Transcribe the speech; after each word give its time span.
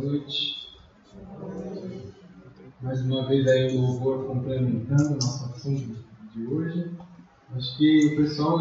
noite. 0.00 0.68
Mais 2.80 3.00
uma 3.02 3.26
vez 3.26 3.46
aí 3.46 3.76
o 3.76 3.80
louvor 3.82 4.26
complementando 4.26 5.10
o 5.10 5.14
nosso 5.14 5.44
assunto 5.44 5.96
de 6.34 6.46
hoje. 6.46 6.90
Acho 7.54 7.76
que 7.76 8.06
o 8.06 8.16
pessoal 8.16 8.58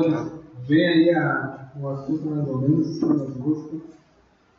vê 0.68 0.86
aí 0.86 1.10
a, 1.12 1.72
o 1.80 1.88
assunto 1.90 2.26
mais 2.26 2.48
ou 2.48 2.62
menos 2.62 3.04
as 3.04 3.38
músicas, 3.38 3.82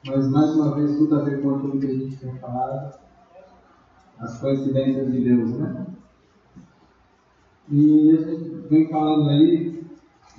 mas 0.06 0.28
mais 0.28 0.50
uma 0.52 0.74
vez 0.74 0.96
tudo 0.96 1.14
a 1.16 1.24
ver 1.24 1.42
com 1.42 1.56
aquilo 1.56 1.78
que 1.78 1.86
a 1.86 1.94
gente 1.94 2.16
tem 2.16 2.38
falado, 2.38 2.98
as 4.18 4.40
coincidências 4.40 5.12
de 5.12 5.20
Deus, 5.20 5.50
né? 5.50 5.86
E 7.70 8.10
a 8.10 8.22
gente 8.22 8.68
vem 8.68 8.88
falando 8.88 9.28
aí 9.28 9.84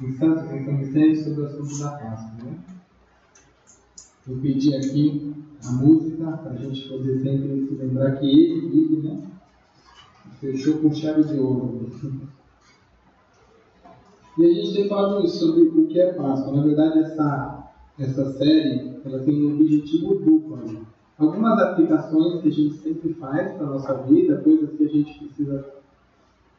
em 0.02 0.12
Santos, 0.14 0.52
em 0.52 0.66
São 0.66 0.78
Vicente, 0.78 1.24
sobre 1.24 1.42
o 1.42 1.46
assunto 1.46 1.80
da 1.80 1.92
Páscoa, 1.92 2.44
né? 2.44 2.60
Eu 4.28 4.38
pedi 4.38 4.76
aqui 4.76 5.34
a 5.68 5.72
música 5.72 6.38
para 6.38 6.52
a 6.52 6.56
gente 6.56 6.90
poder 6.90 7.20
sempre 7.22 7.68
se 7.68 7.76
lembrar 7.76 8.18
que 8.18 8.26
ele 8.26 8.68
vive, 8.68 9.08
né? 9.08 9.22
Fechou 10.40 10.80
com 10.80 10.94
chave 10.94 11.24
de 11.24 11.40
ouro. 11.40 11.90
E 14.38 14.46
a 14.46 14.54
gente 14.54 14.74
tem 14.74 14.88
falado 14.88 15.28
sobre 15.28 15.62
o 15.64 15.88
que 15.88 16.00
é 16.00 16.14
Páscoa. 16.14 16.56
Na 16.56 16.64
verdade, 16.64 17.00
essa, 17.00 17.72
essa 18.00 18.32
série 18.34 19.00
ela 19.06 19.20
tem 19.20 19.46
um 19.46 19.56
objetivo 19.56 20.16
duplo. 20.16 20.58
Né? 20.58 20.82
Algumas 21.18 21.60
aplicações 21.60 22.42
que 22.42 22.48
a 22.48 22.52
gente 22.52 22.76
sempre 22.78 23.14
faz 23.16 23.52
para 23.54 23.68
a 23.68 23.70
nossa 23.72 23.94
vida, 24.04 24.42
coisas 24.42 24.72
que 24.76 24.86
a 24.86 24.90
gente 24.90 25.20
precisa 25.20 25.66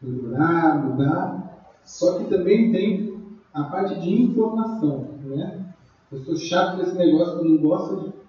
melhorar, 0.00 0.84
mudar, 0.84 1.74
só 1.84 2.18
que 2.18 2.24
também 2.30 2.70
tem 2.70 3.18
a 3.52 3.64
parte 3.64 4.00
de 4.00 4.22
informação. 4.22 5.08
Né? 5.24 5.74
Eu 6.10 6.18
sou 6.18 6.36
chato 6.36 6.78
nesse 6.78 6.94
negócio, 6.94 7.38
eu 7.38 7.44
não 7.44 7.56
gosto 7.58 8.00
de 8.00 8.21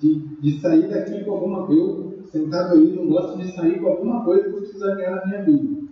de, 0.00 0.18
de 0.40 0.60
sair 0.60 0.88
daqui 0.88 1.24
com 1.24 1.32
alguma 1.32 1.70
eu 1.72 2.22
sentado 2.30 2.74
aí 2.74 2.92
não 2.92 3.06
gosto 3.08 3.38
de 3.38 3.52
sair 3.54 3.78
com 3.78 3.88
alguma 3.88 4.24
coisa 4.24 4.44
que 4.44 4.50
eu 4.50 4.58
preciso 4.58 4.80
ganhar 4.96 5.16
na 5.16 5.26
minha 5.26 5.42
vida. 5.42 5.82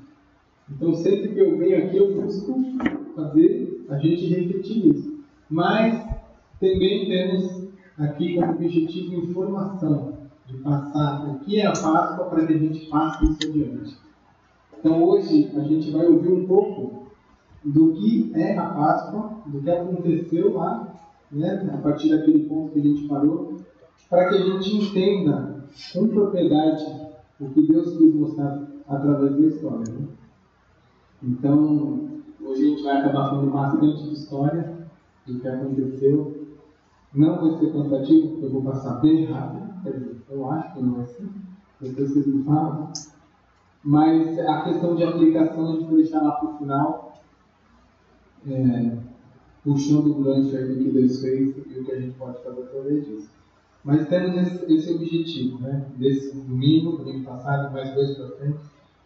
Então 0.70 0.94
sempre 0.94 1.34
que 1.34 1.40
eu 1.40 1.56
venho 1.58 1.84
aqui 1.84 1.96
eu 1.96 2.14
busco 2.14 2.54
fazer 3.14 3.84
a 3.88 3.98
gente 3.98 4.26
refletir 4.26 4.86
nisso. 4.86 5.20
Mas 5.48 6.02
também 6.60 7.08
temos 7.08 7.68
aqui 7.98 8.34
como 8.34 8.52
objetivo 8.52 9.14
informação, 9.14 10.14
de 10.46 10.56
passar 10.58 11.28
o 11.28 11.40
que 11.40 11.60
é 11.60 11.66
a 11.66 11.72
Páscoa 11.72 12.26
para 12.26 12.46
que 12.46 12.52
a 12.54 12.58
gente 12.58 12.86
passe 12.86 13.24
isso 13.24 13.48
adiante. 13.48 13.96
Então 14.78 15.02
hoje 15.02 15.50
a 15.54 15.60
gente 15.60 15.90
vai 15.90 16.06
ouvir 16.06 16.32
um 16.32 16.46
pouco 16.46 17.06
do 17.64 17.92
que 17.92 18.32
é 18.34 18.56
a 18.56 18.64
Páscoa, 18.64 19.42
do 19.46 19.60
que 19.60 19.70
aconteceu 19.70 20.54
lá, 20.54 20.94
né, 21.30 21.70
a 21.72 21.76
partir 21.78 22.08
daquele 22.10 22.44
ponto 22.44 22.72
que 22.72 22.80
a 22.80 22.82
gente 22.82 23.06
parou, 23.06 23.49
para 24.10 24.28
que 24.28 24.34
a 24.34 24.38
gente 24.38 24.76
entenda 24.76 25.64
com 25.94 26.08
propriedade 26.08 26.84
o 27.38 27.48
que 27.48 27.66
Deus 27.66 27.96
quis 27.96 28.14
mostrar 28.14 28.66
através 28.88 29.36
da 29.36 29.46
história. 29.46 29.92
Né? 29.92 30.08
Então, 31.22 32.10
hoje 32.42 32.64
a 32.64 32.68
gente 32.70 32.82
vai 32.82 32.96
acabar 32.96 33.30
falando 33.30 33.52
bastante 33.52 34.02
de 34.02 34.14
história, 34.14 34.80
do 35.26 35.38
que 35.38 35.48
aconteceu. 35.48 36.56
Não 37.14 37.40
vai 37.40 37.58
ser 37.58 37.72
cansativo, 37.72 38.28
porque 38.30 38.46
eu 38.46 38.50
vou 38.50 38.62
passar 38.62 39.00
bem 39.00 39.26
rápido, 39.26 39.82
quer 39.82 39.92
dizer, 39.92 40.22
eu 40.28 40.50
acho 40.50 40.74
que 40.74 40.82
não 40.82 41.00
é 41.00 41.02
assim, 41.04 41.30
depois 41.80 42.10
vocês 42.10 42.26
me 42.26 42.44
falam. 42.44 42.92
Mas 43.82 44.38
a 44.38 44.62
questão 44.62 44.94
de 44.96 45.04
aplicação 45.04 45.68
a 45.68 45.72
gente 45.72 45.84
vai 45.86 45.94
deixar 45.96 46.20
lá 46.20 46.32
para 46.32 46.50
o 46.50 46.58
final, 46.58 47.14
é, 48.46 48.96
puxando 49.64 50.20
o 50.20 50.32
aí 50.32 50.42
do 50.42 50.84
que 50.84 50.90
Deus 50.90 51.20
fez 51.20 51.56
e 51.56 51.80
o 51.80 51.84
que 51.84 51.92
a 51.92 52.00
gente 52.00 52.16
pode 52.18 52.42
fazer 52.42 52.62
através 52.62 53.06
disso. 53.06 53.39
Mas 53.84 54.08
temos 54.08 54.36
esse, 54.36 54.72
esse 54.72 54.94
objetivo, 54.94 55.58
né? 55.60 55.86
Desse 55.96 56.36
domingo, 56.36 56.98
domingo 56.98 57.24
passado, 57.24 57.72
mais 57.72 57.94
dois 57.94 58.16
para 58.16 58.36
frente, 58.36 58.58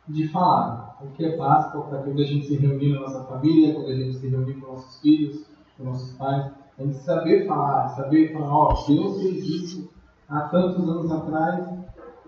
de 0.09 0.29
falar 0.29 0.99
o 1.01 1.07
que 1.09 1.25
é 1.25 1.37
Páscoa 1.37 1.83
para 1.83 2.03
quando 2.03 2.21
a 2.21 2.25
gente 2.25 2.47
se 2.47 2.57
reunir 2.57 2.93
na 2.93 3.01
nossa 3.01 3.25
família, 3.25 3.75
quando 3.75 3.89
a 3.89 3.95
gente 3.95 4.17
se 4.17 4.29
reunir 4.29 4.55
com 4.55 4.73
nossos 4.73 5.01
filhos, 5.01 5.45
com 5.77 5.85
nossos 5.85 6.13
pais, 6.17 6.51
a 6.79 6.83
gente 6.83 6.97
saber 6.99 7.47
falar, 7.47 7.89
saber 7.91 8.33
falar, 8.33 8.51
ó, 8.51 8.73
oh, 8.73 8.93
Deus 8.93 9.23
fez 9.23 9.45
isso 9.45 9.91
há 10.29 10.41
tantos 10.49 10.89
anos 10.89 11.11
atrás, 11.11 11.69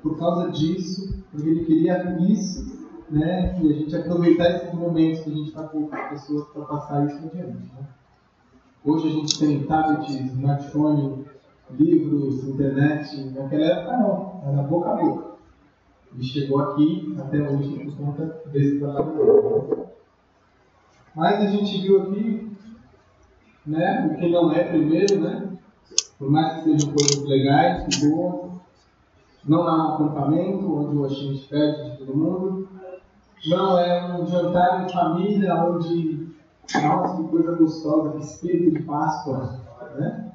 por 0.03 0.17
causa 0.19 0.51
disso, 0.51 1.25
porque 1.33 1.49
Ele 1.49 1.65
queria 1.65 2.17
isso, 2.21 2.87
né? 3.11 3.59
E 3.61 3.73
a 3.73 3.77
gente 3.77 3.97
aproveitar 3.97 4.51
esses 4.51 4.73
momentos 4.73 5.21
que 5.21 5.31
a 5.31 5.35
gente 5.35 5.49
está 5.49 5.65
com 5.65 5.89
as 5.93 6.11
pessoas 6.11 6.49
para 6.49 6.65
passar 6.65 7.07
isso 7.07 7.27
adiante, 7.27 7.73
né? 7.75 7.87
Hoje 8.85 9.09
a 9.09 9.11
gente 9.11 9.39
tem 9.39 9.65
tablet, 9.65 10.09
smartphone, 10.29 11.25
livros, 11.71 12.45
internet. 12.45 13.17
Naquela 13.31 13.65
época 13.65 13.97
não, 13.97 14.43
era 14.47 14.63
boca 14.63 14.91
a 14.91 14.95
boca. 14.97 15.37
E 16.19 16.25
chegou 16.25 16.61
aqui 16.61 17.15
até 17.19 17.39
hoje 17.39 17.79
por 17.85 17.97
conta 17.97 18.43
desse 18.53 18.79
trabalho. 18.79 19.87
Mas 21.15 21.41
a 21.41 21.47
gente 21.47 21.81
viu 21.83 22.03
aqui 22.03 22.57
né, 23.67 24.11
o 24.11 24.19
que 24.19 24.31
não 24.31 24.53
é 24.53 24.65
primeiro, 24.65 25.21
né? 25.21 25.49
Por 26.19 26.31
mais 26.31 26.55
que 26.55 26.71
sejam 26.71 26.93
coisas 26.93 27.25
legais, 27.25 27.85
que 27.85 28.07
boas, 28.07 28.53
não 29.47 29.69
é 29.69 29.73
um 29.73 29.95
acampamento 29.95 30.75
onde 30.75 31.05
a 31.05 31.09
gente 31.09 31.49
perde 31.49 31.91
de 31.91 31.99
todo 31.99 32.17
mundo, 32.17 32.69
não 33.49 33.79
é 33.79 34.15
um 34.15 34.27
jantar 34.27 34.85
em 34.85 34.93
família 34.93 35.55
onde, 35.65 36.29
nossa, 36.83 37.23
que 37.23 37.29
coisa 37.29 37.55
gostosa, 37.55 38.13
que 38.13 38.25
espírito 38.25 38.79
de 38.79 38.83
Páscoa, 38.83 39.61
né? 39.99 40.26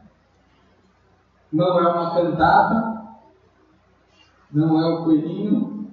Não 1.51 1.79
é 1.79 1.91
uma 1.91 2.13
cantata, 2.13 3.01
não 4.51 4.81
é 4.81 4.94
o 4.94 5.03
coelhinho. 5.03 5.88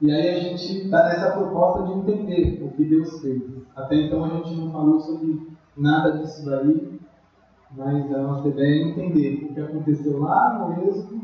E 0.00 0.10
aí 0.10 0.30
a 0.30 0.40
gente 0.40 0.84
está 0.84 1.08
nessa 1.08 1.32
proposta 1.32 1.84
de 1.84 1.92
entender 1.92 2.62
o 2.64 2.70
que 2.74 2.84
Deus 2.84 3.20
fez. 3.20 3.42
Até 3.76 3.96
então 3.96 4.24
a 4.24 4.28
gente 4.28 4.54
não 4.54 4.72
falou 4.72 5.00
sobre 5.00 5.50
nada 5.76 6.18
disso 6.18 6.44
daí, 6.44 7.00
mas 7.72 8.14
a 8.14 8.22
nossa 8.22 8.48
ideia 8.48 8.84
é 8.84 8.88
entender 8.88 9.44
o 9.44 9.54
que 9.54 9.60
aconteceu 9.60 10.20
lá 10.20 10.58
no 10.58 10.88
Êxodo, 10.88 11.20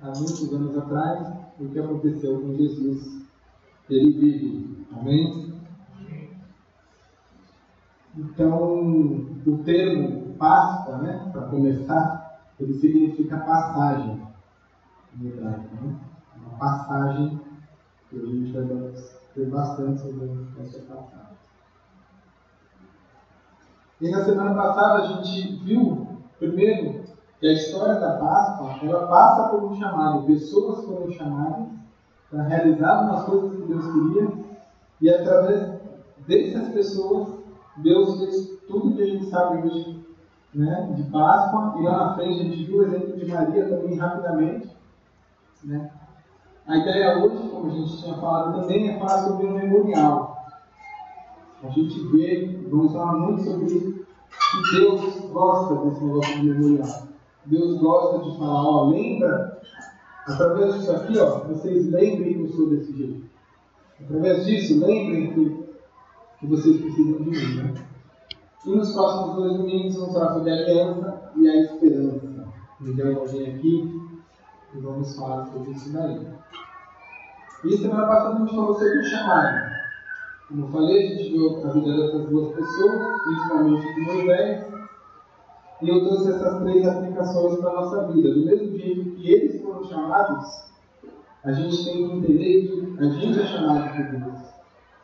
há 0.00 0.06
muitos 0.06 0.52
anos 0.52 0.78
atrás, 0.78 1.32
e 1.60 1.64
o 1.64 1.70
que 1.70 1.78
aconteceu 1.78 2.40
com 2.40 2.54
Jesus. 2.54 3.26
Ele 3.90 4.12
vive. 4.12 4.86
Amém? 4.92 5.54
Então, 8.16 8.82
o 9.46 9.58
termo 9.64 10.17
Páscoa, 10.38 10.98
né, 10.98 11.28
para 11.32 11.42
começar, 11.42 12.40
ele 12.58 12.74
significa 12.74 13.38
passagem. 13.38 14.22
Né? 15.16 15.96
Uma 16.36 16.58
passagem 16.58 17.40
que 18.08 18.16
a 18.16 18.26
gente 18.26 18.52
vai 18.52 18.92
ter 19.34 19.46
bastante 19.50 20.00
sobre 20.00 20.30
essa 20.60 20.80
passagem. 20.82 21.28
E 24.00 24.10
na 24.10 24.24
semana 24.24 24.54
passada 24.54 25.02
a 25.02 25.06
gente 25.06 25.56
viu, 25.64 26.06
primeiro, 26.38 27.04
que 27.40 27.46
a 27.46 27.52
história 27.52 27.94
da 27.94 28.16
Páscoa 28.16 28.78
ela 28.82 29.06
passa 29.06 29.48
por 29.48 29.64
um 29.64 29.76
chamado. 29.76 30.26
Pessoas 30.26 30.84
foram 30.84 31.10
chamadas 31.10 31.66
para 32.30 32.42
realizar 32.42 33.02
umas 33.02 33.24
coisas 33.24 33.56
que 33.56 33.66
Deus 33.66 33.86
queria, 33.86 34.44
e 35.00 35.10
através 35.10 35.80
dessas 36.26 36.68
pessoas, 36.68 37.28
Deus 37.78 38.18
fez 38.18 38.58
tudo 38.68 38.94
que 38.94 39.02
a 39.02 39.06
gente 39.06 39.30
sabe 39.30 39.66
hoje 39.66 40.07
né, 40.54 40.92
de 40.96 41.02
Páscoa, 41.04 41.74
e 41.78 41.82
lá 41.82 42.06
na 42.06 42.14
frente 42.14 42.40
a 42.40 42.44
gente 42.44 42.64
viu 42.64 42.78
o 42.78 42.84
exemplo 42.84 43.16
de 43.16 43.26
Maria 43.30 43.68
também 43.68 43.96
rapidamente. 43.96 44.76
Né. 45.64 45.90
A 46.66 46.76
ideia 46.76 47.18
hoje, 47.18 47.48
como 47.48 47.66
a 47.66 47.70
gente 47.70 47.96
tinha 47.98 48.14
falado 48.14 48.60
também, 48.60 48.90
é 48.90 48.98
falar 48.98 49.24
sobre 49.24 49.46
o 49.46 49.52
memorial. 49.52 50.46
A 51.62 51.68
gente 51.70 51.98
vê, 52.08 52.66
vamos 52.70 52.92
falar 52.92 53.18
muito 53.18 53.42
sobre 53.42 53.66
que 53.66 54.76
Deus 54.76 55.20
gosta 55.30 55.74
desse 55.76 56.04
negócio 56.04 56.40
de 56.40 56.46
memorial. 56.46 57.08
Deus 57.46 57.80
gosta 57.80 58.30
de 58.30 58.38
falar, 58.38 58.64
ó, 58.64 58.88
lembra, 58.90 59.60
através 60.26 60.74
disso 60.74 60.92
aqui, 60.92 61.18
ó, 61.18 61.40
vocês 61.44 61.90
lembrem 61.90 62.34
que 62.34 62.40
eu 62.40 62.48
sou 62.48 62.70
desse 62.70 62.96
jeito. 62.96 63.28
Através 64.04 64.46
disso, 64.46 64.78
lembrem 64.78 65.32
que, 65.32 65.64
que 66.38 66.46
vocês 66.46 66.80
precisam 66.80 67.22
de 67.22 67.30
mim. 67.30 67.56
Né? 67.56 67.74
E 68.66 68.70
nos 68.70 68.92
próximos 68.92 69.36
dois 69.36 69.56
domingos 69.56 69.96
vamos 69.96 70.12
falar 70.12 70.34
sobre 70.34 70.50
a 70.50 70.54
aliança 70.54 71.32
e 71.36 71.48
a 71.48 71.56
esperança. 71.62 72.48
Me 72.80 72.94
deu 72.94 73.22
aqui 73.22 74.10
e 74.74 74.78
vamos 74.80 75.16
falar 75.16 75.46
sobre 75.46 75.70
isso 75.70 75.92
daí. 75.92 76.26
E 77.64 77.78
semana 77.78 78.06
passada 78.06 78.36
a 78.36 78.38
gente 78.38 78.54
falou 78.54 78.74
sobre 78.74 78.98
o 78.98 79.04
chamado. 79.04 79.78
Como 80.48 80.64
eu 80.64 80.68
falei, 80.68 81.06
a 81.06 81.08
gente 81.08 81.30
viu 81.30 81.64
a 81.64 81.72
vida 81.72 81.96
dessas 81.96 82.28
duas 82.28 82.54
pessoas, 82.54 83.22
principalmente 83.22 83.94
de 83.94 84.00
Moisés, 84.00 84.66
e 85.80 85.88
eu 85.88 86.06
trouxe 86.06 86.32
essas 86.32 86.62
três 86.62 86.88
aplicações 86.88 87.60
para 87.60 87.70
a 87.70 87.74
nossa 87.74 88.08
vida. 88.08 88.34
Do 88.34 88.44
mesmo 88.44 88.76
jeito 88.76 89.10
que 89.12 89.30
eles 89.30 89.62
foram 89.62 89.84
chamados, 89.84 90.64
a 91.44 91.52
gente 91.52 91.84
tem 91.84 92.08
que 92.08 92.16
entender 92.16 92.66
que 92.66 92.96
a 92.98 93.08
gente 93.08 93.40
é 93.40 93.46
chamado 93.46 93.94
por 93.94 94.18
Deus. 94.18 94.38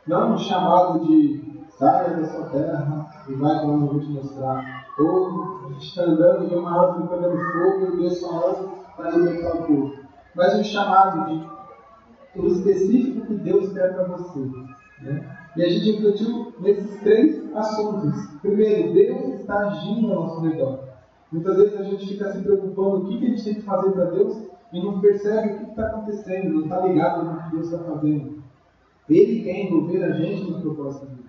Não 0.07 0.35
um 0.35 0.39
chamado 0.39 1.07
de 1.07 1.54
saia 1.79 2.11
da 2.11 2.25
sua 2.27 2.47
terra, 2.47 3.07
e 3.29 3.35
vai 3.35 3.59
para 3.59 3.69
onde 3.69 3.87
eu 3.87 3.93
vou 3.93 4.01
te 4.01 4.09
mostrar. 4.09 4.87
Ou 4.99 5.67
a 5.67 5.73
gente 5.73 5.87
está 5.87 6.03
andando, 6.03 6.49
vê 6.49 6.55
uma 6.55 6.87
árvore 6.87 7.09
pegando 7.09 7.53
fogo 7.53 7.95
e 7.95 8.01
Deus 8.01 8.21
falando 8.21 8.71
para 8.97 9.11
libertar 9.11 9.57
o 9.57 9.63
povo. 9.65 9.93
Mas 10.35 10.55
um 10.55 10.65
chamado 10.65 11.27
de 11.27 11.55
o 12.37 12.47
específico 12.49 13.27
que 13.27 13.35
Deus 13.35 13.73
quer 13.73 13.95
para 13.95 14.05
você. 14.05 14.41
Né? 15.03 15.39
E 15.57 15.63
a 15.63 15.69
gente 15.69 15.93
refletiu 15.93 16.53
nesses 16.61 17.01
três 17.01 17.55
assuntos. 17.55 18.27
Primeiro, 18.43 18.93
Deus 18.93 19.41
está 19.41 19.69
agindo 19.69 20.13
ao 20.13 20.23
nosso 20.25 20.41
redor. 20.41 20.81
Muitas 21.31 21.57
vezes 21.57 21.81
a 21.81 21.85
gente 21.85 22.07
fica 22.07 22.33
se 22.33 22.43
preocupando 22.43 22.97
o 22.97 23.07
que, 23.07 23.25
a 23.25 23.29
gente 23.29 23.45
tem 23.45 23.55
que 23.55 23.63
fazer 23.63 23.91
para 23.93 24.05
Deus 24.07 24.43
e 24.73 24.83
não 24.83 25.01
percebe 25.01 25.55
o 25.55 25.59
que 25.59 25.71
está 25.71 25.87
acontecendo, 25.87 26.53
não 26.53 26.63
está 26.63 26.81
ligado 26.81 27.25
no 27.25 27.43
que 27.43 27.51
Deus 27.51 27.73
está 27.73 27.79
fazendo. 27.85 28.43
Ele 29.09 29.43
quer 29.43 29.65
envolver 29.65 30.03
a 30.03 30.13
gente 30.13 30.51
no 30.51 30.61
propósito 30.61 31.07
dele. 31.07 31.24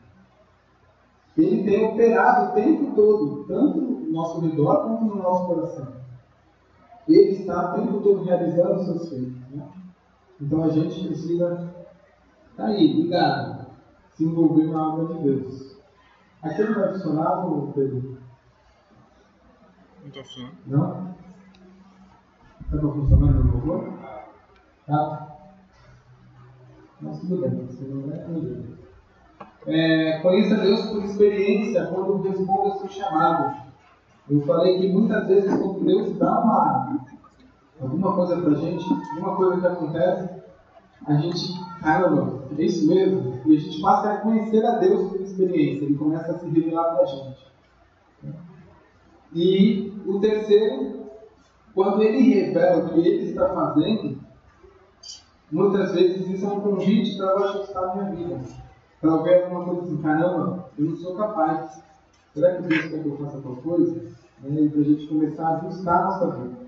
Ele 1.37 1.63
tem 1.63 1.85
operado 1.85 2.51
o 2.51 2.55
tempo 2.55 2.95
todo, 2.95 3.43
tanto 3.45 3.81
no 3.81 4.11
nosso 4.11 4.39
redor 4.39 4.83
quanto 4.83 5.05
no 5.05 5.15
nosso 5.21 5.47
coração. 5.47 5.87
Ele 7.07 7.31
está 7.31 7.73
o 7.73 7.81
tempo 7.81 7.99
todo 8.01 8.23
realizando 8.23 8.79
os 8.79 8.85
seus 8.85 9.09
feitos. 9.09 9.49
Né? 9.51 9.67
Então 10.41 10.63
a 10.63 10.69
gente 10.69 11.07
precisa 11.07 11.73
estar 12.51 12.63
tá 12.63 12.65
aí, 12.65 12.93
ligado, 12.93 13.67
se 14.13 14.23
envolver 14.23 14.67
na 14.71 14.93
obra 14.93 15.13
de 15.13 15.23
Deus. 15.23 15.77
Aquele 16.41 16.73
vai 16.73 16.93
funcionar, 16.93 17.45
Pedro? 17.73 18.17
Não 20.01 20.07
está 20.07 20.23
funcionando. 20.23 20.55
Não? 20.67 21.15
Está 22.61 22.79
funcionando 22.79 23.43
no 23.43 23.51
robô? 23.51 23.97
Tá? 24.87 25.37
Mas 27.01 27.19
tudo 27.19 27.41
bem, 27.41 27.67
se 27.67 27.83
não 27.83 28.13
é, 28.13 28.19
tudo 28.19 28.74
é, 29.67 30.19
conheça 30.19 30.55
Deus 30.55 30.81
por 30.89 31.03
experiência 31.03 31.87
quando 31.87 32.21
responda 32.21 32.69
ao 32.69 32.79
seu 32.79 32.89
chamado. 32.89 33.65
Eu 34.29 34.41
falei 34.41 34.79
que 34.79 34.91
muitas 34.91 35.27
vezes 35.27 35.49
quando 35.59 35.83
Deus 35.83 36.17
dá 36.17 36.39
uma, 36.39 36.99
alguma 37.81 38.15
coisa 38.15 38.37
pra 38.37 38.53
gente, 38.55 38.85
uma 39.17 39.35
coisa 39.35 39.61
que 39.61 39.67
acontece, 39.67 40.29
a 41.07 41.13
gente, 41.15 41.53
caramba, 41.81 42.43
é 42.57 42.63
isso 42.63 42.87
mesmo? 42.87 43.41
E 43.45 43.55
a 43.55 43.59
gente 43.59 43.81
passa 43.81 44.13
a 44.13 44.17
conhecer 44.17 44.65
a 44.65 44.77
Deus 44.77 45.09
por 45.09 45.21
experiência, 45.21 45.85
ele 45.85 45.95
começa 45.95 46.31
a 46.31 46.39
se 46.39 46.49
revelar 46.49 46.95
pra 46.95 47.05
gente. 47.05 47.45
E 49.33 49.93
o 50.07 50.19
terceiro, 50.19 51.05
quando 51.73 52.01
ele 52.01 52.21
revela 52.21 52.85
o 52.85 52.89
que 52.89 52.99
ele 52.99 53.25
está 53.25 53.49
fazendo, 53.49 54.17
muitas 55.51 55.93
vezes 55.93 56.27
isso 56.27 56.45
é 56.45 56.49
um 56.49 56.61
convite 56.61 57.17
para 57.17 57.27
eu 57.27 57.43
ajustar 57.43 57.83
a 57.83 57.95
minha 57.95 58.15
vida. 58.15 58.64
Para 59.01 59.17
ver 59.17 59.43
alguma 59.43 59.65
coisa 59.65 59.81
assim, 59.81 59.97
caramba, 59.97 60.69
eu 60.77 60.85
não 60.85 60.95
sou 60.95 61.15
capaz. 61.15 61.83
Será 62.33 62.55
que 62.55 62.67
Deus 62.67 62.81
quer 62.87 63.03
que 63.03 63.07
eu 63.07 63.17
faça 63.17 63.41
tal 63.41 63.55
coisa? 63.57 64.01
Né? 64.41 64.61
E 64.61 64.69
para 64.69 64.81
a 64.81 64.83
gente 64.83 65.07
começar 65.07 65.47
a 65.47 65.57
ajustar 65.57 66.01
a 66.01 66.05
nossa 66.05 66.31
vida. 66.31 66.65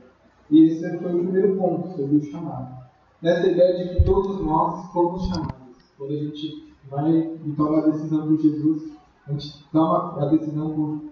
E 0.50 0.66
esse 0.66 0.98
foi 0.98 1.14
o 1.14 1.20
primeiro 1.20 1.58
ponto 1.58 1.90
sobre 1.96 2.18
o 2.18 2.24
chamado. 2.24 2.78
Nessa 3.22 3.48
ideia 3.48 3.78
de 3.78 3.96
que 3.96 4.04
todos 4.04 4.40
nós 4.46 4.86
fomos 4.92 5.28
chamados. 5.28 5.58
Quando 5.98 6.14
a 6.14 6.18
gente 6.18 6.74
vai 6.90 7.12
e 7.12 7.54
toma 7.58 7.80
a 7.80 7.90
decisão 7.90 8.28
por 8.28 8.40
Jesus, 8.40 8.92
a 9.28 9.32
gente 9.32 9.66
toma 9.72 10.22
a 10.22 10.26
decisão 10.28 10.74
por 10.74 11.08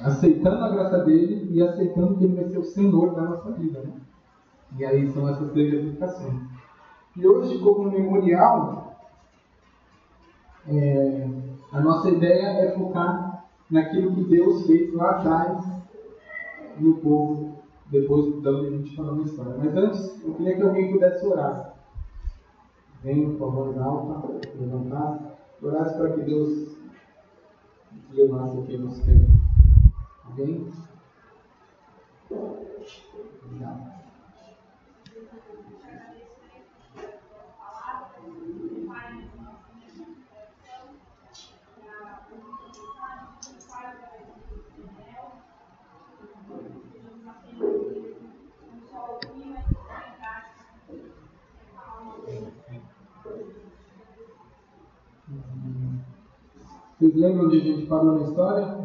aceitando 0.00 0.64
a 0.64 0.68
graça 0.68 0.98
dele 1.04 1.48
e 1.52 1.62
aceitando 1.62 2.16
que 2.16 2.24
ele 2.24 2.36
vai 2.36 2.44
ser 2.44 2.58
o 2.58 2.64
Senhor 2.64 3.14
da 3.14 3.22
nossa 3.22 3.52
vida. 3.52 3.80
Né? 3.80 3.92
E 4.78 4.84
aí 4.84 5.10
são 5.12 5.28
essas 5.28 5.50
três 5.52 5.72
edificações. 5.72 6.40
E 7.16 7.26
hoje, 7.26 7.58
como 7.58 7.90
memorial, 7.90 8.85
é, 10.68 11.28
a 11.72 11.80
nossa 11.80 12.10
ideia 12.10 12.64
é 12.64 12.72
focar 12.72 13.44
naquilo 13.70 14.14
que 14.14 14.24
Deus 14.24 14.66
fez 14.66 14.92
lá 14.94 15.10
atrás 15.10 15.64
no 16.78 16.94
povo, 16.96 17.58
depois 17.90 18.42
da 18.42 18.50
a 18.50 18.70
gente 18.70 18.96
falou 18.96 19.16
na 19.16 19.22
história. 19.22 19.54
Mas 19.58 19.76
antes, 19.76 20.24
eu 20.24 20.34
queria 20.34 20.56
que 20.56 20.62
alguém 20.62 20.92
pudesse 20.92 21.26
orar. 21.26 21.74
Venha, 23.02 23.28
por 23.30 23.38
favor, 23.38 23.78
alta, 23.78 24.28
levantar, 24.58 25.38
orasse 25.62 25.96
para 25.96 26.12
que 26.12 26.22
Deus 26.22 26.76
levasse 28.12 28.58
aqui 28.58 28.74
o 28.76 28.80
nosso 28.80 29.04
tempo. 29.04 29.30
Alguém? 30.24 30.70
Obrigado. 33.44 33.96
Vocês 57.06 57.14
lembram 57.14 57.46
onde 57.46 57.58
a 57.58 57.60
gente 57.60 57.86
parou 57.86 58.18
na 58.18 58.22
história? 58.22 58.78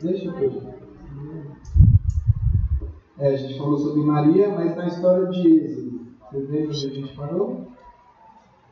Deixa 0.00 0.24
eu 0.24 0.32
ver. 0.32 0.74
É, 3.18 3.28
a 3.28 3.36
gente 3.36 3.58
falou 3.58 3.76
sobre 3.76 4.00
Maria, 4.00 4.48
mas 4.48 4.74
na 4.74 4.86
história 4.86 5.26
de 5.26 5.48
Êxodo. 5.48 6.00
Vocês 6.30 6.48
lembram 6.48 6.68
onde 6.70 6.86
a 6.86 6.94
gente 6.94 7.14
parou? 7.14 7.66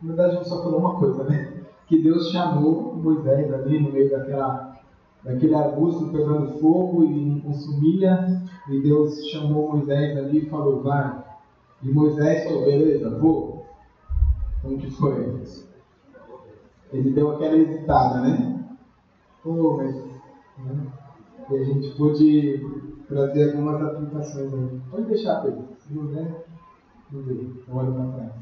Na 0.00 0.08
verdade, 0.08 0.30
a 0.30 0.38
gente 0.38 0.48
só 0.48 0.62
falou 0.62 0.80
uma 0.80 0.98
coisa, 0.98 1.24
né? 1.24 1.64
Que 1.86 2.02
Deus 2.02 2.30
chamou 2.30 2.96
Moisés 2.96 3.52
ali 3.52 3.78
no 3.78 3.92
meio 3.92 4.10
daquela, 4.10 4.80
daquele 5.22 5.54
arbusto 5.54 6.08
pegando 6.08 6.58
fogo 6.58 7.04
e 7.04 7.22
não 7.22 7.40
consumia. 7.40 8.42
E 8.70 8.80
Deus 8.80 9.26
chamou 9.26 9.72
Moisés 9.72 10.16
ali 10.16 10.38
e 10.38 10.48
falou: 10.48 10.82
Vai, 10.82 11.31
e 11.82 11.90
Moisés 11.90 12.44
falou, 12.44 12.64
beleza, 12.64 13.10
vou. 13.18 13.66
Como 14.62 14.78
que 14.78 14.90
foi? 14.90 15.42
Ele 16.92 17.10
deu 17.10 17.32
aquela 17.32 17.56
hesitada, 17.56 18.20
né? 18.20 18.76
Pô, 19.42 19.76
mas. 19.76 19.96
Né? 19.96 20.86
E 21.50 21.56
a 21.56 21.64
gente 21.64 21.90
pôde 21.96 22.64
trazer 23.08 23.50
algumas 23.50 23.82
aplicações 23.82 24.54
aí. 24.54 24.80
Pode 24.90 25.06
deixar, 25.06 25.42
Pedro. 25.42 25.64
Se 25.78 25.92
não 25.92 26.06
der, 26.06 26.46
não 27.10 27.22
deu. 27.22 27.52
Olha 27.68 27.90
para 27.90 28.12
trás. 28.12 28.32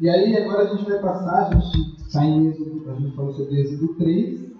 E 0.00 0.10
aí, 0.10 0.36
agora 0.36 0.64
a 0.64 0.74
gente 0.74 0.90
vai 0.90 0.98
passar, 0.98 1.46
a 1.46 1.54
gente 1.54 1.96
está 1.98 2.24
em 2.24 2.48
Êxodo, 2.48 2.90
a 2.90 2.94
gente 2.94 3.14
falou 3.14 3.32
sobre 3.32 3.60
Êxodo 3.60 3.94
3, 3.94 4.52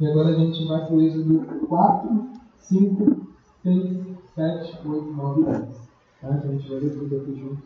e 0.00 0.06
agora 0.06 0.30
a 0.30 0.34
gente 0.34 0.66
vai 0.66 0.84
para 0.84 0.94
o 0.94 1.00
Êxodo 1.00 1.66
4, 1.68 2.28
5, 2.56 3.26
6, 3.62 4.06
7, 4.34 4.88
8, 4.88 5.12
9 5.12 5.40
e 5.40 5.44
10. 5.44 5.83
Então 6.24 6.50
a 6.50 6.54
gente 6.54 6.70
vai 6.70 6.80
ver 6.80 6.90
tudo 6.90 7.16
aqui 7.16 7.38
junto. 7.38 7.62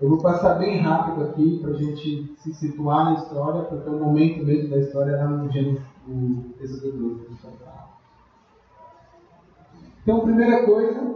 Eu 0.00 0.08
vou 0.08 0.18
passar 0.18 0.56
bem 0.56 0.80
rápido 0.80 1.24
aqui 1.24 1.58
para 1.60 1.70
a 1.70 1.74
gente 1.74 2.34
se 2.36 2.52
situar 2.52 3.04
na 3.04 3.14
história, 3.14 3.62
porque 3.62 3.88
o 3.88 3.98
momento 3.98 4.44
mesmo 4.44 4.70
da 4.70 4.78
história 4.78 5.12
era 5.12 5.28
no 5.28 5.50
Gênesis, 5.50 5.82
o 6.08 6.44
Êxodo 6.60 6.92
12. 6.92 7.26
Então, 10.02 10.20
primeira 10.20 10.66
coisa, 10.66 11.14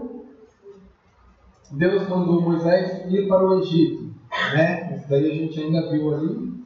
Deus 1.72 2.08
mandou 2.08 2.40
Moisés 2.40 3.12
ir 3.12 3.28
para 3.28 3.44
o 3.44 3.58
Egito. 3.58 4.14
Né? 4.54 4.96
Isso 4.96 5.08
daí 5.08 5.30
a 5.30 5.34
gente 5.34 5.60
ainda 5.60 5.90
viu 5.90 6.14
ali. 6.14 6.64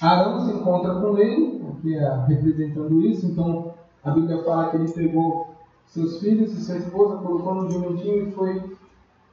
Arão 0.00 0.40
se 0.40 0.52
encontra 0.52 0.94
com 0.94 1.18
ele, 1.18 1.62
aqui 1.68 1.94
é 1.94 2.24
representando 2.26 3.00
isso. 3.02 3.26
Então, 3.26 3.74
a 4.02 4.12
Bíblia 4.12 4.42
fala 4.44 4.70
que 4.70 4.76
ele 4.76 4.90
pegou 4.90 5.49
seus 5.90 6.20
filhos 6.20 6.52
e 6.52 6.64
sua 6.64 6.76
esposa, 6.76 7.18
colocou 7.18 7.54
no 7.54 7.70
jumentinho 7.70 8.28
e 8.28 8.32
foi 8.32 8.76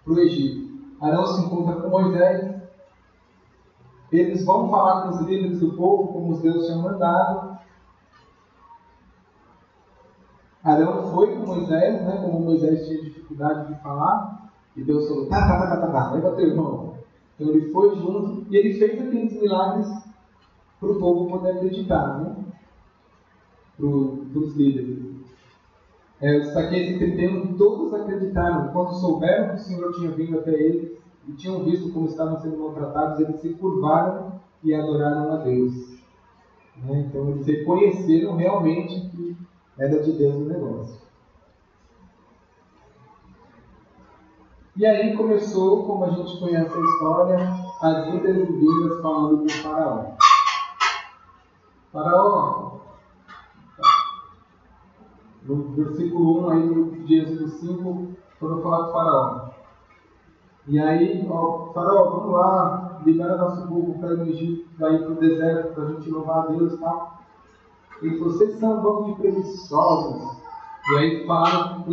para 0.03 0.13
o 0.13 0.19
Egito. 0.19 0.67
Arão 0.99 1.25
se 1.27 1.45
encontra 1.45 1.81
com 1.81 1.89
Moisés. 1.89 2.57
Eles 4.11 4.43
vão 4.43 4.69
falar 4.69 5.03
com 5.03 5.09
os 5.09 5.21
líderes 5.21 5.59
do 5.59 5.73
povo, 5.73 6.13
como 6.13 6.33
os 6.33 6.41
Deus 6.41 6.65
tinham 6.65 6.81
mandado. 6.81 7.59
Arão 10.63 11.11
foi 11.13 11.35
com 11.35 11.45
Moisés, 11.45 12.03
né, 12.03 12.21
como 12.23 12.39
Moisés 12.39 12.87
tinha 12.87 13.03
dificuldade 13.03 13.73
de 13.73 13.81
falar, 13.81 14.51
e 14.75 14.83
Deus 14.83 15.07
falou: 15.07 15.27
tá, 15.27 15.47
tá, 15.47 15.59
tá, 15.59 15.67
tá, 15.67 15.87
tá, 15.87 15.91
tá 15.91 16.11
leva 16.11 16.35
teu 16.35 16.47
irmão. 16.47 16.95
Então 17.35 17.53
ele 17.53 17.71
foi 17.71 17.95
junto 17.95 18.51
e 18.51 18.57
ele 18.57 18.79
fez 18.79 18.99
aqueles 18.99 19.39
milagres 19.39 19.87
para 20.79 20.89
o 20.89 20.99
povo 20.99 21.29
poder 21.29 21.51
acreditar, 21.51 22.19
né? 22.19 22.35
para 23.77 23.85
os 23.85 24.55
líderes. 24.55 25.06
É, 26.19 26.37
os 26.39 26.47
de 26.47 26.97
31, 26.97 27.57
todos 27.57 27.93
acreditaram. 27.93 28.69
Quando 28.69 28.93
souberam 28.95 29.49
que 29.49 29.55
o 29.55 29.59
Senhor 29.59 29.93
tinha 29.93 30.11
vindo 30.11 30.39
até 30.39 30.51
eles 30.51 30.97
e 31.27 31.33
tinham 31.33 31.63
visto 31.63 31.91
como 31.93 32.07
estavam 32.07 32.39
sendo 32.39 32.57
maltratados, 32.57 33.19
eles 33.19 33.39
se 33.39 33.49
curvaram 33.53 34.39
e 34.63 34.73
adoraram 34.73 35.33
a 35.33 35.37
Deus. 35.37 35.97
Né? 36.77 37.05
Então 37.07 37.29
eles 37.29 37.45
reconheceram 37.45 38.35
realmente 38.35 38.99
que 39.09 39.37
era 39.77 40.01
de 40.01 40.11
Deus 40.13 40.35
o 40.35 40.45
negócio. 40.45 41.07
E 44.75 44.85
aí 44.85 45.15
começou, 45.15 45.85
como 45.85 46.05
a 46.05 46.09
gente 46.11 46.39
conhece 46.39 46.71
a 46.71 46.81
história, 46.81 47.37
as 47.81 48.13
idas 48.13 48.37
e 48.37 48.53
vindas 48.53 49.01
falando 49.01 49.39
com 49.39 49.49
faraó. 49.49 50.05
Faraó, 51.91 52.76
no 55.47 55.71
versículo 55.71 56.47
1 56.47 56.49
aí 56.49 56.67
do 56.67 57.13
Êxodo 57.13 57.47
5, 57.47 58.07
foram 58.39 58.61
falar 58.61 58.83
com 58.83 58.89
o 58.89 58.93
faraó. 58.93 59.49
E 60.67 60.79
aí, 60.79 61.25
ó, 61.29 61.71
faraó, 61.73 62.09
vamos 62.09 62.33
lá, 62.33 63.01
libera 63.05 63.37
nosso 63.37 63.67
povo 63.67 63.97
para 63.99 64.15
no 64.15 64.27
Egito, 64.27 64.67
ir 64.69 64.77
para 64.77 65.11
o 65.11 65.15
deserto, 65.15 65.73
para 65.73 65.83
a 65.83 65.91
gente 65.93 66.09
louvar 66.09 66.39
a 66.39 66.47
Deus 66.47 66.73
e 66.73 66.77
tal. 66.77 67.17
E 68.01 68.09
vocês 68.17 68.59
são 68.59 68.77
um 68.77 68.81
bando 68.81 69.05
de 69.05 69.21
preguiçosos. 69.21 70.37
E 70.91 70.97
aí 70.97 71.25
falaram, 71.25 71.85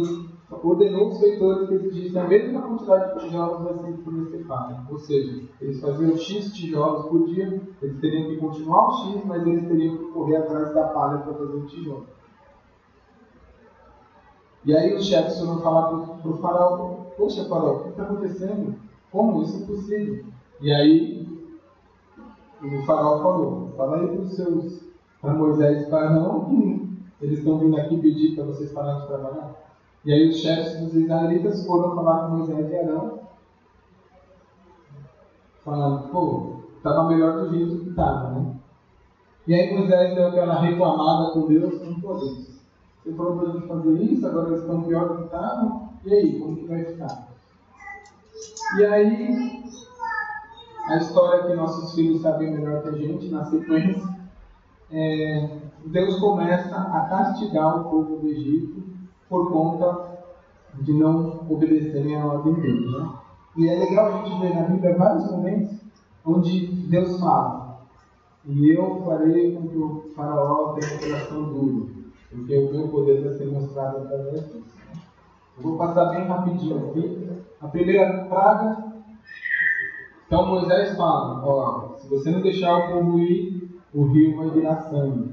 ordenou 0.62 1.08
os 1.08 1.18
feitores 1.18 1.68
que 1.68 1.74
exigissem 1.74 2.20
a 2.20 2.28
mesma 2.28 2.62
quantidade 2.62 3.14
de 3.14 3.20
tijolos 3.26 3.80
ser 3.80 4.02
por 4.02 4.12
necessário. 4.12 4.76
Ou 4.90 4.98
seja, 4.98 5.42
eles 5.60 5.80
faziam 5.80 6.16
X 6.16 6.52
tijolos 6.52 7.06
por 7.06 7.26
dia, 7.26 7.60
eles 7.80 8.00
teriam 8.00 8.28
que 8.28 8.36
continuar 8.36 8.88
o 8.88 8.92
X, 8.92 9.24
mas 9.24 9.46
eles 9.46 9.66
teriam 9.66 9.96
que 9.96 10.04
correr 10.12 10.36
atrás 10.36 10.74
da 10.74 10.88
palha 10.88 11.18
para 11.18 11.34
fazer 11.34 11.56
o 11.56 11.66
tijolo. 11.66 12.06
E 14.64 14.74
aí 14.74 14.94
os 14.94 15.04
chefes 15.04 15.38
foram 15.38 15.60
falar 15.60 15.88
para 15.88 16.30
o 16.30 16.36
faraó, 16.38 16.88
poxa 17.16 17.44
faraó, 17.44 17.76
o 17.76 17.82
que 17.84 17.88
está 17.90 18.04
acontecendo? 18.04 18.74
Como? 19.12 19.42
Isso 19.42 19.56
é 19.56 19.60
impossível. 19.60 20.24
E 20.60 20.72
aí 20.72 21.28
o 22.62 22.82
faraó 22.84 23.22
falou, 23.22 23.72
fala 23.76 23.98
aí 23.98 24.06
para 24.08 24.20
os 24.20 24.32
seus, 24.34 24.80
para 25.20 25.34
Moisés 25.34 25.82
e 25.82 25.90
para 25.90 26.10
eles 27.20 27.38
estão 27.38 27.58
vindo 27.58 27.76
aqui 27.76 27.96
pedir 27.98 28.34
para 28.34 28.44
vocês 28.44 28.72
pararem 28.72 29.02
de 29.02 29.06
trabalhar. 29.06 29.54
E 30.04 30.12
aí 30.12 30.28
os 30.28 30.36
chefes 30.36 30.80
dos 30.80 30.94
israelitas 30.94 31.66
foram 31.66 31.94
falar 31.94 32.28
com 32.28 32.36
Moisés 32.36 32.70
e 32.70 32.76
Arão, 32.76 33.20
falando, 35.64 36.08
pô, 36.10 36.56
estava 36.76 37.08
melhor 37.08 37.40
do 37.40 37.50
jeito 37.50 37.84
que 37.84 37.90
estava, 37.90 38.30
né? 38.30 38.54
E 39.46 39.54
aí 39.54 39.74
Moisés 39.74 40.14
deu 40.14 40.28
aquela 40.28 40.60
reclamada 40.60 41.32
com 41.32 41.46
Deus, 41.46 41.80
não 41.82 42.00
podemos. 42.00 42.53
Você 43.04 43.12
falou 43.12 43.36
para 43.36 43.52
gente 43.52 43.68
fazer 43.68 44.02
isso, 44.02 44.26
agora 44.26 44.48
eles 44.48 44.60
estão 44.60 44.82
pior 44.82 45.08
do 45.08 45.16
que 45.18 45.24
estavam, 45.24 45.90
e 46.06 46.14
aí, 46.14 46.40
como 46.40 46.56
que 46.56 46.66
vai 46.66 46.84
ficar? 46.84 47.28
E 48.78 48.84
aí, 48.86 49.62
a 50.86 50.96
história 50.96 51.44
que 51.44 51.54
nossos 51.54 51.94
filhos 51.94 52.22
sabem 52.22 52.52
melhor 52.52 52.82
que 52.82 52.88
a 52.88 52.92
gente, 52.92 53.28
na 53.28 53.44
sequência, 53.44 54.02
é, 54.90 55.58
Deus 55.84 56.18
começa 56.18 56.74
a 56.74 57.06
castigar 57.06 57.78
o 57.78 57.90
povo 57.90 58.16
do 58.16 58.28
Egito 58.28 58.82
por 59.28 59.52
conta 59.52 60.24
de 60.80 60.94
não 60.94 61.44
obedecerem 61.50 62.18
a 62.18 62.24
ordem 62.24 62.54
dele. 62.54 62.90
Né? 62.90 63.12
E 63.58 63.68
é 63.68 63.78
legal 63.80 64.06
a 64.06 64.22
gente 64.22 64.40
ver 64.40 64.54
na 64.54 64.62
Bíblia 64.62 64.96
vários 64.96 65.30
momentos 65.30 65.78
onde 66.24 66.68
Deus 66.88 67.20
fala: 67.20 67.80
E 68.46 68.70
eu 68.70 69.02
farei 69.04 69.54
com 69.54 69.68
que 69.68 69.76
o 69.76 70.12
faraó 70.16 70.72
tenha 70.72 70.98
coração 70.98 71.42
duro 71.52 72.03
porque 72.34 72.58
o 72.58 72.72
meu 72.72 72.88
poder 72.88 73.22
vai 73.22 73.32
ser 73.32 73.46
mostrado 73.46 73.98
através 73.98 74.52
disso. 74.52 74.74
Eu 75.56 75.62
vou 75.62 75.78
passar 75.78 76.06
bem 76.06 76.26
rapidinho 76.26 76.90
aqui. 76.90 77.28
A 77.60 77.68
primeira 77.68 78.24
praga. 78.24 78.92
Então 80.26 80.46
Moisés 80.46 80.96
fala: 80.96 81.46
ó, 81.46 81.94
se 81.96 82.08
você 82.08 82.30
não 82.30 82.42
deixar 82.42 82.76
o 82.76 82.92
povo 82.92 83.18
ir, 83.20 83.80
o 83.94 84.04
rio 84.06 84.36
vai 84.36 84.50
virar 84.50 84.76
sangue. 84.76 85.32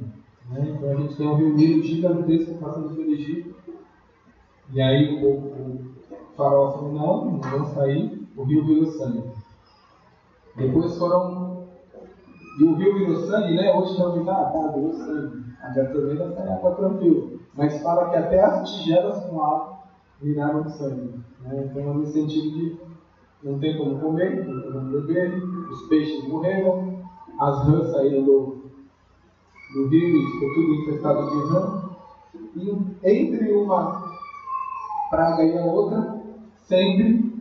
Né? 0.52 0.76
Então 0.76 0.92
a 0.92 0.96
gente 0.96 1.18
tem 1.18 1.28
um 1.28 1.36
rio 1.36 1.54
Nilo 1.54 1.84
gigantesco 1.84 2.54
passando 2.56 2.96
pelo 2.96 3.12
Egito. 3.12 3.56
E 4.72 4.80
aí 4.80 5.24
o, 5.24 5.30
o 5.30 5.80
faraó 6.38 6.72
falou: 6.72 6.94
não, 6.94 7.32
não 7.32 7.42
vão 7.42 7.66
sair, 7.74 8.28
o 8.38 8.44
rio 8.44 8.66
virou 8.66 8.86
sangue. 8.86 9.24
Depois 10.56 10.98
foram. 10.98 11.66
E 12.60 12.64
o 12.64 12.76
rio 12.76 12.94
virou 12.94 13.16
sangue, 13.26 13.56
né? 13.56 13.74
Hoje 13.74 13.92
estão 13.92 14.24
tá, 14.24 14.46
tá, 14.52 14.68
virou 14.68 14.94
sangue. 14.94 15.51
A 15.64 15.70
gasolina 15.70 16.32
sai 16.32 16.48
água 16.48 16.76
tranquila. 16.76 17.40
Mas 17.54 17.82
fala 17.82 18.10
que 18.10 18.16
até 18.16 18.42
as 18.42 18.70
tigelas 18.70 19.26
com 19.26 19.42
água 19.42 19.80
viraram 20.22 20.68
sangue. 20.70 21.20
Né? 21.42 21.70
Então, 21.70 21.94
no 21.94 22.06
sentido 22.06 22.52
de 22.52 22.78
não 23.44 23.60
tem 23.60 23.78
como 23.78 24.00
comer, 24.00 24.46
não 24.46 24.62
tem 24.62 24.72
como 24.72 24.92
beber, 24.92 25.34
os 25.70 25.88
peixes 25.88 26.28
morreram, 26.28 27.02
as 27.40 27.68
rãs 27.68 27.92
saíram 27.92 28.24
do, 28.24 28.72
do 29.74 29.88
rio 29.88 30.18
e 30.18 30.32
ficou 30.32 30.54
tudo 30.54 30.74
infestado 30.76 31.30
de 31.30 31.48
rã. 31.50 31.82
E 32.56 32.86
entre 33.04 33.54
uma 33.54 34.12
praga 35.10 35.44
e 35.44 35.58
a 35.58 35.66
outra, 35.66 36.22
sempre 36.68 37.32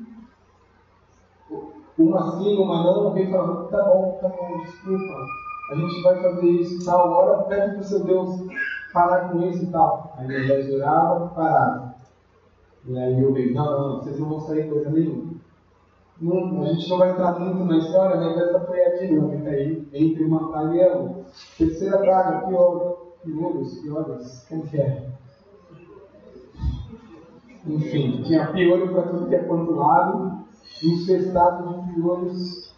uma 1.98 2.38
sim, 2.38 2.56
uma 2.56 2.82
não, 2.82 3.08
alguém 3.08 3.30
fala, 3.30 3.68
tá 3.68 3.84
bom, 3.84 4.18
tá 4.22 4.28
bom, 4.28 4.58
desculpa, 4.62 5.26
a 5.70 5.74
gente 5.76 6.02
vai 6.02 6.20
fazer 6.20 6.46
isso 6.48 6.84
tal 6.84 7.12
hora, 7.12 7.44
pede 7.44 7.74
para 7.74 7.80
o 7.80 7.84
seu 7.84 8.04
Deus 8.04 8.40
parar 8.92 9.30
com 9.30 9.40
isso 9.42 9.64
e 9.64 9.66
tal. 9.68 10.14
Aí 10.18 10.26
Moisés 10.26 10.74
orava, 10.74 11.28
parava. 11.28 11.94
E 12.86 12.98
aí 12.98 13.22
eu 13.22 13.32
vejo, 13.32 13.54
não, 13.54 13.88
não, 13.88 14.02
vocês 14.02 14.18
não 14.18 14.28
vão 14.30 14.40
sair 14.40 14.68
coisa 14.68 14.90
nenhuma. 14.90 15.34
Não, 16.20 16.62
a 16.64 16.72
gente 16.72 16.90
não 16.90 16.98
vai 16.98 17.12
entrar 17.12 17.38
muito 17.38 17.64
na 17.64 17.78
história, 17.78 18.16
mas 18.16 18.36
essa 18.36 18.60
foi 18.60 18.84
a 18.84 18.98
dinâmica 18.98 19.48
aí 19.48 19.88
entre 19.92 20.24
uma 20.24 20.50
praga 20.50 20.74
e 20.74 20.82
a 20.82 20.92
outra. 20.92 21.24
Terceira 21.56 21.98
praga, 21.98 22.46
pior, 22.48 22.96
piolhos, 23.22 23.78
piolhos, 23.78 24.44
como 24.48 24.66
que 24.66 24.76
é? 24.76 25.08
Enfim, 27.64 28.22
tinha 28.24 28.50
piolho 28.52 28.92
para 28.92 29.02
tudo 29.02 29.28
que 29.28 29.36
é 29.36 29.44
quanto 29.44 29.72
lado, 29.72 30.46
infestado 30.82 31.68
de 31.68 31.94
piolhos, 31.94 32.74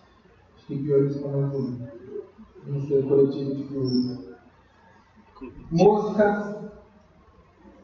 acho 0.57 0.67
que 0.67 0.79
piolhos 0.83 1.19
como 1.21 1.43
é 1.43 2.02
em 2.67 2.81
seu 2.87 3.03
coletivo 3.03 3.55
de 3.55 3.65
piolhos. 3.65 4.33
Moscas, 5.71 6.57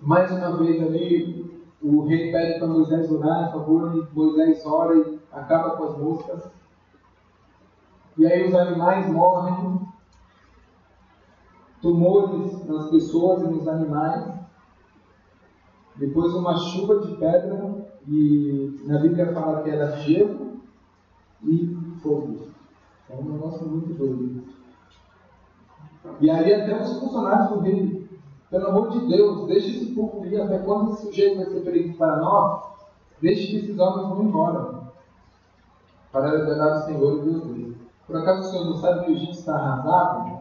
mais 0.01 0.31
uma 0.31 0.57
vez 0.59 0.81
ali, 0.81 1.63
o 1.83 2.07
rei 2.07 2.31
pede 2.31 2.59
para 2.59 2.69
Moisés 2.69 3.11
orar 3.11 3.45
a 3.45 3.53
favor, 3.53 4.09
Moisés 4.13 4.65
ora 4.65 4.97
e 4.97 5.19
acaba 5.33 5.77
com 5.77 5.85
as 5.85 5.99
moscas. 5.99 6.51
E 8.17 8.27
aí 8.27 8.49
os 8.49 8.55
animais 8.55 9.09
morrem, 9.11 9.81
tumores 11.81 12.67
nas 12.67 12.91
pessoas 12.91 13.43
e 13.43 13.49
nos 13.49 13.67
animais. 13.69 14.39
Depois 15.97 16.33
uma 16.35 16.57
chuva 16.57 17.01
de 17.01 17.17
pedra, 17.17 17.89
e 18.07 18.81
na 18.85 18.99
Bíblia 18.99 19.33
fala 19.33 19.63
que 19.63 19.71
era 19.71 19.97
gelo 19.99 20.61
e 21.43 21.77
fogo. 22.03 22.49
É 23.11 23.17
um 23.17 23.25
negócio 23.25 23.67
muito 23.67 23.95
doido. 23.95 24.58
E 26.21 26.31
aí 26.31 26.55
até 26.55 26.81
os 26.81 26.99
funcionários 26.99 27.51
do 27.51 27.61
reino, 27.61 28.09
pelo 28.51 28.69
amor 28.69 28.91
de 28.91 29.07
Deus, 29.07 29.47
deixe 29.47 29.77
esse 29.77 29.95
povo 29.95 30.25
ir, 30.25 30.41
até 30.41 30.59
quando 30.59 30.93
esse 30.93 31.07
sujeito 31.07 31.37
vai 31.37 31.47
ser 31.47 31.61
perigo 31.61 31.97
para 31.97 32.17
nós, 32.17 32.63
deixe 33.21 33.47
que 33.49 33.57
esses 33.57 33.79
homens 33.79 34.09
vão 34.09 34.23
embora. 34.23 34.79
Para 36.11 36.29
agradar 36.29 36.79
o 36.79 36.87
Senhor 36.87 37.19
e 37.19 37.31
Deus 37.31 37.45
dele. 37.45 37.77
Por 38.07 38.17
acaso 38.17 38.41
o 38.41 38.51
Senhor 38.51 38.65
não 38.65 38.77
sabe 38.77 39.05
que 39.05 39.11
o 39.11 39.15
Egito 39.15 39.33
está 39.33 39.55
arrasado? 39.55 40.39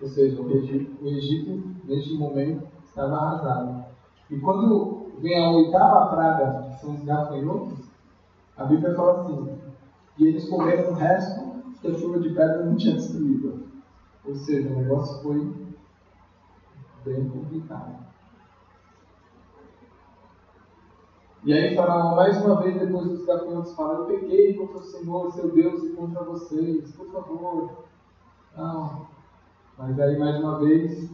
Ou 0.00 0.08
seja, 0.08 0.40
o 0.40 0.50
Egito, 0.50 1.04
o 1.04 1.08
Egito 1.08 1.62
neste 1.84 2.14
momento, 2.14 2.66
estava 2.84 3.16
arrasado. 3.16 3.84
E 4.30 4.38
quando 4.38 5.06
vem 5.18 5.44
a 5.44 5.50
oitava 5.50 6.06
praga, 6.06 6.70
que 6.70 6.80
são 6.80 6.94
os 6.94 7.04
gafanhotos, 7.04 7.78
a 8.56 8.64
Bíblia 8.64 8.94
fala 8.94 9.20
assim: 9.20 9.48
e 10.18 10.26
eles 10.26 10.48
comeram 10.48 10.90
o 10.90 10.94
resto 10.94 11.50
que 11.80 11.88
a 11.88 11.94
chuva 11.94 12.20
de 12.20 12.28
pedra 12.28 12.64
não 12.64 12.76
tinha 12.76 12.94
destruído. 12.94 13.69
Ou 14.24 14.34
seja, 14.34 14.68
o 14.68 14.76
negócio 14.76 15.22
foi 15.22 15.74
bem 17.04 17.28
complicado. 17.28 18.10
E 21.42 21.54
aí 21.54 21.74
Faraó, 21.74 22.14
mais 22.14 22.36
uma 22.44 22.60
vez, 22.60 22.78
depois 22.78 23.08
dos 23.08 23.24
gafanhotos, 23.24 23.74
fala: 23.74 24.00
Eu 24.00 24.06
peguei 24.06 24.54
contra 24.54 24.76
o 24.76 24.82
Senhor, 24.82 25.32
seu 25.32 25.50
Deus, 25.50 25.82
e 25.84 25.90
contra 25.90 26.22
vocês, 26.22 26.92
por 26.92 27.10
favor. 27.10 27.70
Não. 28.54 29.06
Mas 29.78 29.98
aí, 29.98 30.18
mais 30.18 30.38
uma 30.38 30.58
vez, 30.58 31.10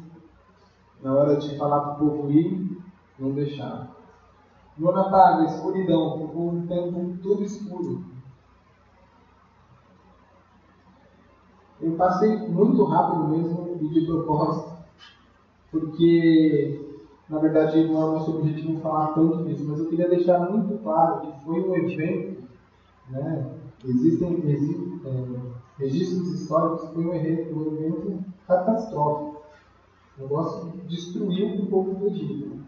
na 1.00 1.14
hora 1.14 1.36
de 1.36 1.56
falar 1.56 1.80
para 1.80 1.92
o 2.04 2.10
povo 2.10 2.32
ir, 2.32 2.82
não 3.18 3.30
deixaram. 3.30 3.88
Nona 4.76 5.08
paga, 5.08 5.44
escuridão, 5.44 6.18
ficou 6.18 6.50
um 6.50 6.66
tempo 6.66 7.16
tudo 7.22 7.44
escuro. 7.44 8.15
Eu 11.80 11.92
passei 11.92 12.36
muito 12.48 12.84
rápido 12.84 13.28
mesmo 13.28 13.78
e 13.80 13.88
de 13.88 14.06
propósito, 14.06 14.76
porque 15.70 16.80
na 17.28 17.38
verdade 17.38 17.86
não 17.86 18.00
é 18.00 18.04
o 18.04 18.12
nosso 18.12 18.38
objetivo 18.38 18.80
falar 18.80 19.08
tanto 19.08 19.44
disso, 19.44 19.64
mas 19.68 19.78
eu 19.78 19.88
queria 19.88 20.08
deixar 20.08 20.50
muito 20.50 20.82
claro 20.82 21.20
que 21.20 21.44
foi 21.44 21.60
um 21.60 21.76
evento, 21.76 22.42
né? 23.10 23.56
existem, 23.84 24.42
existem 24.48 25.00
é, 25.04 25.84
registros 25.84 26.32
históricos, 26.32 26.88
foi 26.90 27.04
um 27.04 27.14
evento, 27.14 27.54
um 27.54 27.66
evento 27.74 28.24
catastrófico. 28.46 29.42
O 30.18 30.22
negócio 30.22 30.72
destruiu 30.88 31.62
o 31.62 31.66
povo 31.66 31.94
do 31.94 32.06
Egito. 32.06 32.58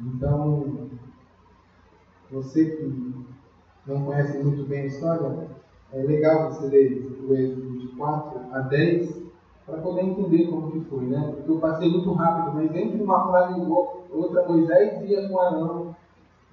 Então, 0.00 0.88
você 2.30 2.64
que 2.66 3.14
não 3.86 4.04
conhece 4.04 4.42
muito 4.42 4.64
bem 4.68 4.82
a 4.82 4.86
história, 4.86 5.48
é 5.92 6.02
legal 6.02 6.52
você 6.52 6.66
ler 6.68 7.26
o 7.26 7.34
Êxodo 7.34 7.77
4 7.98 8.40
a 8.52 8.60
10 8.60 9.28
para 9.66 9.82
poder 9.82 10.02
entender 10.02 10.46
como 10.46 10.72
que 10.72 10.80
foi, 10.88 11.04
né? 11.04 11.34
Porque 11.36 11.50
eu 11.50 11.58
passei 11.58 11.90
muito 11.90 12.10
rápido, 12.12 12.54
mas 12.54 12.74
entre 12.74 13.02
uma 13.02 13.28
praga 13.28 13.58
e 13.58 13.66
outra, 14.10 14.48
Moisés 14.48 15.02
ia 15.02 15.28
com 15.28 15.38
Arão 15.38 15.94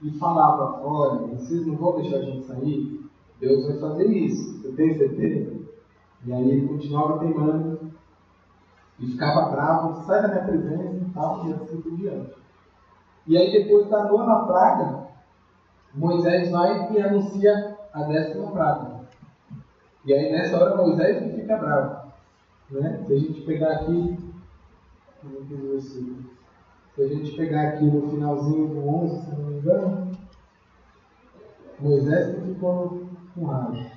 e 0.01 0.11
falava, 0.19 0.85
olha, 0.85 1.27
vocês 1.27 1.65
não 1.65 1.77
vão 1.77 2.01
deixar 2.01 2.17
a 2.17 2.21
gente 2.23 2.45
sair? 2.45 3.05
Deus 3.39 3.65
vai 3.67 3.79
fazer 3.79 4.07
isso, 4.07 4.61
você 4.61 4.71
tem 4.73 4.97
certeza? 4.97 5.55
E 6.25 6.33
aí 6.33 6.51
ele 6.51 6.67
continuava 6.67 7.19
teimando 7.19 7.79
e 8.99 9.07
ficava 9.07 9.49
bravo, 9.49 10.03
sai 10.05 10.21
da 10.21 10.27
minha 10.27 10.43
presença 10.43 10.95
e 10.95 11.13
tal, 11.13 11.47
e 11.47 11.53
assim 11.53 11.81
por 11.81 11.95
diante. 11.95 12.35
E 13.27 13.37
aí 13.37 13.51
depois 13.51 13.87
da 13.89 14.05
nona 14.05 14.45
praga, 14.45 15.07
Moisés 15.93 16.51
vai 16.51 16.93
e 16.93 17.01
anuncia 17.01 17.77
a 17.93 18.03
décima 18.03 18.51
praga. 18.51 18.94
E 20.05 20.13
aí 20.13 20.31
nessa 20.31 20.57
hora 20.57 20.77
Moisés 20.77 21.35
fica 21.35 21.57
bravo. 21.57 22.11
Né? 22.69 23.03
Se 23.07 23.13
a 23.13 23.17
gente 23.17 23.41
pegar 23.41 23.71
aqui, 23.71 24.17
se 26.95 27.01
a 27.01 27.07
gente 27.07 27.35
pegar 27.35 27.69
aqui 27.69 27.85
no 27.85 28.09
finalzinho 28.11 28.67
do 28.67 28.87
11, 28.87 29.25
se 29.25 29.31
não 29.31 29.49
me 29.49 29.57
engano, 29.57 30.11
Moisés 31.79 32.39
ficou 32.43 33.07
com 33.33 33.45
raiva. 33.45 33.95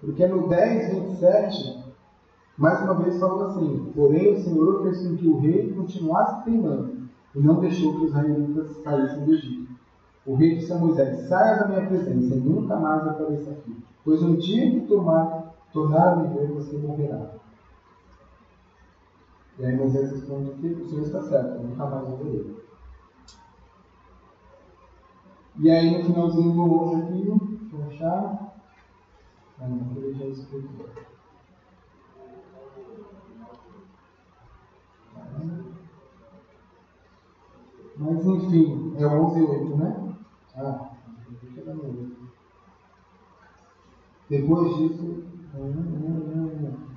Porque 0.00 0.26
no 0.26 0.48
10, 0.48 0.94
27, 0.94 1.87
mais 2.58 2.82
uma 2.82 2.94
vez 2.94 3.18
falou 3.20 3.46
assim: 3.46 3.92
Porém, 3.94 4.34
o 4.34 4.42
Senhor 4.42 4.82
fez 4.82 5.06
com 5.06 5.16
que 5.16 5.28
o 5.28 5.38
rei 5.38 5.72
continuasse 5.72 6.44
teimando 6.44 7.08
e 7.34 7.38
não 7.38 7.60
deixou 7.60 7.94
que 7.94 8.04
os 8.04 8.10
israelitas 8.10 8.76
saíssem 8.82 9.24
do 9.24 9.32
Egito. 9.32 9.68
O 10.26 10.34
rei 10.34 10.56
disse 10.56 10.72
a 10.72 10.78
Moisés: 10.78 11.28
Saia 11.28 11.60
da 11.60 11.68
minha 11.68 11.86
presença 11.86 12.34
e 12.34 12.40
nunca 12.40 12.76
mais 12.76 13.06
apareça 13.06 13.50
aqui, 13.52 13.76
pois 14.04 14.22
um 14.22 14.34
dia 14.34 14.70
que 14.72 14.86
tomar, 14.88 15.54
tornar 15.72 16.12
a 16.12 16.16
me 16.16 16.34
ver, 16.34 16.48
você 16.48 16.76
morrerá. 16.76 17.30
E 19.58 19.64
aí 19.64 19.76
Moisés 19.76 20.10
responde 20.10 20.50
que 20.52 20.66
o 20.66 20.88
Senhor 20.88 21.02
está 21.02 21.22
certo, 21.22 21.62
nunca 21.62 21.86
mais 21.86 22.08
ele. 22.20 22.56
E 25.60 25.70
aí 25.70 25.96
no 25.96 26.04
finalzinho 26.04 26.52
do 26.52 26.62
11 26.62 27.02
aqui, 27.02 27.58
deixa 27.62 27.76
eu 27.76 27.86
achar. 27.88 28.54
Ah, 29.60 29.68
não, 29.68 29.96
ele 29.96 30.14
já 30.14 30.26
explicou. 30.26 30.77
Mas 38.18 38.26
enfim, 38.26 38.94
é 38.98 39.06
11 39.06 39.38
e 39.38 39.42
8, 39.44 39.76
né? 39.76 40.14
Ah, 40.56 40.90
depois 44.28 44.76
disso, 44.76 45.22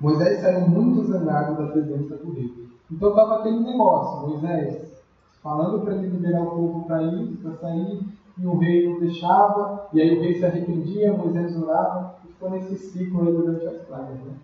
Moisés 0.00 0.40
saiu 0.40 0.68
muito 0.68 1.04
zangado 1.04 1.56
da 1.56 1.70
presença 1.70 2.16
do 2.16 2.32
rei. 2.32 2.68
Então 2.90 3.10
estava 3.10 3.38
aquele 3.38 3.60
negócio, 3.60 4.28
Moisés 4.28 4.92
falando 5.40 5.84
para 5.84 5.94
ele 5.94 6.08
liberar 6.08 6.42
o 6.42 6.50
povo 6.50 6.86
para 6.86 7.02
ir, 7.04 7.36
para 7.36 7.54
sair, 7.54 8.00
e 8.38 8.46
o 8.46 8.58
rei 8.58 8.88
não 8.88 8.98
deixava, 8.98 9.88
e 9.92 10.00
aí 10.00 10.18
o 10.18 10.22
rei 10.22 10.34
se 10.34 10.44
arrependia, 10.44 11.16
Moisés 11.16 11.56
orava, 11.56 12.16
e 12.24 12.32
ficou 12.32 12.50
nesse 12.50 12.76
ciclo 12.76 13.28
aí 13.28 13.32
durante 13.32 13.66
as 13.66 13.82
pragas. 13.82 14.18
Né? 14.18 14.34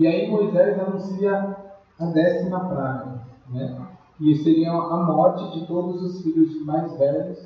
E 0.00 0.06
aí 0.06 0.30
Moisés 0.30 0.78
anuncia 0.80 1.56
a 1.98 2.06
décima 2.06 2.68
praga, 2.68 3.22
né? 3.48 3.89
E 4.20 4.36
seria 4.36 4.70
a 4.70 5.04
morte 5.04 5.58
de 5.58 5.66
todos 5.66 6.02
os 6.02 6.22
filhos 6.22 6.62
mais 6.64 6.92
velhos 6.98 7.38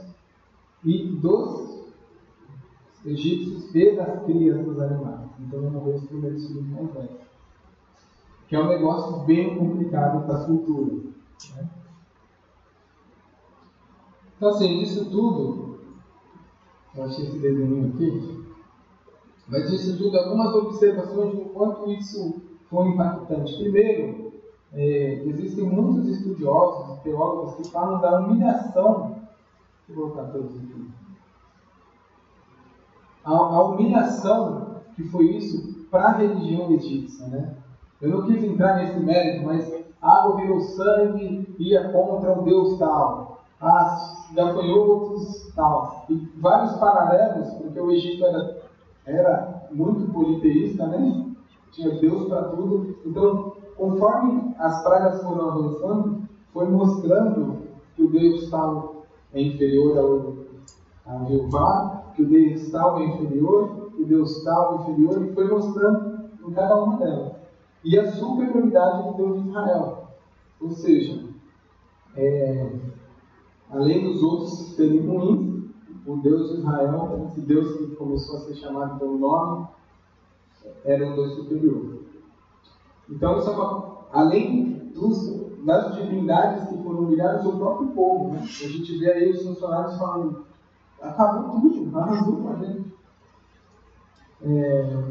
e 0.84 1.06
dos 1.06 1.84
egípcios 3.06 3.72
e 3.74 3.94
das 3.94 4.24
crias 4.24 4.64
dos 4.64 4.80
animais. 4.80 5.30
Então 5.38 5.60
não 5.60 5.70
morreu 5.70 5.96
os 5.96 6.04
primeiros 6.04 6.46
filhos 6.46 6.66
mais 6.66 6.92
velhos. 6.92 7.24
Que 8.48 8.56
é 8.56 8.60
um 8.60 8.68
negócio 8.68 9.24
bem 9.24 9.56
complicado 9.56 10.26
para 10.26 10.42
a 10.42 10.44
cultura. 10.46 10.94
Né? 11.56 11.68
Então 14.36 14.48
assim, 14.48 14.80
disso 14.80 15.08
tudo, 15.10 15.78
eu 16.96 17.04
achei 17.04 17.24
esse 17.24 17.38
desenho 17.38 17.88
aqui, 17.88 18.44
mas 19.46 19.70
disso 19.70 19.96
tudo, 19.96 20.18
algumas 20.18 20.54
observações 20.54 21.36
de 21.36 21.44
quanto 21.50 21.90
isso 21.92 22.42
foi 22.68 22.88
impactante. 22.88 23.56
Primeiro, 23.58 24.23
é, 24.74 25.22
existem 25.24 25.64
muitos 25.64 26.08
estudiosos, 26.08 26.98
teólogos, 27.00 27.54
que 27.54 27.70
falam 27.70 28.00
da 28.00 28.20
humilhação. 28.20 29.16
Deixa 29.86 30.00
eu 30.00 30.08
voltar 30.08 30.32
todos 30.32 30.56
aqui. 30.56 30.90
A, 33.24 33.30
a 33.30 33.64
humilhação 33.64 34.74
que 34.96 35.04
foi 35.04 35.26
isso 35.36 35.86
para 35.90 36.08
a 36.08 36.12
religião 36.12 36.70
egípcia. 36.72 37.26
Né? 37.26 37.54
Eu 38.00 38.10
não 38.10 38.26
quis 38.26 38.42
entrar 38.42 38.76
nesse 38.76 38.98
mérito, 38.98 39.46
mas 39.46 39.84
água 40.00 40.36
virou 40.36 40.60
sangue, 40.60 41.54
ia 41.58 41.90
contra 41.90 42.32
um 42.32 42.44
deus 42.44 42.78
tal. 42.78 43.44
Ah, 43.60 44.26
gafanhotos 44.32 45.52
tal. 45.54 46.04
E 46.10 46.14
vários 46.36 46.76
paralelos, 46.76 47.54
porque 47.54 47.80
o 47.80 47.90
Egito 47.90 48.26
era, 48.26 48.62
era 49.06 49.68
muito 49.70 50.12
politeísta, 50.12 50.86
né? 50.86 51.30
Tinha 51.70 51.98
Deus 51.98 52.28
para 52.28 52.42
tudo. 52.50 52.98
Então, 53.04 53.53
conforme 53.76 54.54
as 54.58 54.82
pragas 54.82 55.22
foram 55.22 55.50
avançando, 55.50 56.22
foi 56.52 56.68
mostrando 56.68 57.58
que 57.94 58.02
o 58.02 58.10
Deus 58.10 58.50
tal 58.50 59.04
é 59.32 59.42
inferior 59.42 59.98
ao, 59.98 61.14
ao 61.14 61.26
Jeová, 61.26 62.04
que 62.14 62.22
o 62.22 62.26
Deus 62.26 62.70
tal 62.70 63.00
é 63.00 63.06
inferior, 63.06 63.90
que 63.94 64.02
o 64.02 64.06
Deus 64.06 64.42
tal 64.44 64.74
é 64.74 64.82
inferior, 64.82 65.24
e 65.24 65.34
foi 65.34 65.48
mostrando 65.48 66.30
em 66.46 66.52
cada 66.52 66.82
uma 66.82 66.96
delas. 66.98 67.32
E 67.84 67.98
a 67.98 68.12
superioridade 68.12 69.08
do 69.08 69.16
Deus 69.16 69.42
de 69.42 69.48
Israel. 69.48 70.08
Ou 70.60 70.70
seja, 70.70 71.24
é, 72.16 72.70
além 73.70 74.04
dos 74.04 74.22
outros 74.22 74.74
serem 74.74 75.06
ruins, 75.06 75.64
o 76.06 76.16
Deus 76.18 76.50
de 76.50 76.58
Israel, 76.58 77.28
esse 77.30 77.40
Deus 77.40 77.76
que 77.76 77.96
começou 77.96 78.36
a 78.36 78.40
ser 78.40 78.54
chamado 78.54 78.98
pelo 78.98 79.18
nome, 79.18 79.66
era 80.84 81.06
um 81.06 81.14
Deus 81.14 81.34
superior. 81.34 81.98
Então, 83.10 83.38
isso 83.38 83.50
é 83.50 83.52
uma, 83.52 83.98
além 84.12 84.90
dos, 84.94 85.44
das 85.64 85.94
divindades 85.96 86.68
que 86.68 86.82
foram 86.82 87.00
humilhadas, 87.00 87.44
o 87.44 87.56
próprio 87.56 87.88
povo. 87.88 88.34
Né? 88.34 88.40
A 88.42 88.68
gente 88.68 88.98
vê 88.98 89.12
aí 89.12 89.30
os 89.30 89.42
funcionários 89.42 89.96
falando: 89.98 90.44
acabou 91.00 91.60
tudo, 91.60 91.98
arrasou 91.98 92.36
com 92.36 92.48
a 92.50 92.56
gente. 92.56 92.84
É, 94.42 95.04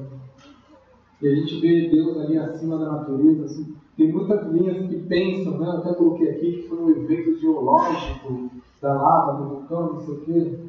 e 1.21 1.27
a 1.27 1.35
gente 1.35 1.59
vê 1.59 1.89
Deus 1.89 2.17
ali 2.17 2.37
acima 2.37 2.77
da 2.77 2.91
natureza. 2.91 3.45
Assim, 3.45 3.75
tem 3.95 4.11
muitas 4.11 4.45
linhas 4.47 4.87
que 4.87 4.97
pensam, 5.03 5.57
né? 5.57 5.67
eu 5.67 5.77
até 5.77 5.93
coloquei 5.93 6.29
aqui 6.31 6.51
que 6.51 6.67
foi 6.67 6.77
um 6.79 6.89
evento 6.89 7.39
geológico 7.39 8.49
da 8.81 8.93
lava, 8.93 9.41
do 9.41 9.49
vulcão, 9.49 9.93
não 9.93 9.99
sei 10.01 10.13
o 10.13 10.21
quê. 10.21 10.59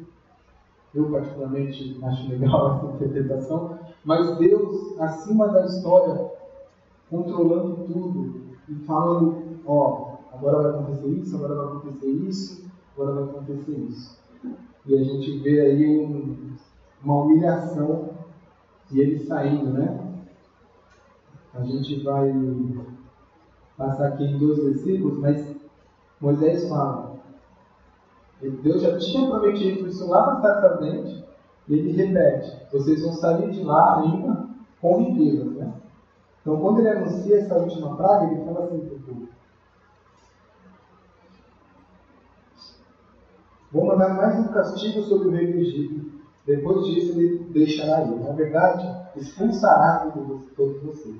Eu, 0.93 1.11
particularmente, 1.11 1.99
acho 2.01 2.29
legal 2.29 2.77
essa 2.87 2.95
interpretação. 2.95 3.77
Mas 4.03 4.37
Deus, 4.37 4.99
acima 4.99 5.49
da 5.49 5.65
história, 5.65 6.31
controlando 7.15 7.75
tudo 7.85 8.41
e 8.67 8.75
falando, 8.85 9.59
ó, 9.65 10.17
agora 10.33 10.63
vai 10.63 10.81
acontecer 10.81 11.07
isso, 11.07 11.35
agora 11.35 11.55
vai 11.55 11.65
acontecer 11.67 12.07
isso, 12.07 12.65
agora 12.95 13.13
vai 13.13 13.23
acontecer 13.23 13.71
isso. 13.71 14.19
E 14.85 14.95
a 14.95 15.03
gente 15.03 15.39
vê 15.39 15.61
aí 15.61 15.97
um, 15.97 16.55
uma 17.03 17.21
humilhação 17.23 18.09
e 18.91 18.99
ele 18.99 19.19
saindo, 19.19 19.71
né? 19.71 20.13
A 21.53 21.63
gente 21.63 22.03
vai 22.03 22.33
passar 23.77 24.09
aqui 24.09 24.25
em 24.25 24.37
dois 24.37 24.63
versículos, 24.63 25.19
mas 25.19 25.55
Moisés 26.19 26.67
fala, 26.67 27.15
Deus 28.41 28.81
já 28.81 28.97
tinha 28.97 29.29
prometido 29.29 29.87
isso 29.87 30.07
lá 30.07 30.39
na 30.39 30.49
ardente, 30.49 31.23
e 31.67 31.73
ele 31.73 31.91
repete, 31.93 32.71
vocês 32.71 33.01
vão 33.01 33.13
sair 33.13 33.49
de 33.51 33.63
lá 33.63 34.01
ainda 34.01 34.47
com 34.81 34.97
riquezas, 35.03 35.53
né? 35.53 35.73
Então, 36.45 36.61
quando 36.61 36.77
ele 36.77 36.89
anuncia 36.89 37.39
essa 37.39 37.57
última 37.57 37.97
praga, 37.97 38.25
ele 38.25 38.45
fala 38.45 38.65
assim 38.65 38.79
para 38.81 38.95
o 38.95 38.99
povo: 38.99 39.27
Vou 43.71 43.85
mandar 43.87 44.13
mais 44.13 44.37
um 44.37 44.49
castigo 44.49 45.01
sobre 45.01 45.29
o 45.29 45.31
rei 45.31 45.51
do 45.51 45.57
Egito. 45.57 46.05
Depois 46.45 46.85
disso, 46.85 47.19
ele 47.19 47.39
deixará 47.45 48.03
ir. 48.03 48.19
Na 48.19 48.33
verdade, 48.33 48.95
expulsará 49.15 50.13
todos 50.55 50.83
vocês. 50.83 51.19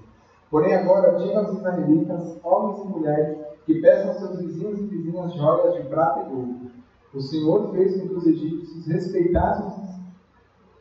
Porém, 0.52 0.76
agora, 0.76 1.18
diga 1.18 1.40
aos 1.40 1.58
israelitas, 1.58 2.38
homens 2.44 2.86
e 2.86 2.88
mulheres, 2.88 3.38
que 3.66 3.82
peçam 3.82 4.10
aos 4.10 4.20
seus 4.20 4.40
vizinhos 4.40 4.80
e 4.80 4.84
vizinhas 4.84 5.34
joias 5.34 5.74
de 5.74 5.90
prata 5.90 6.20
e 6.20 6.34
ouro. 6.36 6.72
O 7.12 7.20
Senhor 7.20 7.72
fez 7.72 8.00
com 8.00 8.10
que 8.10 8.14
os 8.14 8.28
egípcios 8.28 8.86
respeitassem 8.86 9.66
os 9.66 9.85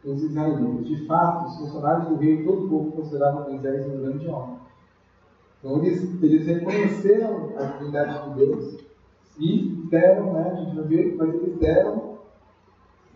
israelitas. 0.04 0.86
De 0.86 1.06
fato, 1.06 1.46
os 1.46 1.56
funcionários 1.58 2.08
do 2.08 2.16
rei 2.16 2.40
e 2.40 2.44
todo 2.44 2.66
o 2.66 2.68
povo 2.68 2.92
consideravam 2.92 3.50
Moisés 3.50 3.86
um 3.86 4.00
grande 4.00 4.26
homem. 4.28 4.58
Então, 5.58 5.82
eles, 5.82 6.22
eles 6.22 6.46
reconheceram 6.46 7.52
a 7.56 7.64
divindade 7.64 8.28
de 8.28 8.34
Deus 8.36 8.84
e 9.38 9.86
deram, 9.88 10.34
né, 10.34 10.50
a 10.50 10.54
gente 10.56 10.88
ver, 10.88 11.16
mas 11.16 11.34
eles 11.34 11.58
deram 11.58 12.18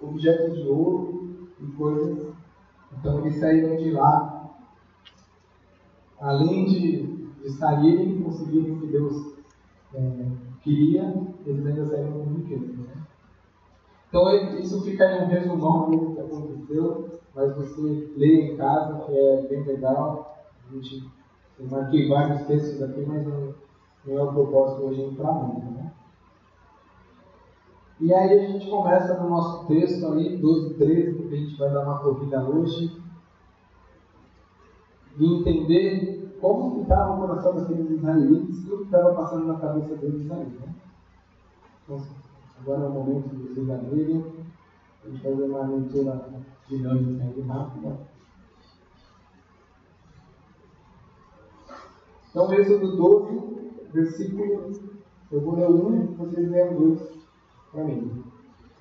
objetos 0.00 0.56
de 0.56 0.66
ouro 0.66 1.48
e 1.60 1.66
coisas. 1.72 2.28
Então, 2.98 3.20
eles 3.20 3.36
saíram 3.38 3.76
de 3.76 3.90
lá, 3.90 4.50
além 6.18 6.64
de, 6.64 7.02
de 7.42 7.50
saírem 7.50 8.12
e 8.12 8.22
conseguirem 8.22 8.72
o 8.72 8.80
que 8.80 8.86
Deus 8.86 9.34
é, 9.94 10.26
queria, 10.62 11.22
eles 11.44 11.66
ainda 11.66 11.84
saíram 11.84 12.12
com 12.12 12.34
riqueza. 12.34 12.72
Né? 12.72 12.97
Então, 14.08 14.32
isso 14.58 14.80
fica 14.82 15.04
em 15.04 15.24
um 15.24 15.26
resumão 15.26 15.90
do 15.90 16.14
que 16.14 16.20
aconteceu, 16.20 17.20
mas 17.34 17.54
você 17.54 18.10
lê 18.16 18.52
em 18.52 18.56
casa, 18.56 19.04
que 19.04 19.12
é 19.16 19.46
bem 19.48 19.64
legal. 19.64 20.38
A 20.66 20.74
gente, 20.74 21.04
eu 21.58 21.66
marquei 21.66 22.08
vários 22.08 22.42
textos 22.46 22.82
aqui, 22.82 23.04
mas 23.06 23.26
não, 23.26 23.54
não 24.06 24.18
é 24.18 24.22
o 24.22 24.32
propósito 24.32 24.86
hoje 24.86 25.02
entrar 25.02 25.32
muito. 25.32 25.66
Né? 25.72 25.92
E 28.00 28.14
aí 28.14 28.38
a 28.38 28.48
gente 28.48 28.70
começa 28.70 29.22
no 29.22 29.28
nosso 29.28 29.66
texto 29.66 30.06
aí, 30.12 30.38
12 30.38 30.74
13, 30.74 31.14
porque 31.14 31.34
a 31.34 31.38
gente 31.38 31.58
vai 31.58 31.70
dar 31.70 31.84
uma 31.84 31.98
corrida 31.98 32.48
hoje, 32.48 32.98
e 35.18 35.34
entender 35.34 36.38
como 36.40 36.76
que 36.76 36.82
estava 36.82 37.14
o 37.14 37.26
coração 37.26 37.54
daqueles 37.56 37.90
israelitas 37.90 38.64
e 38.64 38.72
o 38.72 38.78
que 38.78 38.84
estava 38.84 39.14
passando 39.14 39.46
na 39.46 39.58
cabeça 39.58 39.96
deles 39.96 40.30
aí. 40.30 40.46
Né? 40.46 40.74
Então, 41.84 42.00
Agora 42.60 42.84
é 42.84 42.88
o 42.88 42.90
momento 42.90 43.28
de 43.28 43.48
vocês 43.48 43.70
abrirem. 43.70 44.24
Gente 45.04 45.22
fazer 45.22 45.42
uma 45.42 45.66
leitura 45.66 46.28
dinâmica 46.68 47.24
e 47.36 47.40
rápida. 47.42 47.98
Então, 52.30 52.52
Êxodo 52.52 52.96
12, 52.96 53.70
versículo. 53.92 54.72
Eu 55.30 55.40
vou 55.40 55.56
ler 55.56 55.68
um, 55.68 56.14
vocês 56.14 56.50
leem 56.50 56.74
dois 56.74 57.00
para 57.72 57.84
mim. 57.84 58.24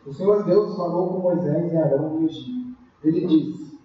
O 0.06 0.14
Senhor 0.14 0.44
Deus 0.44 0.76
falou 0.76 1.10
com 1.10 1.20
Moisés 1.20 1.72
e 1.72 1.78
Arão 1.78 2.20
no 2.20 2.26
Egito. 2.26 2.78
Ele 3.04 3.28
disse: 3.28 3.80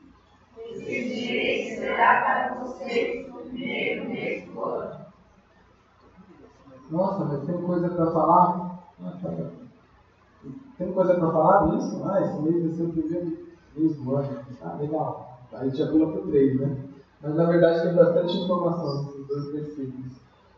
Esse 0.58 1.26
dia 1.26 1.76
será 1.76 2.22
para 2.22 2.54
vocês 2.62 3.28
o 3.28 3.32
primeiro 3.38 4.08
mês 4.08 4.44
do 4.46 4.60
ano. 4.62 5.06
Nossa, 6.90 7.24
mas 7.24 7.46
tem 7.46 7.62
coisa 7.62 7.88
para 7.88 8.10
falar? 8.12 8.84
Ah, 9.02 9.18
tá. 9.22 9.61
Tem 10.82 10.92
coisa 10.92 11.14
para 11.14 11.30
falar 11.30 11.66
nisso? 11.68 12.02
Ah, 12.04 12.20
esse 12.22 12.42
mês 12.42 12.64
vai 12.64 12.72
ser 12.72 12.82
o 12.82 12.88
primeiro 12.88 13.38
mês 13.76 13.96
do 13.96 14.16
ano. 14.16 14.38
Ah, 14.60 14.76
legal. 14.80 15.38
Aí 15.52 15.70
já 15.70 15.86
pula 15.86 16.10
para 16.10 16.22
o 16.22 16.26
3, 16.26 16.60
né? 16.60 16.76
Mas 17.22 17.36
na 17.36 17.44
verdade 17.44 17.82
tem 17.82 17.94
bastante 17.94 18.36
informação 18.36 19.04
nesses 19.04 19.26
dois 19.28 19.52
versículos. 19.52 20.12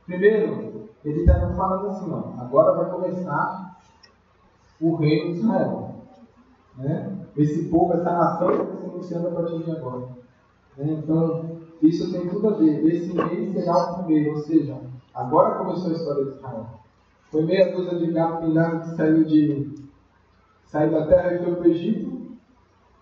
Primeiro, 0.07 0.89
ele 1.05 1.21
está 1.21 1.53
falando 1.55 1.89
assim, 1.89 2.11
ó, 2.11 2.41
agora 2.41 2.73
vai 2.73 2.91
começar 2.91 3.79
o 4.81 4.95
reino 4.97 5.35
de 5.35 5.41
Israel. 5.41 5.95
Né? 6.79 7.19
Esse 7.37 7.69
povo, 7.69 7.93
essa 7.93 8.11
nação 8.11 8.51
está 8.51 8.65
se 8.65 8.87
iniciando 8.87 9.29
a 9.29 9.31
partir 9.33 9.63
de 9.63 9.71
agora. 9.73 10.09
Né? 10.79 11.03
Então, 11.03 11.51
isso 11.83 12.11
tem 12.11 12.31
tudo 12.31 12.49
a 12.49 12.53
ver. 12.53 12.83
Esse 12.87 13.13
mês 13.13 13.53
será 13.53 13.77
o 13.77 13.95
primeiro, 13.99 14.37
ou 14.37 14.39
seja, 14.39 14.81
agora 15.15 15.59
começou 15.59 15.91
a 15.91 15.93
história 15.93 16.25
de 16.25 16.31
Israel. 16.31 16.67
Foi 17.31 17.43
meia 17.43 17.77
dúzia 17.77 17.99
de 17.99 18.11
gato 18.11 18.47
pingado 18.47 18.81
que 18.81 18.97
saiu 18.97 19.25
de 19.25 19.84
saiu 20.75 20.91
da 20.91 21.07
terra 21.07 21.35
e 21.35 21.45
foi 21.45 21.55
para 21.55 21.63
o 21.63 21.71
Egito. 21.71 22.37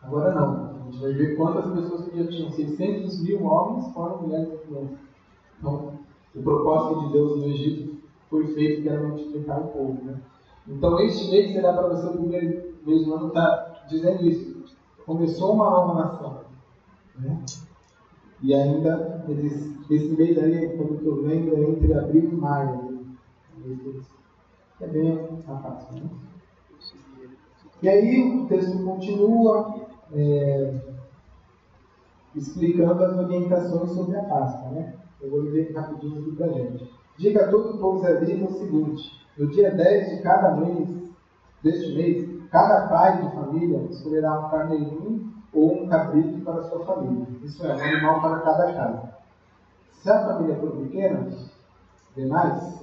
Agora 0.02 0.34
não. 0.34 0.72
A 0.72 0.84
gente 0.84 1.00
vai 1.00 1.12
ver 1.14 1.36
quantas 1.36 1.72
pessoas 1.72 2.06
que 2.06 2.18
já 2.18 2.26
tinham. 2.26 2.50
600 2.50 3.22
mil 3.22 3.42
homens, 3.44 3.88
fora 3.94 4.18
mulheres 4.18 4.52
e 4.52 4.66
crianças. 4.66 4.98
Então, 5.58 5.92
o 6.34 6.42
propósito 6.42 7.00
de 7.00 7.12
Deus 7.12 7.38
no 7.38 7.46
Egito 7.46 7.96
foi 8.28 8.46
feito 8.48 8.82
que 8.82 8.88
era 8.90 9.02
multiplicar 9.02 9.58
o 9.58 9.68
povo. 9.68 10.04
Né? 10.04 10.20
Então, 10.68 11.00
este 11.00 11.30
mês 11.30 11.52
será 11.52 11.72
para 11.72 11.88
você 11.88 12.08
o 12.08 12.18
primeiro 12.18 12.74
mês 12.84 13.06
do 13.06 13.14
ano, 13.14 13.28
está 13.28 13.84
dizendo 13.88 14.22
isso. 14.22 14.64
Começou 15.06 15.54
uma 15.54 15.70
nova 15.70 15.94
nação. 15.94 16.40
Né? 17.18 17.42
E 18.42 18.54
ainda, 18.54 19.24
eles, 19.28 19.90
esse 19.90 20.08
mês 20.14 20.36
aí, 20.36 20.76
que 20.76 21.06
eu 21.06 21.22
lembro, 21.22 21.56
é 21.56 21.70
entre 21.70 21.94
abril 21.94 22.28
e 22.30 22.34
maio. 22.34 23.06
É 24.80 24.86
bem 24.86 25.42
fácil, 25.46 25.94
né? 25.94 26.10
E 27.82 27.88
aí 27.88 28.38
o 28.38 28.46
texto 28.46 28.84
continua 28.84 29.74
é, 30.14 30.74
explicando 32.36 33.04
as 33.04 33.18
orientações 33.18 33.90
sobre 33.90 34.16
a 34.16 34.22
Páscoa. 34.22 34.70
Né? 34.70 34.94
Eu 35.20 35.30
vou 35.30 35.40
ler 35.40 35.72
rapidinho 35.74 36.20
aqui 36.20 36.36
para 36.36 36.46
a 36.46 36.52
gente. 36.52 36.90
Diga 37.18 37.44
a 37.44 37.48
todo 37.48 37.74
o 37.74 37.78
povo 37.78 37.98
israelita 37.98 38.50
o 38.50 38.58
seguinte: 38.58 39.26
no 39.36 39.48
dia 39.48 39.72
10 39.72 40.10
de 40.10 40.22
cada 40.22 40.56
mês, 40.56 40.88
deste 41.62 41.94
mês, 41.94 42.48
cada 42.50 42.86
pai 42.86 43.20
de 43.20 43.34
família 43.34 43.82
escolherá 43.90 44.38
um 44.38 44.50
carneirinho 44.50 45.32
ou 45.52 45.82
um 45.82 45.88
cabrito 45.88 46.40
para 46.44 46.62
sua 46.62 46.84
família. 46.84 47.26
Isso 47.42 47.66
é, 47.66 47.74
um 47.74 47.80
animal 47.80 48.20
para 48.20 48.40
cada 48.40 48.72
casa. 48.72 49.12
Se 49.90 50.10
a 50.10 50.24
família 50.24 50.56
for 50.56 50.70
pequena, 50.70 51.30
demais, 52.16 52.81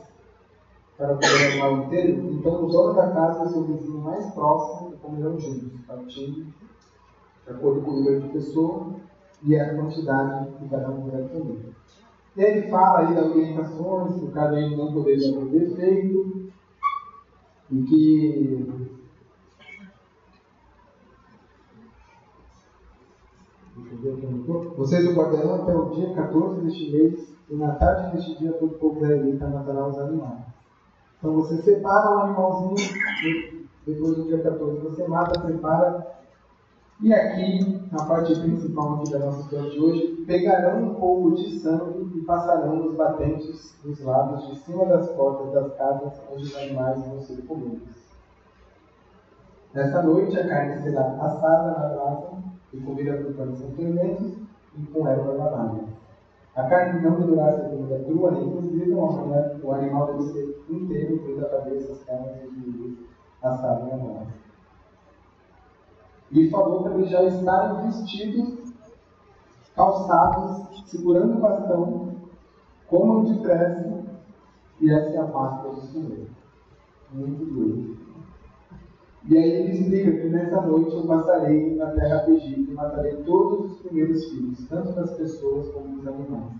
para 1.00 1.16
o 1.16 1.46
animal 1.48 1.86
inteiro, 1.86 2.30
então 2.34 2.66
o 2.66 2.68
dono 2.68 2.94
da 2.94 3.10
casa 3.12 3.46
e 3.46 3.54
seu 3.54 3.64
vizinho 3.64 4.02
mais 4.02 4.26
próximo 4.34 4.98
comerão 5.02 5.40
juntos, 5.40 5.80
partindo 5.88 6.44
de 6.44 7.54
acordo 7.54 7.82
com 7.82 7.92
o 7.92 7.96
número 7.96 8.20
de 8.20 8.28
pessoas 8.28 8.96
e 9.44 9.58
a 9.58 9.76
quantidade 9.76 10.52
que 10.58 10.68
cada 10.68 10.90
um 10.90 11.10
vai 11.10 11.24
comer. 11.30 11.72
E 12.36 12.42
ele 12.42 12.70
fala 12.70 13.00
aí 13.00 13.16
das 13.16 13.28
orientações, 13.28 14.20
que 14.20 14.26
o 14.26 14.32
caderno 14.32 14.76
não 14.76 14.92
poderia 14.94 15.34
ter 15.34 15.46
defeito, 15.46 16.52
e 17.72 17.82
que 17.84 18.68
vocês 24.76 25.08
o 25.08 25.16
guardarão 25.16 25.56
até 25.56 25.74
o 25.74 25.90
dia 25.92 26.14
14 26.14 26.62
deste 26.62 26.92
mês, 26.92 27.34
e 27.50 27.56
na 27.56 27.76
tarde 27.76 28.18
deste 28.18 28.38
dia 28.38 28.52
todo 28.52 28.76
o 28.76 28.80
povo 28.80 28.98
israelita 28.98 29.48
matará 29.48 29.88
os 29.88 29.98
animais. 29.98 30.59
Então 31.20 31.34
você 31.36 31.62
separa 31.62 32.10
um 32.10 32.20
animalzinho, 32.22 32.98
depois 33.86 34.16
do 34.16 34.24
dia 34.24 34.42
14 34.42 34.80
você 34.80 35.06
mata, 35.08 35.46
separa. 35.46 36.20
E 37.02 37.14
aqui, 37.14 37.82
na 37.92 38.06
parte 38.06 38.38
principal 38.40 38.96
aqui 38.96 39.12
da 39.12 39.20
nossa 39.20 39.42
história 39.42 39.70
de 39.70 39.80
hoje, 39.80 40.08
pegarão 40.26 40.84
um 40.84 40.96
pouco 40.96 41.36
de 41.36 41.60
sangue 41.60 42.18
e 42.18 42.22
passarão 42.22 42.76
nos 42.78 42.96
batentes 42.96 43.76
dos 43.84 44.02
lados 44.02 44.48
de 44.48 44.60
cima 44.60 44.86
das 44.86 45.10
portas 45.12 45.52
das 45.54 45.78
casas 45.78 46.14
onde 46.32 46.44
os 46.44 46.56
animais 46.58 47.06
vão 47.06 47.22
ser 47.22 47.42
comidos. 47.46 48.00
Nessa 49.74 50.02
noite 50.02 50.38
a 50.40 50.48
carne 50.48 50.82
será 50.82 51.02
assada 51.22 51.80
na 51.80 51.88
brasa 51.90 52.28
e 52.74 52.78
comida 52.82 53.18
por 53.18 53.34
panos 53.34 53.62
fermentos 53.76 54.34
e 54.78 54.86
com 54.88 55.08
ervas 55.08 55.38
lavadas. 55.38 55.99
A 56.60 56.68
carne 56.68 57.00
não 57.02 57.22
deverá 57.22 57.56
ser 57.56 57.70
comida 57.70 58.04
crua 58.04 58.32
nem 58.32 58.52
cozida, 58.52 58.96
o 58.98 59.72
animal 59.72 60.08
deve 60.08 60.24
ser 60.24 60.66
inteiro, 60.70 61.16
incluindo 61.16 61.46
a 61.46 61.50
cabeça, 61.50 61.94
as 61.94 62.00
pernas 62.00 62.36
e 62.42 62.48
os 62.48 62.54
joelhos, 62.54 62.98
assado 63.42 63.86
na 63.86 63.96
mão. 63.96 64.28
E 66.32 66.50
falou 66.50 66.84
para 66.84 66.96
eles 66.96 67.10
já 67.10 67.24
estarem 67.24 67.86
vestidos, 67.88 68.74
calçados, 69.74 70.84
segurando 70.90 71.38
o 71.38 71.40
bastão, 71.40 72.16
comam 72.90 73.24
depressa, 73.24 74.04
e 74.82 74.92
essa 74.92 75.12
é 75.12 75.18
a 75.18 75.28
Páscoa 75.28 75.76
do 75.76 75.82
Senhor. 75.82 76.28
Muito 77.14 77.46
duro. 77.46 77.98
E 79.28 79.38
aí 79.38 79.52
ele 79.52 79.72
explica 79.72 80.12
que 80.12 80.30
nessa 80.30 80.62
noite 80.62 80.96
eu 80.96 81.06
passarei 81.06 81.76
na 81.76 81.88
terra 81.92 82.24
do 82.24 82.34
Egito 82.34 82.72
e 82.72 82.74
matarei 82.74 83.18
todos 83.18 83.72
os 83.72 83.80
primeiros 83.80 84.26
filhos, 84.30 84.66
tanto 84.68 84.94
das 84.94 85.12
pessoas 85.18 85.68
como 85.70 85.98
dos 85.98 86.08
animais. 86.08 86.54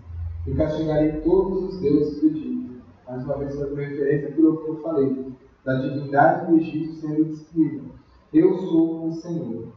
E 0.46 0.54
castigarei 0.54 1.20
todos 1.22 1.64
os 1.64 1.80
deuses 1.80 2.20
do 2.20 2.26
Egito. 2.26 2.82
Mais 3.08 3.24
uma 3.24 3.38
vez, 3.38 3.54
fazendo 3.54 3.74
referência 3.74 4.28
àquilo 4.28 4.58
que 4.58 4.68
eu 4.68 4.76
falei, 4.82 5.32
da 5.64 5.74
divindade 5.74 6.46
do 6.46 6.58
Egito 6.58 6.94
sendo 6.94 7.24
destruída. 7.24 7.84
Eu 8.32 8.56
sou 8.58 9.08
o 9.08 9.12
Senhor. 9.14 9.68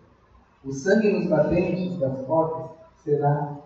O 0.63 0.71
sangue 0.71 1.11
nos 1.11 1.27
batentes 1.27 1.97
das 1.97 2.21
portas 2.21 2.71
será. 2.97 3.57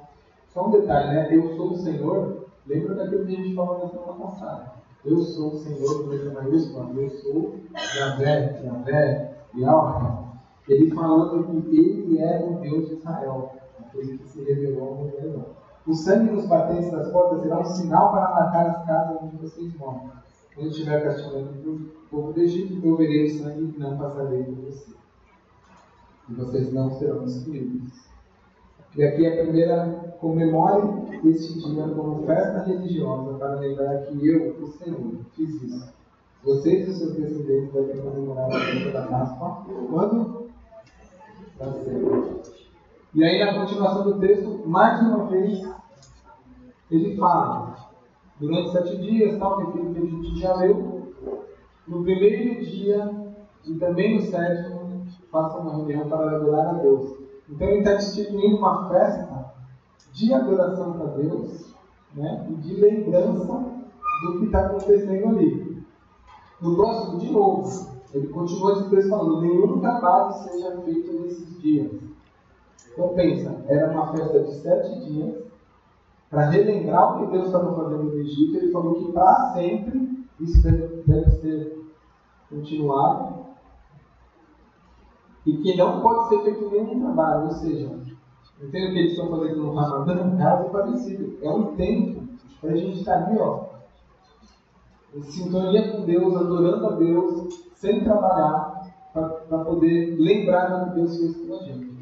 Só 0.53 0.67
um 0.67 0.71
detalhe, 0.71 1.07
né? 1.07 1.35
Eu 1.35 1.55
sou 1.55 1.71
o 1.71 1.77
Senhor. 1.77 2.47
Lembra 2.65 2.95
daquilo 2.95 3.25
que 3.25 3.33
a 3.33 3.37
gente 3.37 3.55
falou 3.55 3.79
na 3.79 3.89
semana 3.89 4.13
passada? 4.13 4.76
Eu 5.05 5.19
sou 5.19 5.53
o 5.53 5.57
Senhor, 5.57 6.03
com 6.03 6.09
letra 6.09 6.31
maiúscula, 6.31 6.91
eu 6.95 7.09
sou 7.09 7.55
Javé, 7.95 8.61
Javé, 8.61 9.37
Yahweh. 9.55 10.27
Ele 10.67 10.91
falando 10.91 11.63
que 11.63 11.77
ele 11.79 12.19
é 12.19 12.45
o 12.45 12.59
Deus 12.59 12.89
de 12.89 12.95
Israel, 12.95 13.53
aquele 13.79 14.17
que 14.17 14.27
se 14.27 14.43
revelou 14.43 14.95
ao 14.99 15.07
Israel. 15.07 15.45
O 15.85 15.93
sangue 15.93 16.31
nos 16.31 16.45
batentes 16.47 16.91
das 16.91 17.09
portas 17.09 17.41
será 17.41 17.59
um 17.59 17.65
sinal 17.65 18.11
para 18.11 18.29
marcar 18.33 18.67
as 18.67 18.85
casas 18.85 19.17
onde 19.23 19.37
vocês 19.37 19.73
moram. 19.77 20.11
Quando 20.53 20.69
estiver 20.69 21.03
castigando 21.03 21.51
o 21.71 22.09
povo 22.09 22.33
do 22.33 22.41
Egito, 22.41 22.85
eu 22.85 22.97
verei 22.97 23.27
o 23.27 23.37
sangue 23.37 23.73
e 23.75 23.79
não 23.79 23.97
passarei 23.97 24.43
por 24.43 24.55
você. 24.55 24.91
e 26.29 26.33
vocês 26.33 26.73
não 26.73 26.89
serão 26.91 27.23
destruídos. 27.23 27.93
E 28.97 29.03
aqui 29.03 29.25
a 29.25 29.43
primeira 29.43 30.06
comemore 30.19 31.19
este 31.25 31.59
dia 31.59 31.87
como 31.89 32.25
festa 32.25 32.63
religiosa 32.63 33.37
para 33.37 33.59
lembrar 33.59 33.97
que 34.03 34.27
eu, 34.27 34.55
o 34.61 34.67
Senhor, 34.67 34.99
fiz 35.33 35.61
isso. 35.61 35.93
Vocês 36.43 36.87
e 36.87 36.91
os 36.91 36.97
seus 36.97 37.15
descendentes 37.15 37.73
devem 37.73 38.01
comemorar 38.01 38.47
a 38.47 38.59
festa 38.59 38.91
da 38.91 39.01
Páscoa 39.07 39.65
quando? 39.89 40.47
Para 41.57 41.71
sempre. 41.73 42.41
E 43.13 43.23
aí 43.23 43.43
na 43.43 43.59
continuação 43.59 44.03
do 44.03 44.19
texto, 44.19 44.61
mais 44.65 45.01
uma 45.01 45.25
vez, 45.25 45.67
ele 46.91 47.17
fala, 47.17 47.75
durante 48.39 48.71
sete 48.71 48.97
dias, 48.97 49.37
tal, 49.39 49.71
que 49.71 49.79
a 49.79 50.05
gente 50.05 50.39
já 50.39 50.55
leu, 50.55 51.13
no 51.87 52.03
primeiro 52.03 52.63
dia 52.65 53.11
e 53.65 53.73
também 53.75 54.15
no 54.15 54.21
sétimo, 54.21 55.05
faça 55.31 55.57
uma 55.57 55.75
reunião 55.75 56.07
para 56.07 56.35
adorar 56.35 56.67
a 56.67 56.73
Deus. 56.73 57.17
Então 57.49 57.67
ele 57.67 57.79
está 57.79 57.95
instituindo 57.95 58.57
uma 58.57 58.89
festa 58.89 59.46
de 60.17 60.33
adoração 60.33 60.93
para 60.93 61.05
Deus 61.11 61.75
né, 62.15 62.47
e 62.49 62.55
de 62.55 62.73
lembrança 62.73 63.65
do 64.23 64.39
que 64.39 64.45
está 64.45 64.65
acontecendo 64.65 65.27
ali. 65.29 65.83
No 66.59 66.75
próximo, 66.75 67.19
de 67.19 67.31
novo, 67.31 67.91
ele 68.11 68.27
continua 68.29 68.73
esse 68.73 68.89
texto 68.89 69.09
falando: 69.09 69.41
nenhum 69.41 69.79
trabalho 69.79 70.33
seja 70.33 70.81
feito 70.81 71.21
nesses 71.21 71.61
dias. 71.61 71.91
Então 72.91 73.09
pensa, 73.09 73.63
era 73.67 73.91
uma 73.91 74.11
festa 74.11 74.39
de 74.39 74.55
sete 74.55 75.05
dias 75.05 75.35
para 76.31 76.49
relembrar 76.49 77.15
o 77.15 77.19
que 77.19 77.31
Deus 77.31 77.45
estava 77.45 77.75
fazendo 77.75 78.03
no 78.05 78.19
Egito. 78.19 78.57
Ele 78.57 78.71
falou 78.71 78.95
que 78.95 79.11
para 79.11 79.53
sempre 79.53 80.25
isso 80.39 80.63
deve, 80.63 81.03
deve 81.05 81.29
ser 81.29 81.87
continuado 82.49 83.45
e 85.45 85.57
que 85.57 85.77
não 85.77 86.01
pode 86.01 86.29
ser 86.29 86.41
feito 86.41 86.71
nenhum 86.71 87.01
trabalho, 87.01 87.45
ou 87.45 87.51
seja, 87.51 88.06
entendo 88.61 88.89
o 88.89 88.93
que 88.93 88.99
eles 88.99 89.11
estão 89.11 89.29
fazendo 89.29 89.57
no 89.57 89.73
Ramadã, 89.73 90.37
é 90.39 90.43
algo 90.43 90.69
parecido, 90.69 91.37
é 91.41 91.49
um 91.49 91.75
tempo 91.75 92.27
para 92.59 92.71
a 92.71 92.75
gente 92.75 92.99
estar 92.99 93.25
ali, 93.25 93.37
ó, 93.37 93.65
em 95.15 95.21
sintonia 95.23 95.91
com 95.91 96.05
Deus, 96.05 96.35
adorando 96.35 96.87
a 96.87 96.91
Deus, 96.91 97.65
sem 97.75 98.03
trabalhar, 98.03 98.77
para 99.13 99.63
poder 99.63 100.15
lembrar 100.19 100.67
do 100.67 100.89
que 100.89 100.95
Deus 100.99 101.17
fez 101.17 101.37
com 101.37 101.55
a 101.55 101.63
gente. 101.63 101.97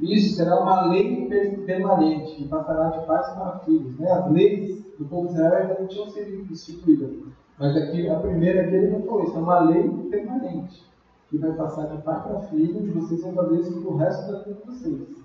Isso 0.00 0.36
será 0.36 0.60
uma 0.60 0.86
lei 0.86 1.28
permanente, 1.66 2.36
que 2.36 2.48
passará 2.48 2.88
de 2.88 3.06
pais 3.06 3.28
para 3.34 3.58
filhos. 3.60 3.98
Né? 3.98 4.10
As 4.10 4.30
leis 4.30 4.82
do 4.98 5.04
povo 5.04 5.28
de 5.28 5.34
Israel 5.34 5.54
ainda 5.54 5.76
não 5.80 5.86
tinham 5.86 6.08
sido 6.08 6.50
instituídas. 6.50 7.10
Mas 7.58 7.76
aqui, 7.76 8.08
a 8.08 8.18
primeira 8.18 8.62
aqui 8.62 8.74
ele 8.74 8.90
não 8.90 9.02
falou, 9.02 9.24
isso 9.24 9.36
é 9.36 9.40
uma 9.40 9.60
lei 9.60 9.88
permanente 10.10 10.90
que 11.28 11.38
vai 11.38 11.52
passar 11.52 11.86
de 11.86 12.02
pai 12.02 12.22
para 12.22 12.40
filho, 12.40 12.86
e 12.86 12.90
vocês 12.90 13.22
vão 13.22 13.34
fazer 13.34 13.60
isso 13.60 13.80
pro 13.80 13.96
resto 13.96 14.32
da 14.32 14.38
vida 14.40 14.54
de 14.54 14.66
vocês. 14.66 15.21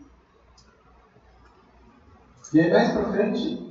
E 2.53 2.59
aí 2.59 2.71
mais 2.71 2.93
para 2.93 3.11
frente, 3.11 3.67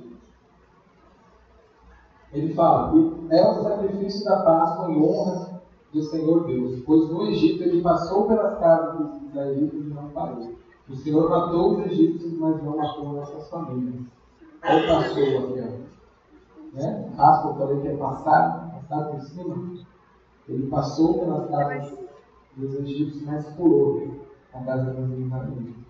ele 2.32 2.54
fala, 2.54 2.92
é 3.30 3.48
o 3.48 3.62
sacrifício 3.62 4.24
da 4.24 4.42
Páscoa 4.42 4.90
em 4.90 5.02
honra 5.02 5.62
do 5.92 6.02
Senhor 6.02 6.46
Deus, 6.46 6.82
pois 6.84 7.08
no 7.08 7.26
Egito 7.26 7.62
ele 7.62 7.80
passou 7.80 8.26
pelas 8.26 8.58
casas 8.58 8.98
dos 8.98 9.22
israelitas 9.22 9.80
e 9.80 9.94
não 9.94 10.08
parou. 10.10 10.54
O 10.88 10.94
Senhor 10.94 11.30
matou 11.30 11.72
os 11.72 11.86
egípcios, 11.86 12.38
mas 12.38 12.62
não 12.62 12.76
matou 12.76 13.12
nossas 13.12 13.48
famílias. 13.48 14.04
Ou 14.62 14.86
passou 14.86 15.38
aqui, 15.38 15.60
ó. 15.60 16.76
Né? 16.76 17.12
Páscoa, 17.16 17.50
eu 17.50 17.56
falei 17.56 17.80
que 17.80 17.88
é 17.88 17.96
passar, 17.96 18.80
passar 18.88 19.04
por 19.06 19.20
cima. 19.22 19.74
Ele 20.48 20.66
passou 20.68 21.14
pelas 21.18 21.50
casas 21.50 21.98
dos 22.56 22.74
egípcios, 22.74 23.24
mas 23.24 23.46
pulou 23.54 24.26
a 24.52 24.60
casa 24.60 24.92
dos 24.92 25.18
israelitas. 25.18 25.85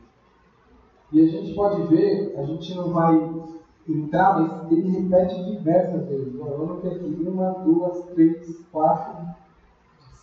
E 1.17 1.23
a 1.23 1.27
gente 1.29 1.55
pode 1.55 1.81
ver, 1.87 2.35
a 2.37 2.43
gente 2.43 2.75
não 2.75 2.91
vai 2.91 3.17
entrar, 3.89 4.39
mas 4.39 4.71
ele 4.71 4.91
repete 4.91 5.43
diversas 5.47 6.07
vezes. 6.09 6.35
Vamos 6.35 6.83
ter 6.83 6.89
aqui 6.89 7.27
uma, 7.27 7.53
duas, 7.53 8.05
três, 8.11 8.61
quatro, 8.71 9.27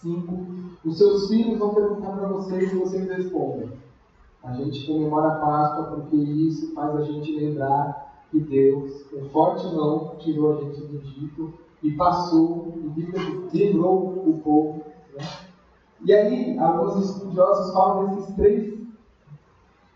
cinco. 0.03 0.37
Os 0.85 0.95
seus 0.99 1.29
filhos 1.29 1.57
vão 1.57 1.73
perguntar 1.73 2.11
para 2.11 2.27
vocês 2.27 2.71
e 2.71 2.77
vocês 2.77 3.09
respondem. 3.09 3.71
A 4.43 4.53
gente 4.53 4.85
comemora 4.85 5.29
a 5.29 5.39
Páscoa 5.39 5.95
porque 5.95 6.15
isso 6.15 6.75
faz 6.75 6.95
a 6.95 7.01
gente 7.01 7.39
lembrar 7.39 8.13
que 8.29 8.39
Deus, 8.39 9.01
com 9.09 9.27
forte 9.29 9.65
mão, 9.73 10.13
tirou 10.19 10.53
a 10.53 10.61
gente 10.61 10.79
do 10.79 10.97
Egito 10.97 11.53
e 11.81 11.89
passou 11.93 12.71
e 12.95 13.57
livrou 13.57 14.29
o 14.29 14.39
povo. 14.43 14.83
Né? 15.17 15.25
E 16.05 16.13
aí, 16.13 16.59
alguns 16.59 17.03
estudiosos 17.03 17.73
falam 17.73 18.13
desses 18.13 18.35
três, 18.35 18.82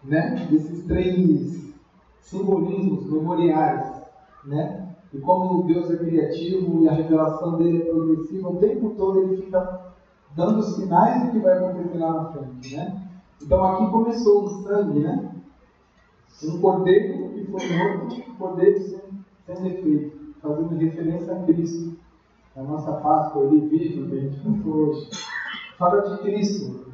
né, 0.04 0.48
desses 0.50 0.86
três 0.86 1.74
simbolismos 2.22 3.12
memoriais, 3.12 4.04
né? 4.46 4.96
E 5.14 5.20
como 5.20 5.64
Deus 5.64 5.90
é 5.90 5.98
criativo 5.98 6.84
e 6.84 6.90
a 6.90 6.94
revelação 6.94 7.58
dele 7.58 7.82
é 7.82 7.86
progressiva, 7.86 8.50
o 8.50 8.58
tempo 8.58 8.90
todo 8.98 9.22
ele 9.22 9.42
fica 9.42 9.88
dando 10.36 10.62
sinais 10.62 11.26
do 11.26 11.32
que 11.32 11.40
vai 11.40 11.58
acontecer 11.58 11.98
lá 11.98 12.14
na 12.14 12.32
frente, 12.32 12.76
né? 12.76 13.02
Então 13.42 13.64
aqui 13.64 13.92
começou 13.92 14.44
o 14.44 14.50
sangue, 14.64 15.00
né? 15.00 15.32
Um 16.44 16.60
cordeiro 16.60 17.30
que 17.30 17.46
foi 17.46 17.78
morto, 17.78 18.16
um 18.30 18.36
cordeiro 18.36 18.80
sem, 18.82 19.00
sem 19.46 19.64
defeito, 19.64 20.36
fazendo 20.42 20.76
referência 20.76 21.36
a 21.36 21.44
Cristo. 21.44 21.98
A 22.56 22.62
nossa 22.64 22.92
Páscoa, 22.94 23.44
ele 23.46 23.68
vive, 23.68 24.08
que 24.08 24.16
a 24.16 24.20
gente 24.20 24.68
hoje 24.68 25.10
fala 25.78 26.02
de 26.02 26.18
Cristo. 26.24 26.88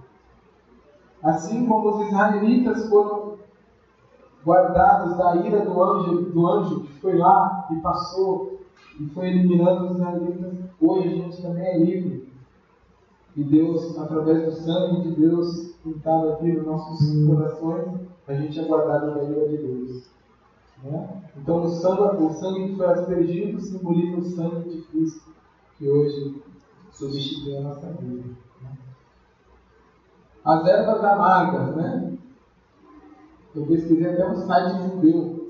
Assim 1.24 1.66
como 1.66 1.90
os 1.90 2.08
israelitas 2.08 2.90
foram 2.90 3.38
guardados 4.46 5.18
da 5.18 5.38
ira 5.38 5.64
do 5.64 5.82
anjo, 5.82 6.22
do 6.32 6.48
anjo 6.48 6.82
que 6.82 7.00
foi 7.00 7.18
lá 7.18 7.68
e 7.72 7.76
passou 7.78 8.60
e 9.00 9.06
foi 9.10 9.30
eliminando 9.30 9.86
os 9.86 9.92
israelitas, 9.92 10.54
hoje 10.82 11.08
a 11.08 11.12
gente 11.12 11.42
também 11.42 11.66
é 11.66 11.78
livre. 11.78 12.28
E 13.36 13.44
Deus, 13.44 13.98
através 13.98 14.46
do 14.46 14.52
sangue 14.52 15.10
de 15.10 15.16
Deus 15.16 15.74
pintado 15.84 16.34
aqui 16.34 16.52
nos 16.52 16.66
nossos 16.66 17.26
corações, 17.26 18.02
a 18.28 18.34
gente 18.34 18.60
é 18.60 18.64
guardado 18.66 19.16
da 19.16 19.24
ira 19.24 19.48
de 19.48 19.58
Deus. 19.58 20.10
Né? 20.84 21.24
Então 21.38 21.64
o 21.64 21.70
sangue, 21.70 22.24
o 22.24 22.34
sangue 22.34 22.70
que 22.70 22.76
foi 22.76 22.86
aspergido 22.86 23.60
simboliza 23.60 24.18
o 24.18 24.24
sangue 24.24 24.70
de 24.70 24.82
Cristo, 24.84 25.34
que 25.78 25.90
hoje 25.90 26.42
substitui 26.92 27.58
a 27.58 27.62
nossa 27.62 27.88
vida. 27.94 28.24
As 30.46 30.66
ervas 30.66 31.04
amargas, 31.04 31.76
né? 31.76 32.18
Eu 33.56 33.66
pesquisei 33.66 34.10
até 34.10 34.28
um 34.28 34.36
site 34.36 34.90
judeu. 34.90 35.44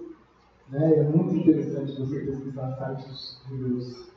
Né? 0.69 0.99
É 0.99 1.03
muito 1.03 1.36
interessante 1.36 1.99
você 1.99 2.19
pesquisar 2.19 2.71
sites 2.73 3.41
judeus. 3.49 4.12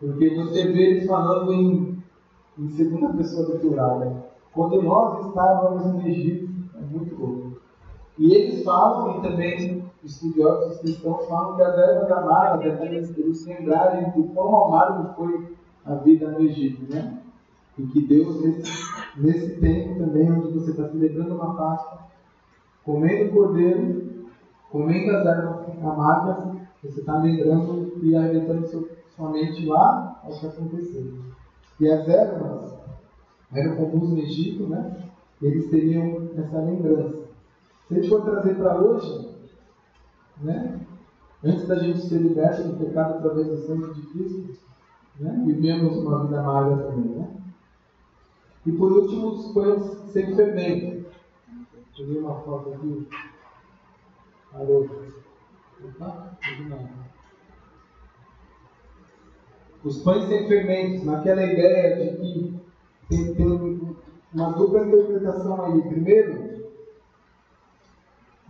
Porque 0.00 0.34
você 0.34 0.72
vê 0.72 0.90
eles 0.90 1.06
falando 1.06 1.52
em, 1.52 2.02
em 2.58 2.68
segunda 2.70 3.12
pessoa 3.14 3.46
do 3.46 3.58
plural. 3.58 4.00
Né? 4.00 4.22
Quando 4.52 4.82
nós 4.82 5.26
estávamos 5.26 5.86
no 5.86 6.06
Egito, 6.06 6.48
é 6.74 6.80
muito 6.80 7.14
louco. 7.14 7.60
E 8.18 8.34
eles 8.34 8.64
falam, 8.64 9.18
e 9.18 9.22
também 9.22 9.84
estudiosos 10.02 10.78
cristãos 10.78 11.26
falam 11.26 11.56
que 11.56 11.62
as 11.62 11.78
ervas 11.78 12.10
amargas 12.10 12.78
devem 12.78 12.98
eles 12.98 13.46
lembrarem 13.46 14.10
do 14.10 14.24
quão 14.34 14.64
amargo 14.64 15.14
foi 15.14 15.56
a 15.84 15.94
vida 15.94 16.30
no 16.30 16.40
Egito. 16.40 16.92
Né? 16.92 17.18
E 17.78 17.86
que 17.86 18.06
Deus, 18.06 18.40
nesse, 18.42 18.72
nesse 19.16 19.60
tempo 19.60 19.98
também, 19.98 20.32
onde 20.32 20.52
você 20.52 20.72
está 20.72 20.88
celebrando 20.88 21.34
uma 21.34 21.54
Páscoa, 21.54 22.00
comendo 22.84 23.30
o 23.30 23.32
cordeiro, 23.32 24.26
comendo 24.70 25.16
as 25.16 25.26
ervas 25.26 25.68
amargas, 25.82 26.58
você 26.82 27.00
está 27.00 27.18
lembrando 27.18 27.98
e 28.02 28.16
alimentando 28.16 28.66
sua 29.16 29.30
mente 29.30 29.66
lá 29.66 30.20
ao 30.24 30.32
que 30.32 30.46
aconteceu. 30.46 31.18
E 31.80 31.88
as 31.88 32.08
ervas 32.08 32.74
eram 33.52 33.76
comuns 33.76 34.10
no 34.10 34.18
Egito, 34.18 34.66
né? 34.66 35.04
Eles 35.40 35.70
teriam 35.70 36.28
essa 36.36 36.58
lembrança. 36.60 37.28
Se 37.86 37.94
a 37.94 37.96
gente 37.96 38.08
for 38.08 38.22
trazer 38.22 38.56
para 38.56 38.76
hoje, 38.76 39.28
né? 40.40 40.80
Antes 41.42 41.68
da 41.68 41.76
gente 41.78 42.00
ser 42.00 42.18
liberto 42.18 42.64
do 42.64 42.76
pecado 42.84 43.14
através 43.14 43.46
do 43.46 43.58
sangue 43.58 43.94
de 43.94 44.02
Cristo, 44.08 44.58
né? 45.20 45.42
vivemos 45.46 45.96
uma 45.98 46.24
vida 46.24 46.40
amarga 46.40 46.82
também, 46.82 47.12
né? 47.12 47.28
E 48.68 48.72
por 48.72 48.92
último, 48.92 49.28
os 49.28 49.50
pães 49.52 49.82
sem 50.12 50.36
fermento. 50.36 51.06
Peguei 51.96 52.18
uma 52.18 52.34
foto 52.42 52.74
aqui. 52.74 53.08
Alô? 54.52 54.86
Opa, 55.82 56.38
Os 59.82 60.02
pães 60.02 60.24
sem 60.24 60.46
fermentos, 60.48 61.02
naquela 61.02 61.42
ideia 61.44 62.10
de 62.10 62.16
que 62.18 62.60
tem, 63.08 63.34
tem 63.34 63.96
uma 64.34 64.52
dupla 64.52 64.86
interpretação 64.86 65.64
aí. 65.64 65.80
Primeiro, 65.88 66.68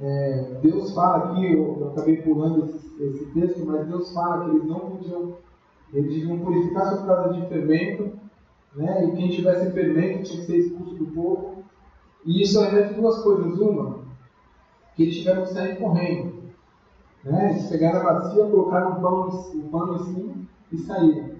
é, 0.00 0.58
Deus 0.60 0.92
fala 0.94 1.30
aqui, 1.30 1.52
eu, 1.52 1.78
eu 1.78 1.90
acabei 1.90 2.22
pulando 2.22 2.64
esse, 2.64 3.04
esse, 3.04 3.26
texto, 3.26 3.64
mas 3.64 3.86
Deus 3.86 4.12
fala 4.12 4.46
que 4.46 4.56
eles 4.56 4.64
não 4.64 4.80
podiam, 4.80 5.36
eles 5.92 6.12
deviam 6.12 6.40
purificar 6.40 6.96
sua 6.96 7.06
casa 7.06 7.34
de 7.34 7.48
fermento 7.48 8.27
né? 8.74 9.04
e 9.04 9.16
quem 9.16 9.30
tivesse 9.30 9.70
fermento 9.72 10.24
tinha 10.24 10.40
que 10.40 10.46
ser 10.46 10.56
expulso 10.58 10.94
do 10.94 11.06
povo. 11.06 11.64
E 12.24 12.42
isso 12.42 12.62
invés 12.64 12.88
de 12.88 12.94
duas 12.94 13.22
coisas. 13.22 13.58
Uma, 13.58 14.00
que 14.94 15.04
eles 15.04 15.16
tiveram 15.16 15.42
que 15.42 15.52
sair 15.52 15.76
correndo. 15.78 16.42
Né? 17.24 17.50
Eles 17.50 17.68
pegaram 17.68 18.00
a 18.00 18.12
bacia, 18.14 18.44
colocaram 18.46 18.98
o 18.98 19.70
pano 19.70 19.94
em 19.96 20.04
cima 20.04 20.34
e 20.72 20.78
saíram. 20.78 21.38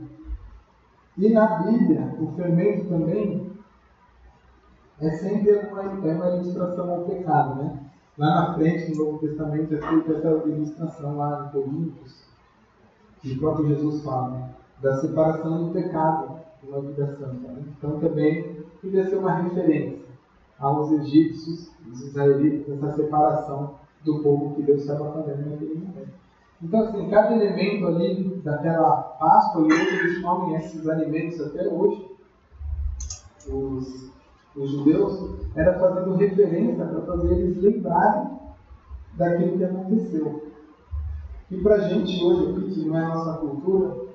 E 1.17 1.29
na 1.31 1.59
Bíblia, 1.63 2.15
o 2.21 2.29
fermento 2.37 2.89
também 2.89 3.51
é 5.01 5.11
sempre 5.11 5.53
uma, 5.53 5.83
é 5.83 6.15
uma 6.15 6.37
ilustração 6.37 6.91
ao 6.91 7.05
pecado. 7.05 7.63
Né? 7.63 7.79
Lá 8.17 8.35
na 8.35 8.55
frente, 8.55 8.91
no 8.93 9.05
Novo 9.05 9.19
Testamento, 9.19 9.75
é 9.75 9.79
feita 9.79 10.13
essa 10.13 10.29
ilustração 10.49 11.17
lá 11.17 11.47
em 11.47 11.53
Coríntios, 11.53 12.25
que 13.21 13.33
o 13.33 13.39
próprio 13.39 13.69
Jesus 13.69 14.05
fala, 14.05 14.51
da 14.81 14.95
separação 15.01 15.67
do 15.67 15.73
pecado 15.73 16.38
uma 16.63 16.81
vida 16.81 17.07
santa. 17.07 17.49
Né? 17.49 17.63
Então 17.77 18.01
também 18.01 18.65
podia 18.81 19.09
ser 19.09 19.17
uma 19.17 19.35
referência 19.35 19.99
aos 20.59 20.91
egípcios, 20.93 21.71
os 21.91 22.01
israelitas, 22.01 22.83
essa 22.83 22.97
separação 22.97 23.75
do 24.05 24.21
povo 24.23 24.55
que 24.55 24.63
Deus 24.63 24.83
estava 24.83 25.13
fazendo 25.13 25.51
naquele 25.51 25.75
momento. 25.75 26.19
Então, 26.61 26.81
assim, 26.81 27.09
cada 27.09 27.35
elemento 27.35 27.87
ali 27.87 28.41
daquela 28.43 28.97
Páscoa, 28.97 29.63
e 29.63 29.73
hoje 29.73 29.99
eles 30.01 30.23
comem 30.23 30.57
esses 30.57 30.89
alimentos 30.89 31.41
até 31.41 31.69
hoje, 31.69 32.09
os, 33.49 34.11
os 34.57 34.71
judeus, 34.71 35.47
era 35.55 35.79
fazendo 35.79 36.17
referência 36.17 36.85
para 36.85 37.03
fazer 37.03 37.33
eles 37.33 37.63
lembrarem 37.63 38.39
daquilo 39.17 39.57
que 39.57 39.65
aconteceu. 39.65 40.49
E 41.51 41.57
para 41.59 41.77
a 41.77 41.89
gente 41.89 42.25
hoje 42.25 42.51
aqui, 42.51 42.71
que 42.73 42.89
não 42.89 42.99
é 42.99 43.05
a 43.05 43.09
nossa 43.09 43.39
cultura, 43.39 44.08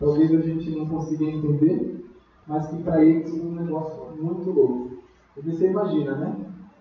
talvez 0.00 0.34
a 0.34 0.40
gente 0.40 0.70
não 0.70 0.88
consiga 0.88 1.24
entender, 1.26 2.04
mas 2.46 2.66
que 2.66 2.82
para 2.82 3.04
eles 3.04 3.32
é 3.32 3.42
um 3.42 3.52
negócio 3.52 4.16
muito 4.20 4.50
louco. 4.50 4.90
Porque 5.34 5.52
você 5.52 5.70
imagina, 5.70 6.16
né? 6.16 6.36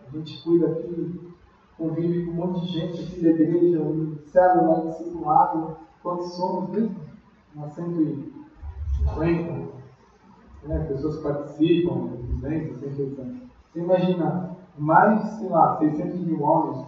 A 0.07 0.17
gente 0.17 0.41
cuida 0.41 0.67
aqui, 0.67 1.19
convive 1.77 2.25
com 2.25 2.31
um 2.31 2.35
monte 2.35 2.61
de 2.61 2.67
gente 2.67 3.03
aqui 3.03 3.21
da 3.21 3.29
igreja, 3.29 3.79
célula 4.25 4.89
discipulado. 4.89 5.77
Quantos 6.01 6.33
somos 6.33 6.69
mesmo? 6.69 6.95
Umas 7.53 7.73
150. 7.73 9.69
Né? 10.63 10.79
Pessoas 10.87 11.17
participam, 11.21 12.07
200, 12.41 12.79
180. 12.79 13.49
Você 13.71 13.79
imagina, 13.81 14.57
mais, 14.77 15.21
sei 15.33 15.49
lá, 15.49 15.77
600 15.77 16.21
mil 16.21 16.41
homens, 16.41 16.87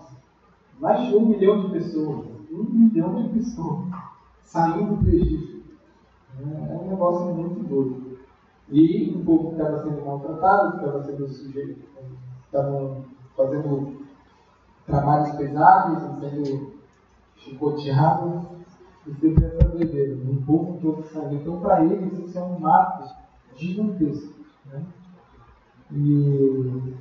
mais 0.79 1.07
de 1.07 1.15
um 1.15 1.27
milhão 1.27 1.61
de 1.61 1.71
pessoas, 1.71 2.25
um 2.51 2.63
milhão 2.63 3.21
de 3.21 3.29
pessoas 3.29 3.85
saindo 4.41 4.95
do 4.95 5.09
Egito. 5.09 5.50
É 6.43 6.75
um 6.75 6.89
negócio 6.89 7.33
muito 7.33 7.67
doido. 7.67 8.19
E 8.69 9.13
um 9.15 9.25
povo 9.25 9.49
que 9.49 9.61
estava 9.61 9.83
sendo 9.83 10.05
maltratado, 10.05 10.71
que 10.71 10.85
estava 10.85 11.03
sendo 11.03 11.27
sujeito, 11.27 11.81
estavam 12.45 13.05
fazendo 13.35 14.01
trabalhos 14.85 15.35
pesados, 15.35 16.19
sendo 16.19 16.73
chicoteados, 17.35 18.45
e 19.07 19.13
sempre 19.15 19.45
essa 19.45 19.67
doideira, 19.67 20.15
um 20.15 20.41
povo 20.43 20.79
todo 20.81 21.03
saindo. 21.03 21.35
Então, 21.35 21.59
para 21.59 21.83
eles, 21.83 22.13
isso 22.19 22.37
é 22.37 22.43
um 22.43 22.59
marco 22.59 23.09
gigantesco. 23.55 24.33
Né? 24.67 24.83
E, 25.91 26.93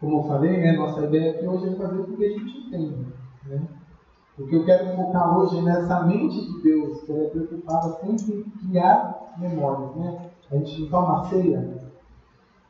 como 0.00 0.18
eu 0.18 0.22
falei, 0.24 0.56
né, 0.58 0.72
nossa 0.72 1.04
ideia 1.04 1.32
aqui 1.32 1.46
hoje 1.46 1.68
é 1.68 1.76
fazer 1.76 2.00
o 2.00 2.16
que 2.16 2.24
a 2.24 2.28
gente 2.30 2.58
entende. 2.58 3.06
Né? 3.46 3.62
O 4.40 4.46
que 4.46 4.56
eu 4.56 4.64
quero 4.64 4.96
focar 4.96 5.38
hoje 5.38 5.58
é 5.58 5.62
nessa 5.62 6.02
mente 6.04 6.40
de 6.40 6.62
Deus, 6.62 7.02
que 7.02 7.12
é 7.12 7.28
preocupada 7.28 7.90
sempre 8.00 8.38
em 8.38 8.68
criar 8.68 9.34
memórias. 9.36 9.94
Né? 9.96 10.30
A 10.50 10.56
gente 10.56 10.88
toma 10.88 11.26
ceia, 11.26 11.60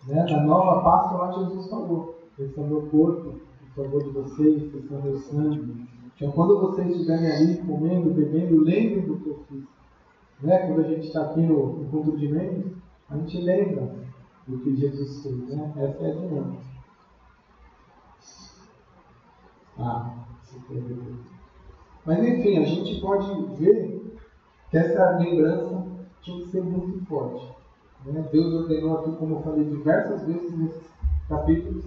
né? 0.09 0.25
na 0.25 0.43
nova 0.43 0.83
Páscoa 0.83 1.19
lá 1.19 1.33
Jesus 1.33 1.71
falou, 1.71 2.19
esse 2.37 2.59
é 2.59 2.63
o 2.63 2.67
meu 2.67 2.83
corpo, 2.89 3.41
em 3.63 3.71
favor 3.77 4.03
de 4.03 4.11
vocês, 4.11 4.75
esse 4.75 4.93
é 4.93 4.97
o 4.99 5.03
meu 5.03 5.17
sangue. 5.19 5.89
Então 6.17 6.33
quando 6.33 6.61
vocês 6.61 6.91
estiverem 6.91 7.31
ali 7.31 7.59
comendo, 7.59 8.11
bebendo, 8.11 8.63
lembrem 8.63 9.07
do 9.07 9.17
que 9.21 9.29
eu 9.29 9.39
fiz. 9.49 9.65
Né? 10.43 10.59
Quando 10.67 10.81
a 10.81 10.89
gente 10.89 11.07
está 11.07 11.23
aqui 11.23 11.41
no, 11.41 11.85
culto 11.85 12.19
de 12.19 12.27
membros, 12.27 12.73
a 13.09 13.17
gente 13.17 13.41
lembra 13.43 13.95
do 14.49 14.59
que 14.59 14.75
Jesus 14.75 15.23
fez. 15.23 15.49
Né? 15.49 15.73
Essa 15.77 16.05
é 16.05 16.11
a 16.11 16.15
dinâmica. 16.15 16.63
Ah, 19.79 20.15
mas 22.05 22.19
enfim, 22.25 22.59
a 22.59 22.65
gente 22.65 23.01
pode 23.01 23.57
ver 23.57 24.17
que 24.71 24.79
essa 24.79 25.19
lembrança 25.19 25.85
tinha 26.23 26.39
que 26.39 26.51
ser 26.51 26.63
muito 26.63 27.05
forte. 27.07 27.47
Né? 28.07 28.27
Deus 28.33 28.55
ordenou 28.55 28.99
aqui, 28.99 29.17
como 29.17 29.37
eu 29.37 29.43
falei 29.43 29.65
diversas 29.65 30.27
vezes 30.27 30.59
nesses 30.59 30.91
capítulos, 31.29 31.85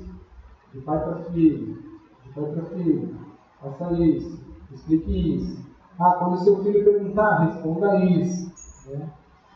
de 0.73 0.82
pai 0.82 0.99
para 1.04 1.23
filho, 1.32 1.82
de 2.23 2.30
pai 2.34 2.52
para 2.52 2.63
filho, 2.78 3.15
faça 3.62 3.93
isso, 3.93 4.39
explique 4.71 5.36
isso. 5.36 5.63
Ah, 5.99 6.15
quando 6.19 6.43
seu 6.43 6.63
filho 6.63 6.84
perguntar, 6.84 7.45
responda 7.45 8.04
isso. 8.06 8.52
Né? 8.89 9.10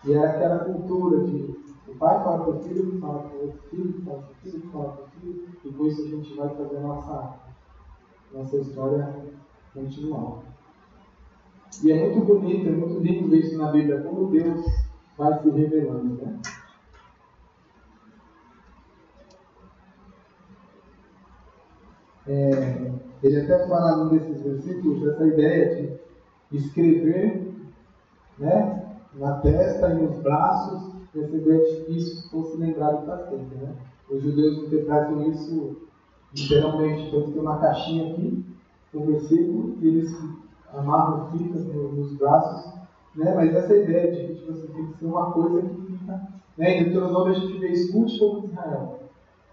E 0.05 0.13
é 0.13 0.25
aquela 0.25 0.59
cultura 0.59 1.23
de 1.23 1.57
o 1.87 1.95
pai 1.95 2.21
fala 2.23 2.43
para 2.43 2.53
o 2.53 2.59
filho, 2.59 2.99
fala 2.99 3.19
para 3.19 3.37
o 3.37 3.41
outro 3.43 3.61
filho, 3.69 4.01
fala 4.03 4.19
para 4.19 4.31
o 4.31 4.35
filho, 4.35 4.69
fala 4.71 4.89
para 4.89 5.03
o 5.03 5.07
filho, 5.07 5.49
e 5.63 5.71
com 5.71 5.87
isso 5.87 6.01
a 6.01 6.07
gente 6.07 6.35
vai 6.35 6.49
fazer 6.49 6.77
a 6.77 6.81
nossa, 6.81 7.33
nossa 8.33 8.57
história 8.57 9.15
continuar. 9.77 10.39
E 11.83 11.91
é 11.91 12.09
muito 12.09 12.25
bonito, 12.25 12.67
é 12.67 12.71
muito 12.71 12.99
lindo 12.99 13.29
ver 13.29 13.39
isso 13.39 13.57
na 13.57 13.71
Bíblia, 13.71 14.01
como 14.01 14.31
Deus 14.31 14.65
vai 15.17 15.39
se 15.41 15.49
revelando. 15.49 16.15
Né? 16.15 16.39
É, 22.27 22.91
ele 23.23 23.41
até 23.41 23.67
fala 23.67 23.97
num 23.97 24.09
desses 24.09 24.41
versículos 24.41 25.07
essa 25.07 25.25
ideia 25.25 25.99
de 26.51 26.57
escrever 26.57 27.53
né, 28.39 28.97
na 29.13 29.39
testa 29.39 29.89
e 29.89 30.01
nos 30.01 30.17
braços, 30.21 30.91
essa 31.15 31.35
ideia 31.35 31.59
de 31.59 31.85
que 31.85 31.97
isso 31.97 32.29
fosse 32.29 32.57
lembrado 32.57 33.05
para 33.05 33.29
sempre. 33.29 33.57
Né? 33.57 33.75
Os 34.09 34.21
judeus 34.23 34.57
interpretam 34.59 35.29
isso 35.29 35.77
literalmente, 36.33 37.07
então 37.07 37.31
tem 37.31 37.41
uma 37.41 37.59
caixinha 37.59 38.11
aqui, 38.11 38.43
um 38.93 39.05
versículo, 39.05 39.77
e 39.81 39.87
eles 39.87 40.15
amarram 40.73 41.31
fitas 41.31 41.65
nos 41.65 42.13
braços 42.13 42.77
né? 43.17 43.33
Mas 43.35 43.53
essa 43.53 43.75
ideia 43.75 44.11
de 44.11 44.27
que 44.27 44.35
tipo, 44.35 44.51
assim, 44.51 44.67
tem 44.67 44.85
que 44.85 44.99
ser 44.99 45.05
uma 45.05 45.31
coisa 45.31 45.61
que. 45.61 45.97
Né? 46.57 46.79
Em 46.79 46.83
Deuteronômio 46.83 47.35
a 47.35 47.39
gente 47.39 47.57
vê: 47.57 47.71
escute 47.71 48.19
como 48.19 48.45
Israel, 48.45 48.99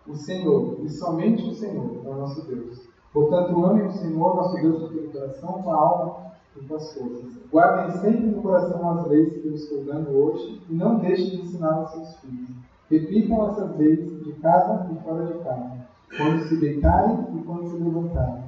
o 0.07 0.15
Senhor, 0.15 0.79
e 0.83 0.89
somente 0.89 1.43
o 1.49 1.55
Senhor 1.55 2.03
é 2.05 2.09
o 2.09 2.15
nosso 2.15 2.47
Deus. 2.47 2.87
Portanto, 3.13 3.65
ame 3.65 3.83
o 3.83 3.93
Senhor, 3.93 4.37
nosso 4.37 4.61
Deus, 4.61 4.91
com 4.91 4.99
o 4.99 5.13
coração, 5.13 5.63
com 5.63 5.71
a 5.71 5.77
alma 5.77 6.17
e 6.57 6.65
com 6.65 6.75
as 6.75 6.93
forças. 6.93 7.39
Guardem 7.51 8.01
sempre 8.01 8.27
no 8.27 8.43
coração 8.43 8.99
as 8.99 9.07
leis 9.09 9.33
que 9.33 9.47
eu 9.47 9.55
estou 9.55 9.85
dando 9.85 10.11
hoje 10.11 10.61
e 10.69 10.75
não 10.75 10.99
deixem 10.99 11.31
de 11.31 11.43
ensinar 11.43 11.75
aos 11.75 11.91
seus 11.93 12.17
filhos. 12.17 12.51
Repitam 12.91 13.49
essas 13.49 13.77
leis 13.79 14.25
de 14.25 14.33
casa 14.35 14.91
e 14.93 15.03
fora 15.03 15.27
de 15.27 15.39
casa, 15.45 15.87
quando 16.17 16.43
se 16.43 16.61
deitarem 16.61 17.19
e 17.35 17.43
quando 17.45 17.71
se 17.71 17.77
levantarem. 17.77 18.44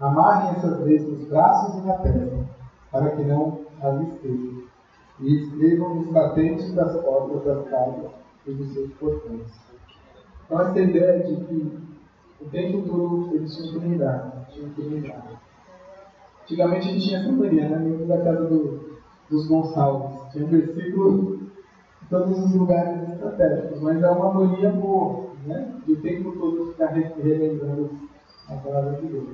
Amarrem 0.00 0.56
essas 0.56 0.80
leis 0.80 1.08
nos 1.08 1.28
braços 1.28 1.82
e 1.82 1.86
na 1.86 1.94
testa, 1.94 2.46
para 2.90 3.10
que 3.16 3.22
não 3.24 3.60
as 3.80 4.00
escrevam 4.02 4.66
e 5.20 5.36
escrevam 5.36 5.94
nos 5.94 6.08
batentes 6.08 6.74
das 6.74 7.00
portas 7.00 7.44
das 7.44 7.68
casas 7.68 8.10
e 8.46 8.52
dos 8.52 8.72
seus 8.74 8.92
portões. 8.94 9.46
Então, 10.44 10.60
essa 10.60 10.78
ideia 10.78 11.22
de 11.24 11.36
que 11.44 11.78
o 12.40 12.44
tempo 12.50 12.86
todo 12.86 13.34
eles 13.34 13.56
tinham 13.56 13.72
que 13.72 13.78
lembrar, 13.78 14.46
tinham 14.50 14.70
que 14.70 14.82
lembrar. 14.82 15.26
Antigamente 16.42 16.88
a 16.88 16.92
gente 16.92 17.06
tinha 17.06 17.18
essa 17.20 17.32
mania, 17.32 17.68
né? 17.68 17.78
Dentro 17.78 18.06
da 18.06 18.18
casa 18.22 18.44
do, 18.44 18.98
dos 19.28 19.48
Gonçalves. 19.48 20.32
Tinha 20.32 20.44
um 20.44 20.48
versículo 20.48 21.40
em 22.02 22.06
todos 22.08 22.38
os 22.38 22.54
lugares 22.54 23.08
estratégicos, 23.08 23.80
mas 23.80 24.00
é 24.00 24.10
uma 24.10 24.32
mania 24.32 24.70
boa, 24.70 25.30
né? 25.44 25.74
De 25.84 25.92
o 25.92 26.00
tempo 26.02 26.32
todo 26.38 26.70
ficar 26.72 26.88
relembrando 26.88 27.90
a 28.48 28.54
palavra 28.54 28.92
de 29.00 29.06
Deus. 29.06 29.26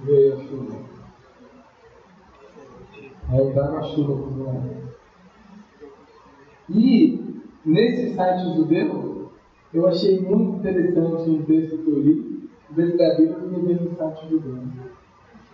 Veio 0.00 0.34
a 0.34 0.36
chuva. 0.38 0.74
Aí 3.28 3.52
dava 3.54 3.82
chuva 3.82 4.14
para 4.14 4.32
o 4.32 4.74
E 6.68 7.42
nesse 7.64 8.14
site 8.14 8.54
judeu, 8.54 9.30
eu 9.72 9.88
achei 9.88 10.20
muito 10.20 10.58
interessante 10.58 11.30
um 11.30 11.42
texto 11.44 11.78
que 11.78 11.90
eu 11.90 12.00
li, 12.00 12.50
em 12.70 12.74
vez 12.74 12.96
da 12.98 13.14
Bíblia, 13.14 13.36
eu 13.40 13.62
vi 13.62 13.74
no 13.74 13.96
site 13.96 14.28
judeu. 14.28 14.58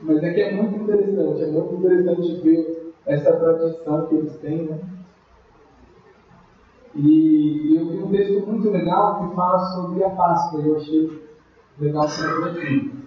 Mas 0.03 0.23
é 0.23 0.33
que 0.33 0.41
é 0.41 0.53
muito 0.53 0.83
interessante, 0.83 1.43
é 1.43 1.47
muito 1.47 1.75
interessante 1.75 2.41
ver 2.41 2.93
essa 3.07 3.33
tradição 3.37 4.07
que 4.07 4.15
eles 4.15 4.37
têm, 4.39 4.65
né? 4.65 4.79
E 6.95 7.77
eu 7.77 7.87
vi 7.87 7.99
um 7.99 8.11
texto 8.11 8.47
muito 8.47 8.69
legal 8.71 9.29
que 9.29 9.37
fala 9.37 9.59
sobre 9.75 10.03
a 10.03 10.11
Páscoa, 10.11 10.61
eu 10.61 10.77
achei 10.77 11.23
legal 11.79 12.07
para 12.07 12.51
aqui. 12.51 13.00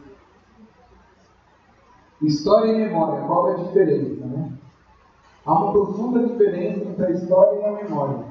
História 2.23 2.71
e 2.71 2.77
memória, 2.77 3.25
qual 3.27 3.49
é 3.49 3.53
a 3.53 3.57
diferença? 3.57 4.25
Né? 4.25 4.49
Há 5.45 5.53
uma 5.53 5.71
profunda 5.73 6.25
diferença 6.25 6.79
entre 6.85 7.05
a 7.05 7.11
história 7.11 7.59
e 7.59 7.65
a 7.65 7.83
memória. 7.83 8.23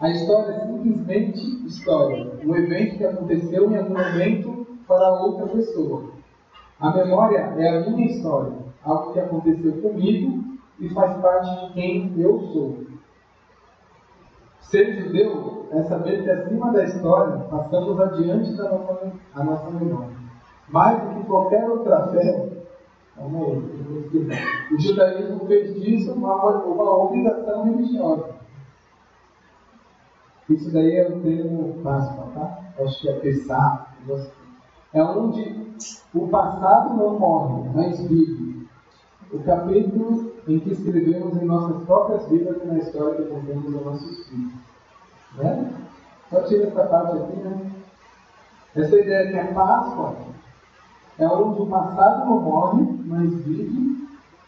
A 0.00 0.10
história 0.10 0.52
é 0.52 0.60
simplesmente 0.60 1.66
história. 1.66 2.30
Um 2.44 2.54
evento 2.54 2.96
que 2.96 3.04
aconteceu 3.04 3.72
em 3.72 3.76
algum 3.76 3.98
momento 3.98 4.66
para 4.86 5.20
outra 5.20 5.48
pessoa. 5.48 6.04
A 6.78 6.94
memória 6.94 7.38
é 7.38 7.78
a 7.78 7.90
minha 7.90 8.06
história, 8.06 8.52
algo 8.84 9.12
que 9.12 9.18
aconteceu 9.18 9.72
comigo 9.82 10.44
e 10.78 10.88
faz 10.90 11.20
parte 11.20 11.66
de 11.66 11.72
quem 11.72 12.14
eu 12.16 12.40
sou. 12.52 12.76
Ser 14.60 15.02
judeu 15.02 15.66
é 15.72 15.82
saber 15.82 16.22
que 16.22 16.30
acima 16.30 16.70
da 16.72 16.84
história 16.84 17.38
passamos 17.50 18.00
adiante 18.00 18.52
da 18.56 18.70
nossa, 18.70 19.12
a 19.34 19.42
nossa 19.42 19.70
memória. 19.72 20.16
Mais 20.68 21.02
do 21.02 21.14
que 21.16 21.26
qualquer 21.26 21.68
outra 21.68 22.06
fé, 22.08 22.57
o 23.20 24.78
judaísmo 24.78 25.46
fez 25.46 25.74
disso 25.80 26.12
uma, 26.12 26.34
uma 26.64 27.04
obrigação 27.04 27.64
religiosa. 27.64 28.38
Isso 30.48 30.70
daí 30.72 30.96
é 30.96 31.08
o 31.08 31.20
termo 31.20 31.82
Páscoa, 31.82 32.28
tá? 32.34 32.58
Acho 32.82 33.00
que 33.00 33.08
é 33.08 33.12
pensar. 33.14 33.94
É 34.94 35.02
onde 35.02 35.74
o 36.14 36.28
passado 36.28 36.96
não 36.96 37.18
morre, 37.18 37.68
mas 37.74 38.00
vive. 38.00 38.66
O 39.30 39.40
capítulo 39.40 40.32
em 40.46 40.58
que 40.60 40.72
escrevemos 40.72 41.36
em 41.36 41.44
nossas 41.44 41.84
próprias 41.84 42.26
vidas 42.28 42.56
e 42.62 42.66
na 42.66 42.78
história 42.78 43.22
que 43.22 43.30
contamos 43.30 43.74
aos 43.74 43.84
nossos 43.84 44.26
filhos. 44.28 44.54
Né? 45.36 45.74
Só 46.30 46.42
tira 46.44 46.68
essa 46.68 46.84
parte 46.86 47.18
aqui, 47.18 47.36
né? 47.36 47.72
Essa 48.74 48.96
ideia 48.96 49.30
que 49.30 49.38
a 49.38 49.52
Páscoa 49.52 50.16
é 51.18 51.26
onde 51.26 51.62
o 51.62 51.66
passado 51.66 52.26
não 52.26 52.40
morre, 52.40 52.86
mas 53.04 53.32
vive. 53.44 53.98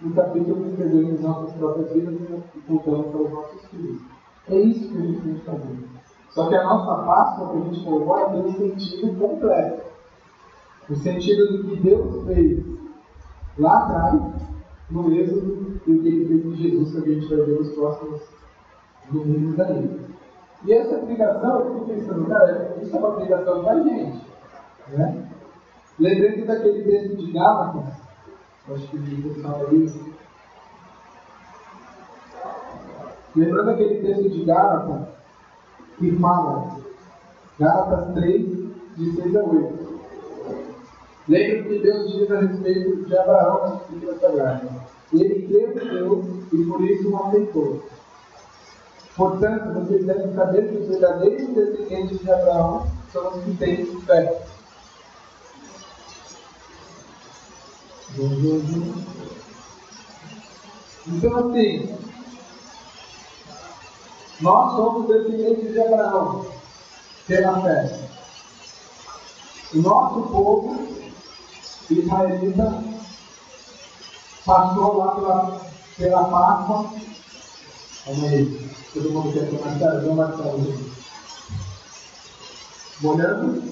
No 0.00 0.14
capítulo 0.14 0.62
que 0.62 0.70
escrevemos 0.70 1.20
em 1.20 1.22
nossas 1.22 1.52
próprias 1.56 1.92
vidas 1.92 2.14
e 2.14 2.60
contamos 2.66 3.14
aos 3.14 3.30
nossos 3.30 3.66
filhos. 3.66 4.00
É 4.48 4.58
isso 4.58 4.88
que 4.88 4.96
a 4.96 5.00
gente 5.02 5.20
tem 5.20 5.34
que 5.34 5.44
fazer. 5.44 5.78
Só 6.30 6.48
que 6.48 6.54
a 6.54 6.64
nossa 6.64 7.02
Páscoa 7.04 7.50
que 7.50 7.58
a 7.58 7.60
gente 7.60 7.84
comemora 7.84 8.30
tem 8.30 8.40
um 8.40 8.52
sentido 8.52 9.18
completo. 9.18 9.82
O 10.88 10.96
sentido 10.96 11.52
do 11.52 11.68
que 11.68 11.76
Deus 11.76 12.24
fez 12.26 12.64
lá 13.58 13.78
atrás, 13.78 14.22
no 14.90 15.12
Êxodo, 15.12 15.80
e 15.86 15.92
o 15.92 16.02
que 16.02 16.08
ele 16.08 16.26
fez 16.26 16.46
em 16.46 16.54
Jesus, 16.56 17.04
que 17.04 17.10
a 17.10 17.14
gente 17.14 17.28
vai 17.28 17.44
ver 17.44 17.58
nos 17.58 17.74
próximos 17.74 18.22
domingos 19.10 19.60
aí. 19.60 20.00
E 20.64 20.72
essa 20.72 20.96
aplicação, 20.96 21.60
eu 21.60 21.74
fico 21.74 21.86
pensando, 21.86 22.26
cara, 22.26 22.76
isso 22.80 22.96
é 22.96 22.98
uma 22.98 23.08
aplicação 23.08 23.62
para 23.62 23.72
a 23.72 23.82
gente. 23.82 24.26
Né? 24.88 25.30
Lembrando 26.01 26.46
daquele 26.46 26.82
texto 26.82 27.16
de 27.18 27.30
Gálatas, 27.30 27.92
acho 28.70 28.88
que 28.88 28.96
o 28.96 29.34
pessoal 29.34 29.66
aí. 29.70 29.92
Lembrando 33.36 33.70
aquele 33.70 34.01
texto 34.01 34.30
de 34.30 34.44
Gálatas, 34.46 35.09
que 35.98 36.16
fala, 36.16 36.80
Gálatas 37.59 38.14
3, 38.14 38.46
de 38.96 39.12
6 39.14 39.36
a 39.36 39.42
8. 39.42 40.01
Lembra 41.28 41.62
que 41.64 41.78
Deus 41.80 42.12
diz 42.12 42.30
a 42.30 42.40
respeito 42.40 43.05
de 43.05 43.18
Abraão 43.18 43.68
na 43.68 43.76
Escritura 43.76 44.18
Sagrada. 44.18 44.68
Ele 45.12 45.46
creu 45.46 45.70
em 45.70 45.74
Deus 45.74 46.26
e 46.51 46.64
por 46.64 46.80
isso 46.80 47.11
o 47.11 47.16
aceitou. 47.26 47.84
Portanto, 49.16 49.74
vocês 49.74 50.07
devem 50.07 50.32
saber 50.32 50.66
que 50.66 50.78
os 50.78 50.88
verdadeiros 50.88 51.48
descendentes 51.48 52.20
de 52.20 52.32
Abraão 52.32 52.86
são 53.12 53.36
os 53.36 53.44
que 53.44 53.55
têm 53.59 53.84
fé. 54.01 54.42
Então, 61.06 61.36
assim, 61.38 61.96
nós 64.40 64.72
somos 64.72 65.06
descendentes 65.06 65.72
de 65.72 65.80
Abraão, 65.80 66.46
pela 67.26 67.62
fé. 67.62 68.08
O 69.72 69.78
nosso 69.78 70.22
povo 70.22 70.88
israelita 71.88 72.82
passou 74.44 74.96
lá 74.96 75.14
pela, 75.14 75.61
pela 75.96 76.24
Páscoa. 76.24 76.92
Aí, 78.06 78.70
todo 78.92 79.11
mundo 79.11 79.32
quer 79.32 79.48
tomar 79.50 79.78
sério, 79.78 80.00
vamos 80.02 80.16
marcar 80.16 80.50
Molhando. 83.00 83.62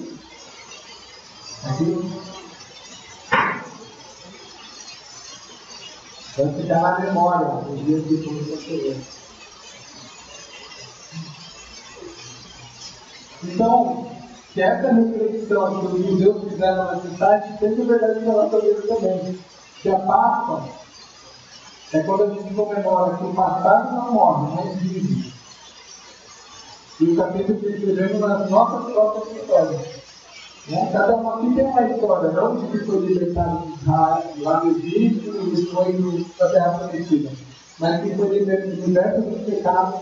Aqui. 1.65 2.38
Vai 6.39 6.53
ficar 6.53 6.81
na 6.81 6.99
memória 7.01 7.47
os 7.69 7.85
dias 7.85 8.05
que 8.05 8.23
começou 8.23 8.53
a 8.53 8.61
chover. 8.61 8.97
Então, 13.43 14.11
que 14.53 14.61
essa 14.61 14.93
reflexão 14.93 15.79
que 15.81 15.85
os 15.87 16.05
judeus 16.05 16.43
fizeram 16.45 16.85
na 16.85 17.01
cidade 17.01 17.59
seja 17.59 17.83
verdade 17.83 18.19
na 18.21 18.45
vida 18.45 18.81
também. 18.87 19.39
Que 19.81 19.89
a 19.89 19.99
Páscoa 19.99 20.63
é 21.91 21.99
quando 22.03 22.23
a 22.23 22.29
gente 22.29 22.53
comemora 22.53 23.17
que 23.17 23.23
o 23.25 23.33
passado 23.33 23.95
não 23.95 24.13
morre, 24.13 24.55
mas 24.55 24.79
vive. 24.79 25.33
E 27.01 27.03
o 27.03 27.17
capítulo 27.17 27.59
que 27.59 27.67
escrevemos 27.67 28.19
nas 28.21 28.49
nossas 28.49 28.93
próprias 28.93 29.35
histórias. 29.35 29.98
Cada 30.69 31.15
um 31.17 31.29
aqui 31.31 31.55
tem 31.55 31.65
uma 31.65 31.89
história, 31.89 32.31
não 32.31 32.57
de 32.57 32.67
que 32.67 32.85
foi 32.85 32.99
libertado 32.99 33.65
de 33.65 33.81
Israel, 33.81 34.23
lá 34.37 34.59
do 34.59 34.69
Egito 34.69 35.51
e 35.51 35.65
foi 35.65 36.25
para 36.37 36.47
a 36.47 36.51
Terra 36.51 36.77
Prometida, 36.77 37.31
mas 37.79 38.03
que 38.03 38.15
foi 38.15 38.39
liberto 38.39 39.21
dos 39.21 39.45
pecados 39.45 40.01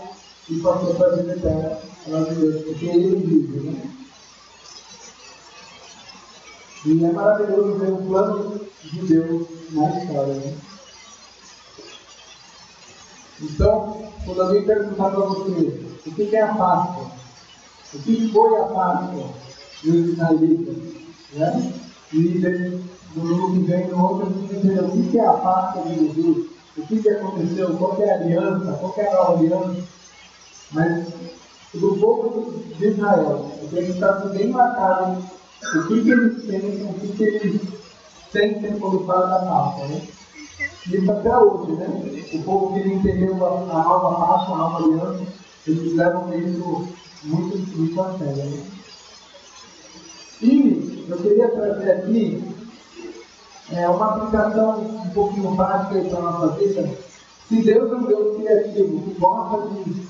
e 0.50 0.60
passou 0.60 0.94
para 0.94 1.06
a 1.06 1.16
vida 1.16 1.32
eterna 1.32 1.78
Deus, 2.06 2.64
porque 2.64 2.86
ele 2.86 3.16
vive, 3.16 3.70
né? 3.70 3.90
E 6.84 7.04
é 7.04 7.12
maravilhoso 7.12 7.78
ver 7.78 7.92
o 7.92 8.06
plano 8.06 8.60
de 8.84 9.06
Deus 9.06 9.46
na 9.70 9.98
história, 9.98 10.34
né? 10.34 10.54
Então, 13.40 14.12
quando 14.24 14.42
alguém 14.42 14.64
perguntar 14.64 15.10
para 15.10 15.20
você 15.20 15.82
o 16.06 16.14
que 16.14 16.36
é 16.36 16.42
a 16.42 16.54
Páscoa, 16.54 17.10
o 17.94 17.98
que 18.00 18.32
foi 18.32 18.60
a 18.60 18.64
Páscoa 18.64 19.47
dos 19.82 20.12
israelitas, 20.12 20.76
né? 21.34 21.72
E 22.12 22.80
no 23.14 23.22
ano 23.22 23.52
que 23.52 23.70
vem, 23.70 23.88
no 23.88 24.02
outro, 24.02 24.26
o 24.28 25.10
que 25.10 25.18
é 25.18 25.26
a 25.26 25.32
Páscoa 25.32 25.82
de 25.82 26.06
Jesus, 26.06 26.46
o 26.76 26.82
que, 26.86 27.08
aconteceu, 27.08 27.76
qual 27.76 28.00
é 28.00 28.10
a 28.10 28.14
aliança, 28.14 28.72
qual 28.80 28.94
é 28.96 29.08
a 29.08 29.14
nova 29.14 29.38
aliança. 29.38 29.82
Mas 30.72 31.06
do 31.74 31.96
povo 31.96 32.62
de 32.78 32.86
Israel. 32.86 33.50
Então 33.62 33.78
ele 33.78 33.92
está 33.92 34.12
bem 34.12 34.50
marcado 34.50 35.22
o 35.62 35.86
que, 35.88 36.02
que 36.02 36.10
eles 36.10 36.44
têm, 36.44 36.82
o 36.82 36.94
que, 36.94 37.08
que 37.08 37.22
eles 37.24 37.60
sentem 38.32 38.78
quando 38.78 39.04
fala 39.04 39.26
da 39.26 39.46
Páscoa. 39.46 39.88
Né? 39.88 40.02
Isso 40.86 41.10
até 41.10 41.36
hoje, 41.36 41.72
né? 41.72 42.24
O 42.32 42.42
povo 42.42 42.74
que 42.74 42.88
entendeu 42.88 43.34
a 43.34 43.60
nova 43.60 44.26
Páscoa, 44.26 44.54
a 44.54 44.58
nova 44.58 44.84
aliança, 44.84 45.26
eles 45.66 45.94
levam 45.94 46.32
isso 46.38 46.88
muito, 47.24 47.76
muito 47.76 48.00
a 48.00 48.18
sério. 48.18 48.44
Né? 48.44 48.77
E 50.42 51.06
eu 51.08 51.16
queria 51.18 51.48
trazer 51.48 51.90
aqui 51.90 52.44
é, 53.72 53.88
uma 53.88 54.16
aplicação 54.16 54.80
um 54.80 55.10
pouquinho 55.10 55.56
prática 55.56 56.00
para 56.08 56.18
a 56.18 56.22
nossa 56.22 56.48
vida. 56.56 56.88
Se 57.48 57.62
Deus 57.62 57.92
é 57.92 57.94
um 57.94 58.04
Deus 58.04 58.36
criativo, 58.36 59.02
que 59.02 59.18
gosta 59.18 59.68
de 59.68 60.08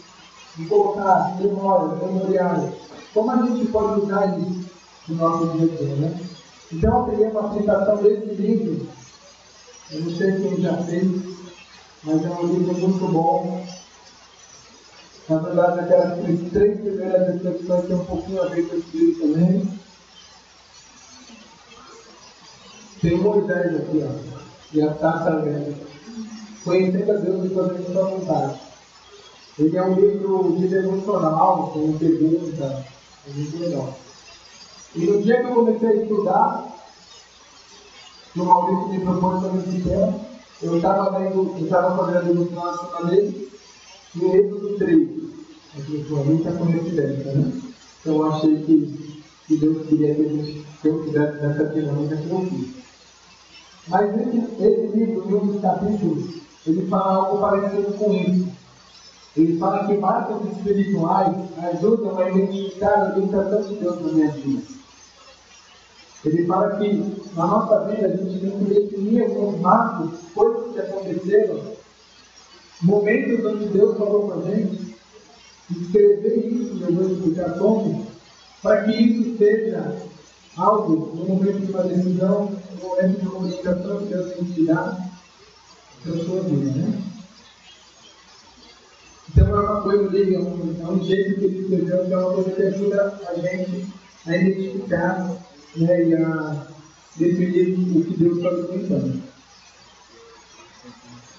de 0.58 0.66
colocar 0.66 1.36
memórias, 1.40 2.02
memoriais. 2.02 2.74
Como 3.14 3.30
a 3.30 3.46
gente 3.46 3.66
pode 3.70 4.00
usar 4.00 4.38
isso 4.38 4.64
no 5.08 5.14
nosso 5.14 5.46
dia 5.56 5.72
a 5.72 5.76
dia, 5.76 5.94
né? 5.96 6.20
Então, 6.72 6.98
eu 6.98 7.04
peguei 7.04 7.26
uma 7.28 7.46
aplicação 7.46 8.02
desse 8.02 8.34
livro. 8.34 8.86
Eu 9.90 10.00
não 10.00 10.10
sei 10.10 10.32
quem 10.32 10.60
já 10.60 10.76
fez, 10.82 11.06
mas 12.02 12.24
é 12.24 12.28
um 12.28 12.46
livro 12.46 12.74
muito 12.74 13.08
bom. 13.08 13.64
Na 15.28 15.38
verdade, 15.38 15.80
aquelas 15.80 16.18
três 16.50 16.80
primeiras 16.80 17.34
reflexões 17.34 17.86
têm 17.86 17.96
um 17.96 18.04
pouquinho 18.04 18.42
a 18.42 18.46
ver 18.46 18.68
com 18.68 18.76
esse 18.76 18.96
livro 18.96 19.28
também. 19.28 19.77
Tem 23.00 23.16
Moisés 23.16 23.76
aqui, 23.76 24.04
ó. 24.04 24.38
E 24.72 24.82
a 24.82 24.92
taça 24.94 25.36
velha. 25.36 25.74
Conhecendo 26.64 27.12
a 27.12 27.14
Deus 27.14 27.44
e 27.44 27.54
fazendo 27.54 27.92
sua 27.92 28.04
vontade. 28.04 28.60
Ele 29.58 29.76
é 29.76 29.82
um 29.82 29.94
livro 29.94 30.56
de 30.58 30.68
devocional, 30.68 31.70
com 31.72 31.98
pergunta, 31.98 32.84
é 33.26 33.30
muito 33.34 33.58
legal. 33.58 33.98
E 34.94 35.00
no 35.00 35.22
dia 35.22 35.40
que 35.40 35.46
eu 35.46 35.54
comecei 35.54 35.88
a 35.88 35.94
estudar, 35.96 36.78
que 38.32 38.40
o 38.40 38.44
Maurício 38.44 38.88
me 38.88 39.00
propôs 39.00 39.66
esse 39.66 39.82
tema, 39.82 40.20
eu 40.62 40.76
estava 40.76 41.18
lendo, 41.18 41.54
eu 41.58 41.64
estava 41.64 41.96
fazendo 41.96 42.18
a 42.18 42.20
devocional 42.20 42.70
acima 42.70 43.10
dele, 43.10 43.52
no 44.14 44.36
Êxodo 44.36 44.78
3. 44.78 45.08
Aqui, 45.78 46.06
a 46.12 46.24
gente 46.24 46.42
já 46.44 46.52
coincidência, 46.52 47.32
né? 47.32 47.60
Então 48.00 48.16
eu 48.16 48.32
achei 48.32 48.62
que, 48.62 49.22
que 49.46 49.56
Deus 49.56 49.86
queria 49.86 50.14
que, 50.14 50.22
a 50.22 50.28
gente, 50.28 50.66
que 50.80 50.88
eu 50.88 51.04
fizesse 51.04 51.38
dessa 51.38 51.64
dinâmica 51.66 52.16
que 52.16 52.30
eu 52.30 52.46
fiz. 52.46 52.87
Mas 53.88 54.20
esse, 54.20 54.38
esse 54.62 54.96
livro, 54.96 55.30
em 55.30 55.34
um 55.34 55.46
dos 55.46 55.62
capítulos, 55.62 56.34
ele 56.66 56.86
fala 56.88 57.14
algo 57.14 57.38
parecido 57.38 57.92
com 57.94 58.12
isso. 58.12 58.48
Ele 59.36 59.58
fala 59.58 59.86
que 59.86 59.96
marcas 59.96 60.52
espirituais 60.52 61.34
ajudam 61.72 62.18
a 62.18 62.30
identificar 62.30 62.94
a 62.94 63.12
orientação 63.14 63.62
de 63.62 63.74
Deus 63.76 64.02
na 64.02 64.12
minha 64.12 64.30
vida. 64.32 64.62
Ele 66.24 66.46
fala 66.46 66.76
que 66.76 67.22
na 67.36 67.46
nossa 67.46 67.84
vida 67.84 68.06
a 68.06 68.16
gente 68.16 68.40
tem 68.40 68.50
que 68.50 68.64
definir 68.64 69.22
alguns 69.22 69.60
marcos, 69.60 70.10
coisas 70.34 70.72
que 70.72 70.80
aconteceram, 70.80 71.60
momentos 72.82 73.44
onde 73.44 73.66
Deus 73.66 73.96
falou 73.96 74.28
com 74.28 74.40
a 74.40 74.50
gente, 74.50 74.96
escrever 75.70 76.46
isso, 76.46 76.84
eu 76.84 76.94
vou 76.94 77.12
explicar 77.12 77.58
como, 77.58 78.06
para 78.62 78.82
que 78.84 78.92
isso 78.92 79.38
seja 79.38 79.96
algo 80.58 81.14
no 81.14 81.24
momento 81.24 81.64
de 81.64 81.72
uma 81.72 81.84
decisão, 81.84 82.50
no 82.74 82.88
momento 82.88 83.20
de 83.20 83.28
orientação 83.28 83.98
que 83.98 84.06
Deus 84.06 84.32
tem 84.34 84.44
que 84.44 84.64
para 84.66 86.12
a 86.12 86.24
sua 86.24 86.42
vida, 86.42 86.70
né? 86.72 87.02
Então 89.30 89.46
é 89.46 89.60
uma 89.60 89.82
coisa 89.82 90.08
dele, 90.08 90.34
é 90.34 90.40
um, 90.40 90.76
é 90.80 90.90
um 90.90 91.04
jeito 91.04 91.38
que 91.38 91.44
ele 91.44 91.60
escreveu, 91.60 92.06
que 92.06 92.12
é 92.12 92.16
uma 92.16 92.34
coisa 92.34 92.50
que 92.50 92.62
ajuda 92.62 93.20
a 93.28 93.34
gente 93.34 93.86
a 94.26 94.36
identificar 94.36 95.36
né, 95.76 96.08
e 96.08 96.14
a 96.14 96.66
definir 97.16 97.98
o 97.98 98.04
que 98.04 98.16
Deus 98.16 98.38
está 98.38 98.50
pensando. 98.72 99.22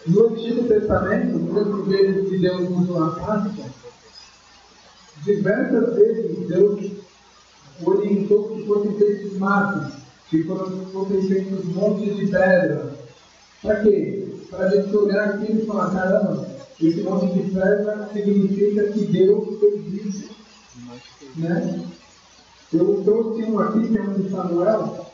No 0.07 0.27
Antigo 0.27 0.67
Testamento, 0.67 1.47
quando 1.51 1.83
vezes 1.85 2.29
que 2.29 2.37
Deus 2.37 2.69
usou 2.69 3.03
a 3.03 3.11
prática, 3.11 3.63
diversas 5.23 5.95
vezes 5.95 6.47
Deus 6.47 6.98
orientou 7.83 8.49
que 8.49 8.65
fossem 8.65 8.93
feitos 8.97 9.37
matos, 9.37 9.93
que 10.29 10.43
fossem 10.43 11.27
feitos 11.27 11.65
montes 11.65 12.15
de 12.15 12.27
pedra. 12.27 12.93
Para 13.61 13.81
quê? 13.81 14.27
Para 14.49 14.65
a 14.65 14.69
gente 14.69 14.95
olhar 14.95 15.29
aquilo 15.29 15.61
e 15.61 15.65
falar, 15.65 15.91
caramba, 15.91 16.47
esse 16.81 17.01
monte 17.01 17.33
de 17.33 17.51
pedra 17.51 18.09
significa 18.13 18.91
que 18.91 19.05
Deus 19.05 19.59
fez 19.59 20.05
isso. 20.05 20.29
Né? 21.35 21.85
Eu 22.73 23.01
trouxe 23.03 23.43
um 23.43 23.59
aqui, 23.59 23.87
que 23.87 23.97
é 23.97 24.01
um 24.01 24.13
de 24.13 24.29
Samuel, 24.29 25.05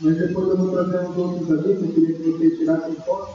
mas 0.00 0.18
depois 0.18 0.48
eu 0.48 0.56
vou 0.56 0.70
trazer 0.70 1.08
uns 1.08 1.16
outros 1.16 1.50
ali, 1.50 1.76
que 1.76 1.84
eu 1.84 1.92
queria 1.92 2.16
que 2.16 2.30
vocês 2.30 2.58
tirassem 2.58 2.94
foto. 2.96 3.34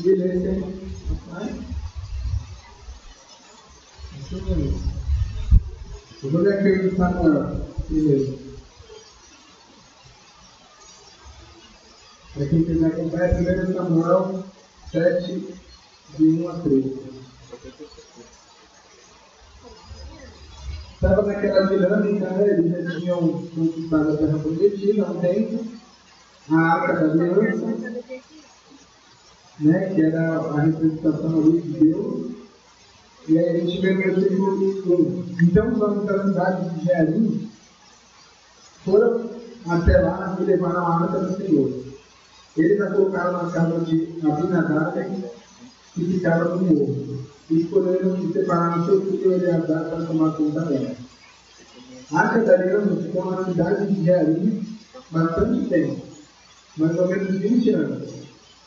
E 0.00 0.08
lessem 0.14 0.64
mais. 1.30 1.56
Eu 4.32 4.38
vou 4.40 4.56
ler 4.56 5.03
aqui 6.24 6.70
o 6.70 6.90
de 6.90 6.96
Samuel 6.96 7.60
primeiro. 7.86 8.38
Para 12.32 12.46
quem 12.46 12.64
quiser 12.64 12.86
acompanhar, 12.86 13.68
1 13.68 13.74
Samuel 13.74 14.44
7, 14.90 15.54
de 16.18 16.24
1 16.24 16.48
a 16.48 16.54
13. 16.60 17.14
Estava 20.94 21.22
naquela 21.22 21.66
dinâmica, 21.66 22.30
né? 22.30 22.48
Eles 22.48 22.84
já 22.84 22.98
tinham 22.98 23.46
conquistado 23.54 24.12
a 24.12 24.16
terra 24.16 24.38
prometida 24.38 25.04
há 25.04 25.10
um 25.10 25.20
tempo, 25.20 25.66
a 26.50 26.56
arca 26.56 26.92
da 26.94 27.12
aliança, 27.12 27.66
né? 29.60 29.94
que 29.94 30.02
era 30.02 30.38
a 30.38 30.60
representação 30.62 31.40
ali 31.40 31.60
de 31.60 31.84
Deus. 31.84 32.43
E 33.26 33.38
aí 33.38 33.56
a 33.56 33.60
gente 33.60 33.80
vê 33.80 33.94
no 33.94 34.02
versículo 34.02 35.24
1. 35.30 35.44
Então 35.44 35.72
os 35.72 35.80
homens 35.80 36.04
da 36.04 36.24
cidade 36.24 36.70
de 36.70 36.84
Jerim 36.84 37.50
foram 38.84 39.30
até 39.66 39.98
lá 39.98 40.36
e 40.38 40.44
levaram 40.44 40.86
a 40.86 41.02
arca 41.02 41.18
do 41.20 41.36
Senhor. 41.36 41.84
Eles 42.56 42.80
a 42.80 42.90
colocaram 42.90 43.44
na 43.44 43.50
casa 43.50 43.80
de 43.80 44.14
Abinadab 44.22 45.24
e 45.96 46.04
ficava 46.04 46.56
no 46.56 46.64
morro. 46.64 47.24
E 47.50 47.60
escolheram 47.60 48.20
se 48.20 48.32
separar 48.32 48.84
seu 48.84 49.00
filho 49.06 49.32
Eleazar 49.32 49.84
para 49.84 50.04
tomar 50.04 50.32
conta 50.32 50.60
dela. 50.62 50.94
A 52.12 52.20
Arca 52.20 52.40
da 52.40 52.54
Aliança 52.54 53.02
ficou 53.02 53.30
na 53.30 53.44
cidade 53.44 53.92
de 53.92 54.04
Jearim 54.04 54.78
bastante 55.10 55.68
tempo, 55.68 56.02
mais 56.76 56.98
ou 56.98 57.08
menos 57.08 57.38
20 57.38 57.70
anos. 57.70 58.08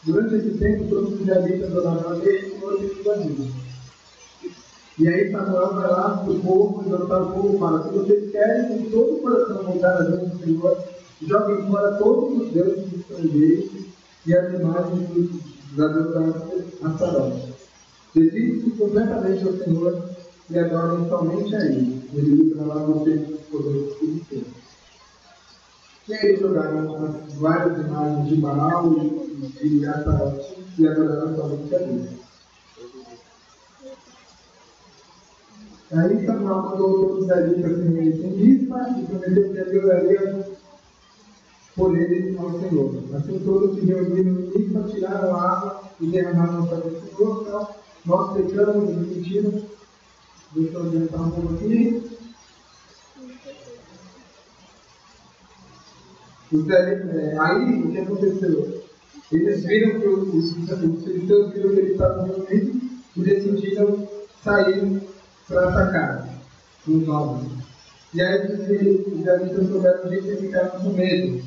Durante 0.03 0.35
esse 0.35 0.57
tempo, 0.57 0.89
todos 0.89 1.13
os 1.13 1.21
israelitas 1.21 1.71
adoraram 1.71 2.09
a 2.09 2.13
Deus 2.15 2.81
e 2.81 3.03
foram. 3.03 3.66
E 4.99 5.07
aí 5.07 5.31
Samuel 5.31 5.73
vai 5.75 5.87
lá 5.91 6.17
para 6.17 6.31
o 6.31 6.39
povo, 6.39 6.81
o 6.81 7.31
povo, 7.31 7.59
fala, 7.59 7.83
se 7.83 7.97
vocês 7.97 8.31
querem 8.31 8.67
com 8.67 8.89
todo 8.89 9.13
o 9.13 9.21
coração 9.21 9.63
voltar 9.63 9.97
a 9.97 10.01
Deus 10.01 10.31
do 10.31 10.39
Senhor, 10.39 10.77
joguem 11.21 11.67
fora 11.69 11.97
todos 11.97 12.41
os 12.41 12.51
deuses 12.51 12.93
estrangeiros 12.93 13.71
e 14.25 14.33
as 14.35 14.59
imagens 14.59 15.09
dos 15.09 15.29
a 15.79 16.87
Astarote. 16.87 17.53
Dedique-se 18.15 18.71
completamente 18.71 19.47
ao 19.47 19.53
Senhor 19.53 20.09
e 20.49 20.57
adorem 20.57 21.07
somente 21.07 21.55
a 21.55 21.65
Ele. 21.65 22.01
Ele 22.13 22.43
livrará 22.43 22.79
vocês 22.81 23.27
do 23.27 23.37
poder 23.51 23.89
Espírito 23.89 24.45
E 26.07 26.13
aí 26.13 26.37
jogaram 26.37 27.05
as 27.05 27.33
várias 27.35 27.85
imagens 27.85 28.29
de 28.29 28.35
Baal 28.37 28.95
e 29.61 29.69
de 29.69 29.85
Astarote 29.85 30.57
e 30.79 30.87
adoraram 30.87 31.35
somente 31.35 31.75
a 31.75 31.79
Deus. 31.79 32.26
Aí 35.89 36.25
Samuel 36.25 36.63
mandou 36.63 36.93
todos 36.93 37.17
os 37.17 37.23
israelitas 37.23 37.77
se 37.77 37.83
reunirem 37.83 38.25
em 38.25 38.57
Mispa 38.57 38.89
e 38.99 39.05
prometeu 39.05 39.53
que 39.53 39.59
adoraria 39.59 40.47
por 41.77 41.97
ele 41.97 42.37
ao 42.37 42.59
Senhor. 42.59 43.03
Assim 43.15 43.39
todos 43.39 43.75
se 43.79 43.85
reuniram 43.85 44.31
em 44.31 44.57
Mispa, 44.57 44.83
tiraram 44.89 45.33
a 45.33 45.49
água 45.49 45.83
e 46.01 46.07
derramaram 46.07 46.67
sobre 46.67 46.89
o 46.89 47.01
Senhor. 47.01 47.41
Então, 47.41 47.69
nós 48.05 48.33
pecamos 48.33 48.89
e 48.89 48.93
mentiras. 48.93 49.63
Deixa 50.53 50.77
eu 50.77 50.83
adiantar 50.83 51.21
um 51.21 51.31
pouco 51.31 51.53
aqui. 51.53 52.17
É, 56.69 57.37
aí, 57.39 57.81
o 57.83 57.91
que 57.91 57.99
aconteceu? 57.99 58.83
Eles 59.31 59.65
viram 59.65 59.99
que 59.99 60.07
os 60.07 60.53
filisteus 60.53 61.53
viram 61.53 61.71
que 61.71 61.79
eles 61.79 61.91
estavam 61.91 62.25
reunidos 62.25 62.81
e 63.15 63.21
decidiram 63.21 64.07
sair 64.43 65.01
para 65.47 65.69
atacar 65.69 66.27
os 66.87 67.07
homens. 67.07 67.51
E 68.13 68.21
aí 68.21 68.47
os 68.47 69.19
israelitas 69.19 69.67
souberam 69.67 70.09
disso 70.09 70.31
e 70.31 70.37
ficaram 70.37 70.79
com 70.79 70.89
medo. 70.89 71.43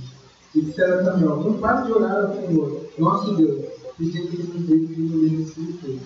E 0.55 0.63
disseram 0.63 1.01
a 1.01 1.05
Samuel, 1.05 1.37
não 1.45 1.59
pare 1.59 1.87
de 1.87 1.93
orar 1.93 2.25
ao 2.25 2.35
Senhor, 2.35 2.91
nosso 2.99 3.37
Deus, 3.37 3.67
pedindo 3.97 4.29
que 4.29 4.43
nos 4.43 4.67
dê 4.67 4.79
que 4.79 5.01
nos 5.01 5.57
livre. 5.57 6.01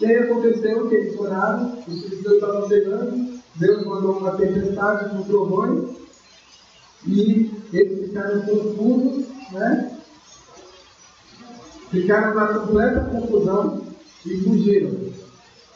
E 0.00 0.06
aí 0.06 0.16
aconteceu 0.18 0.88
que 0.88 0.94
eles 0.94 1.18
oraram, 1.18 1.78
os 1.86 2.02
filisteus 2.02 2.34
estavam 2.34 2.68
chegando, 2.68 3.40
Deus 3.54 3.86
mandou 3.86 4.18
uma 4.18 4.32
tempestade 4.32 5.10
com 5.10 5.22
trovões, 5.22 5.96
e 7.06 7.50
eles 7.72 8.08
ficaram 8.08 8.40
confusos, 8.42 9.26
né? 9.52 9.96
Ficaram 11.90 12.34
na 12.34 12.46
completa 12.58 13.00
confusão 13.00 13.82
e 14.26 14.38
fugiram. 14.38 15.23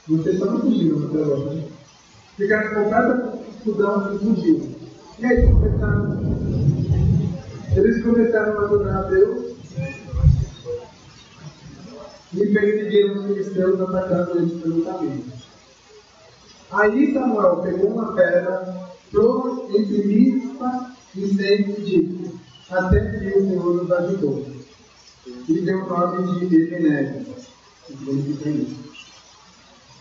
Vocês 0.09 0.39
só 0.39 0.47
não 0.47 0.61
fugiram 0.61 1.07
até 1.07 1.23
agora, 1.23 1.55
né? 1.55 1.65
Ficaram 2.37 2.71
na 2.71 2.83
completa 2.83 3.39
confusão 3.65 4.15
e 4.15 4.19
fugiram. 4.19 4.69
E 5.19 5.27
aí 5.27 5.53
começaram 5.53 6.39
eles 7.77 8.03
começaram 8.03 8.59
a 8.59 8.65
adorar 8.65 8.97
a 8.97 9.03
Deus 9.03 9.55
e 12.33 12.47
perseguiram 12.47 13.19
os 13.19 13.27
filisteus 13.27 13.81
atacando 13.81 14.39
eles 14.39 14.63
pelo 14.63 14.85
caminho. 14.85 15.25
Aí 16.71 17.13
Samuel 17.13 17.57
pegou 17.57 17.91
uma 17.91 18.15
pedra, 18.15 18.91
pôs 19.13 19.75
entre 19.75 20.07
Mispa 20.07 20.91
e 21.15 21.29
sempre 21.29 21.83
disse, 21.83 22.35
até 22.71 23.01
que 23.01 23.39
o 23.39 23.49
Senhor 23.49 23.75
nos 23.75 23.93
ajudou. 23.93 24.47
E 25.49 25.61
deu 25.61 25.85
o 25.85 25.89
nome 25.89 26.49
de 26.49 26.57
Ebenezer. 26.57 27.27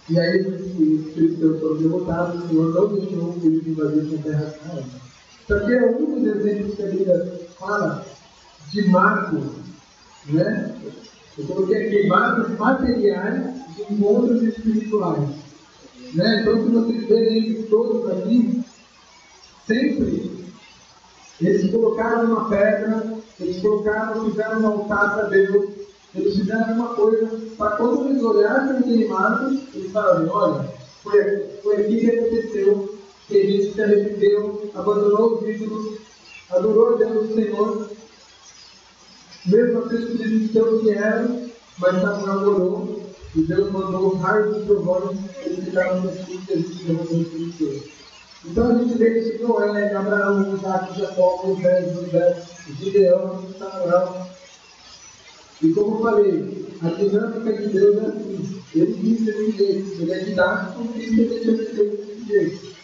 E 0.10 0.20
aí 0.20 0.42
os 0.42 1.14
filisteus 1.14 1.60
foram 1.60 1.78
derrotados, 1.78 2.44
o 2.44 2.48
Senhor 2.48 2.74
não 2.74 2.96
deixou 2.96 3.34
que 3.34 3.48
eles 3.48 3.68
invadissem 3.68 4.20
a 4.20 4.24
terra 4.24 4.46
de 4.46 4.56
Israel. 4.56 4.86
Isso 5.42 5.54
aqui 5.54 5.74
é 5.74 5.92
um 5.92 6.16
dos 6.16 6.36
exemplos 6.36 6.76
que 6.76 6.84
a 6.84 6.88
Bíblia 6.88 7.40
fala 7.60 8.06
de 8.72 8.88
marcos, 8.90 9.44
né? 10.30 10.76
Eu 11.38 11.46
coloquei 11.46 11.88
aqui 11.88 12.08
marcos 12.08 12.58
materiais 12.58 13.44
de 13.76 13.94
encontros 13.94 14.44
espirituais. 14.44 15.30
Né? 16.14 16.42
Então, 16.42 16.64
se 16.64 16.70
vocês 16.70 17.08
verem 17.08 17.38
eles 17.38 17.70
todos 17.70 18.10
aqui, 18.12 18.64
sempre 19.68 20.38
eles 21.42 21.70
colocaram 21.70 22.26
uma 22.26 22.50
pedra, 22.50 23.14
eles 23.40 23.62
colocaram, 23.62 24.30
fizeram 24.30 24.62
um 24.62 24.68
altar 24.68 25.14
para 25.14 25.28
Deus, 25.28 25.70
eles 26.18 26.36
fizeram 26.36 26.74
uma 26.74 26.96
coisa, 26.96 27.30
para 27.58 27.72
quando 27.72 28.10
eles 28.10 28.24
olhassem 28.24 28.78
aquele 28.78 29.08
marcos, 29.08 29.60
eles 29.74 29.92
falaram, 29.92 30.30
olha, 30.30 30.70
foi, 31.04 31.48
foi 31.62 31.76
aqui 31.76 32.00
que 32.00 32.12
aconteceu, 32.12 32.98
que 33.28 33.38
a 33.38 33.46
gente 33.46 33.74
se 33.74 33.82
arrependeu, 33.82 34.72
abandonou 34.74 35.36
os 35.36 35.48
ídolos, 35.48 36.00
adorou 36.50 36.96
a 36.96 36.98
Deus 36.98 37.30
o 37.30 37.34
Senhor, 37.34 37.90
mesmo 39.46 39.80
assim 39.80 39.96
os 39.96 40.18
cristãos 40.18 40.82
que 40.82 40.90
eram, 40.90 41.48
mas 41.80 42.02
Samuel 42.02 42.50
orou, 42.50 43.02
E 43.36 43.42
Deus 43.44 43.72
mandou 43.72 44.16
raios 44.16 44.58
e 44.58 44.66
trovões, 44.66 45.18
eles 45.46 45.66
ficaram 45.66 46.02
no 46.02 46.10
escuro 46.10 46.42
e 46.50 46.52
eles 46.52 46.76
derramou 46.78 47.06
o 47.06 47.22
Espírito 47.22 47.92
Então 48.46 48.72
a 48.72 48.78
gente 48.80 48.98
vê 48.98 49.20
isso 49.20 49.48
Noé, 49.48 49.96
Abraão, 49.96 50.56
Isaac, 50.56 51.00
Jacó, 51.00 51.44
Moisés, 51.46 51.94
José, 51.94 52.44
Gideão, 52.80 53.46
Samuel. 53.60 54.37
E 55.62 55.74
como 55.74 55.98
eu 55.98 56.02
falei, 56.02 56.68
a 56.82 56.90
dinâmica 56.90 57.54
de 57.54 57.68
Deus 57.70 57.98
é 57.98 58.08
assim. 58.08 58.62
Ele 58.76 58.94
quis 58.94 59.26
desse 59.26 59.52
jeito, 59.58 60.02
ele 60.02 60.12
é 60.12 60.20
didático 60.20 60.88
e 60.96 61.02
ele 61.02 61.44
ser 61.44 61.56
desse 61.56 62.28
jeito. 62.28 62.78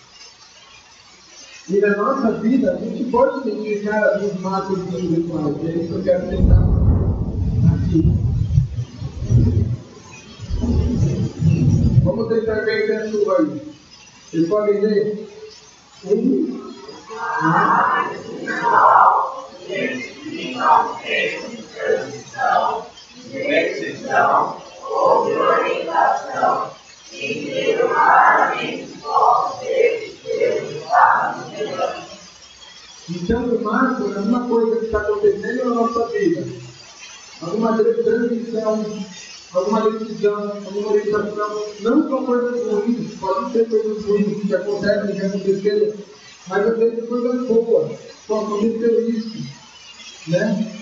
E 1.69 1.79
na 1.79 1.95
nossa 1.95 2.31
vida, 2.39 2.73
a 2.73 2.77
gente 2.77 3.03
pode 3.11 3.47
identificar 3.47 4.15
alguns 4.15 4.39
marcos 4.41 4.79
espirituais. 4.79 5.55
É 5.65 5.71
isso 5.71 5.87
que 5.87 5.93
eu 5.93 6.03
quero 6.03 6.29
tentar 6.29 6.63
aqui. 7.73 8.13
Vamos 12.03 12.27
tentar 12.27 12.61
ver 12.61 12.87
dentro 12.87 13.35
aí. 13.35 13.61
Vocês 14.31 14.47
podem 14.49 14.81
ler? 14.81 15.29
Um. 16.05 16.63
Decisão 18.09 19.43
então, 33.09 33.43
o 33.45 33.63
marco 33.63 34.11
é 34.11 34.17
alguma 34.17 34.47
coisa 34.47 34.79
que 34.79 34.85
está 34.85 34.99
acontecendo 34.99 35.65
na 35.65 35.75
nossa 35.75 36.07
vida. 36.07 36.45
Alguma 37.41 37.77
transição, 37.77 38.85
alguma 39.53 39.91
decisão, 39.91 40.51
alguma 40.65 40.91
orientação. 40.91 41.65
Não 41.81 42.09
são 42.09 42.25
coisas 42.25 42.71
ruins, 42.71 43.13
podem 43.19 43.51
ser 43.51 43.69
coisas 43.69 44.05
ruins 44.05 44.47
que 44.47 44.55
acontecem, 44.55 45.15
que 45.15 45.25
aconteceram, 45.25 45.93
mas 46.47 46.67
às 46.67 46.77
vezes 46.77 47.07
coisas 47.07 47.47
boas. 47.47 47.91
Só 48.27 48.41
aconteceu 48.41 49.09
isso. 49.09 49.37
Né? 50.27 50.73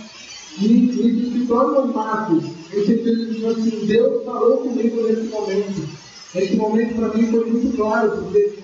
E 0.60 0.90
isso 0.90 1.32
se 1.32 1.46
torna 1.48 1.80
um 1.80 1.94
marco. 1.94 2.42
Sentido 2.72 3.34
de 3.34 3.46
assim, 3.46 3.86
Deus 3.86 4.24
falou 4.26 4.58
comigo 4.58 5.02
nesse 5.04 5.24
momento. 5.24 5.90
Esse 6.36 6.56
momento 6.56 6.96
para 6.96 7.10
mim 7.10 7.30
foi 7.30 7.46
muito 7.46 7.76
claro, 7.76 8.12
porque 8.12 8.60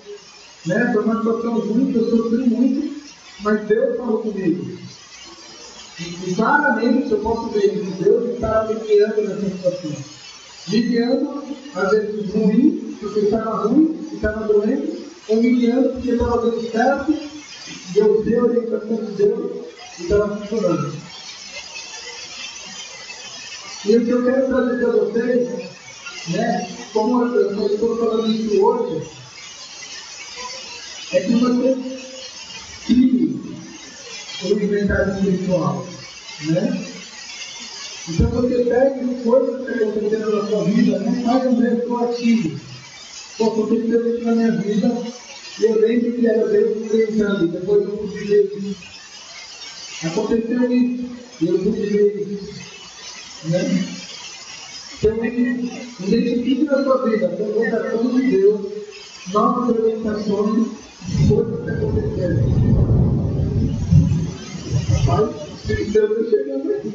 né, 0.66 0.90
foi 0.92 1.04
uma 1.04 1.18
situação 1.18 1.58
ruim, 1.60 1.92
eu 1.94 2.08
sofri 2.08 2.48
muito, 2.48 3.02
mas 3.40 3.66
Deus 3.66 3.96
falou 3.98 4.18
comigo. 4.18 4.78
E, 6.00 6.34
claramente 6.34 7.10
eu 7.10 7.18
posso 7.18 7.50
ver 7.50 7.70
que 7.70 8.02
Deus 8.02 8.30
estava 8.30 8.72
me 8.72 8.80
guiando 8.80 9.22
nessa 9.22 9.50
situação. 9.50 9.90
Me 10.68 10.80
guiando, 10.80 11.42
às 11.74 11.90
vezes 11.90 12.32
ruim, 12.32 12.96
porque 13.00 13.20
estava 13.20 13.68
ruim, 13.68 14.08
estava 14.12 14.46
doente, 14.46 14.97
guiando 15.36 15.90
porque 15.90 16.12
estava 16.12 16.40
dando 16.40 16.70
certo, 16.70 17.12
e 17.12 17.98
eu 17.98 18.22
dei 18.22 18.38
a 18.38 18.44
orientação 18.44 18.96
de 18.96 19.12
Deus 19.12 19.66
e 19.98 20.02
estava 20.02 20.36
funcionando. 20.36 20.92
E 23.84 23.96
o 23.96 24.04
que 24.04 24.10
eu 24.10 24.24
quero 24.24 24.48
trazer 24.48 24.78
para 24.78 24.92
vocês, 24.92 25.48
né, 26.28 26.68
como 26.92 27.24
eu 27.24 27.66
estou 27.66 27.96
falando 27.98 28.30
isso 28.30 28.60
hoje, 28.64 29.08
é 31.12 31.20
que 31.20 31.32
você 31.32 31.76
crie 32.86 33.40
o 34.44 34.52
inventário 34.52 35.14
espiritual. 35.14 35.86
Né? 36.46 36.86
Então 38.08 38.30
você 38.30 38.64
pega 38.64 39.22
coisas 39.22 39.66
que 39.66 39.84
aconteceram 39.84 40.42
na 40.42 40.48
sua 40.48 40.64
vida, 40.64 40.98
não 41.00 41.22
faz 41.24 41.46
um 41.46 41.60
retroativo. 41.60 42.67
Aconteceu 43.40 44.16
isso 44.16 44.24
na 44.24 44.34
minha 44.34 44.50
vida, 44.50 44.92
e 45.60 45.64
eu 45.64 45.80
lembro 45.80 46.12
que 46.12 46.26
era 46.26 46.48
Deus 46.48 46.90
pensando, 46.90 47.46
depois 47.46 47.84
eu 47.84 48.06
ver 48.08 48.52
isso. 48.58 48.76
Aconteceu 50.04 50.72
isso, 50.72 51.10
e 51.40 51.46
eu 51.46 51.58
ver 51.58 52.28
isso. 52.32 52.58
Né? 53.44 53.88
Então, 54.98 55.24
identifique 55.24 56.64
na 56.64 56.82
sua 56.82 57.04
vida 57.04 57.26
a 57.26 57.36
provocação 57.36 58.10
de 58.16 58.30
Deus, 58.30 58.72
novas 59.32 59.76
orientações 59.76 60.68
coisas 61.28 61.64
que 61.64 61.70
aconteceram. 61.70 62.42
Mas, 65.06 65.30
se 65.64 65.84
Deus 65.84 66.10
está 66.10 66.30
chegando 66.30 66.72
aqui. 66.72 66.88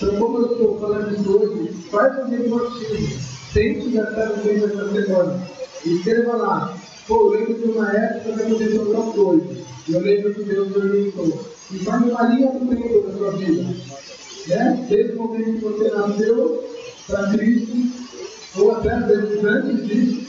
Então, 0.00 0.16
como 0.16 0.38
eu 0.38 0.52
estou 0.52 0.78
falando 0.78 1.12
isso 1.12 1.36
hoje, 1.36 1.72
faz 1.90 2.18
um 2.18 2.30
reflexivo. 2.30 3.20
Tente 3.52 3.90
gastar 3.90 4.30
um 4.30 4.42
tempo 4.42 4.66
essa 4.66 4.92
semana. 4.92 5.48
Escreva 5.84 6.36
lá. 6.36 6.78
Pô, 7.08 7.34
eu 7.34 7.40
lembro 7.40 7.54
de 7.54 7.64
uma 7.64 7.90
época 7.90 8.32
que 8.32 8.42
aconteceu 8.42 8.92
tal 8.92 9.12
coisa. 9.12 9.56
Eu 9.88 10.00
lembro 10.00 10.34
que 10.34 10.44
Deus 10.44 10.68
me 10.68 10.76
orientou. 10.76 11.46
E 11.72 11.78
faz 11.80 12.02
uma 12.04 12.22
linha 12.28 12.52
do 12.52 12.68
tempo 12.68 13.08
da 13.08 13.18
sua 13.18 13.30
vida. 13.32 13.62
Né? 14.46 14.86
Desde 14.88 15.12
o 15.14 15.16
momento 15.16 15.52
que 15.52 15.64
você 15.64 15.90
nasceu 15.90 16.64
para 17.08 17.30
Cristo 17.30 17.76
ou 18.56 18.70
até 18.76 19.00
vezes 19.00 19.44
antes 19.44 19.86
disso, 19.86 20.28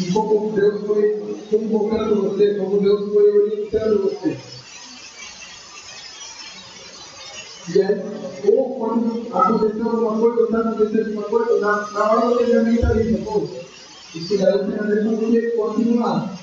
e 0.00 0.12
como 0.12 0.52
Deus 0.52 0.86
foi 0.86 1.36
convocando 1.50 2.22
você, 2.22 2.54
como 2.54 2.80
Deus 2.80 3.12
foi 3.12 3.38
orientando 3.40 4.02
você. 4.02 4.57
Aí, 7.68 8.50
ou 8.50 8.78
quando 8.78 9.28
aconteceu 9.36 9.90
alguma 9.90 10.18
coisa, 10.18 10.38
ou 10.38 10.44
está 10.44 10.58
acontecendo 10.60 11.18
alguma 11.18 11.22
coisa, 11.28 11.60
na, 11.60 11.90
na 11.90 12.12
hora 12.12 12.28
você 12.28 12.46
já 12.46 12.62
mentaliza, 12.62 13.18
pô, 13.24 13.46
isso 14.14 14.38
daí 14.38 14.58
tem 14.58 14.78
a 14.78 14.82
ver 14.82 15.54
com 15.54 15.66
continuar. 15.66 16.38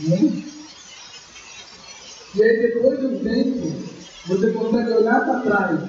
Né? 0.00 0.42
E 2.34 2.42
aí 2.42 2.62
depois 2.62 2.98
de 2.98 3.06
um 3.06 3.18
tempo, 3.20 3.72
você 4.26 4.50
consegue 4.50 4.92
olhar 4.92 5.24
para 5.24 5.40
trás 5.40 5.80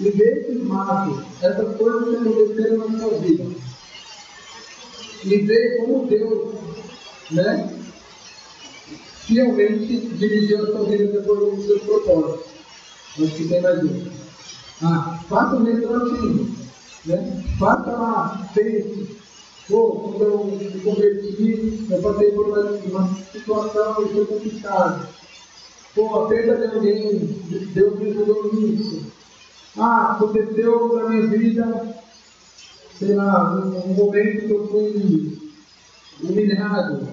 e 0.00 0.10
ver 0.10 0.38
esses 0.38 0.62
marcos, 0.62 1.24
essas 1.42 1.76
coisas 1.76 2.08
que 2.08 2.16
aconteceram 2.16 2.88
na 2.88 2.98
sua 2.98 3.18
vida. 3.18 3.44
E 5.24 5.36
ver 5.38 5.76
como 5.78 6.06
Deus, 6.06 6.54
né, 7.30 7.72
fielmente 9.26 9.96
dirigiu 9.96 10.62
a 10.62 10.66
sua 10.66 10.84
vida 10.84 11.20
depois 11.20 11.54
dos 11.54 11.66
seus 11.66 11.82
propósitos. 11.82 12.57
Acho 13.20 13.34
que 13.34 13.48
tem 13.48 13.60
mais 13.60 13.82
um. 13.82 14.04
Ah, 14.80 15.18
faça 15.28 15.56
um 15.56 15.64
retroativo. 15.64 16.48
Né? 17.04 17.44
Faça 17.58 17.90
lá, 17.90 18.48
pense. 18.54 19.18
Pô, 19.68 19.90
quando 19.90 20.22
eu 20.22 20.44
me 20.44 20.80
converti, 20.80 21.86
eu 21.90 22.00
passei 22.00 22.30
por 22.30 22.46
uma, 22.46 22.60
uma 22.60 23.14
situação 23.32 24.02
e 24.04 24.08
foi 24.10 24.24
complicado. 24.24 25.08
Pô, 25.96 26.14
a 26.14 26.28
perda 26.28 26.68
de 26.68 26.76
alguém, 26.76 27.18
Deus 27.74 27.98
me 27.98 28.10
ajudou 28.10 28.54
nisso. 28.54 29.06
Ah, 29.76 30.12
aconteceu 30.12 30.94
na 30.94 31.08
minha 31.08 31.26
vida, 31.26 31.96
sei 33.00 33.14
lá, 33.16 33.52
um, 33.56 33.90
um 33.90 33.94
momento 33.94 34.46
que 34.46 34.52
eu 34.52 34.68
fui 34.68 35.38
humilhado. 36.22 37.08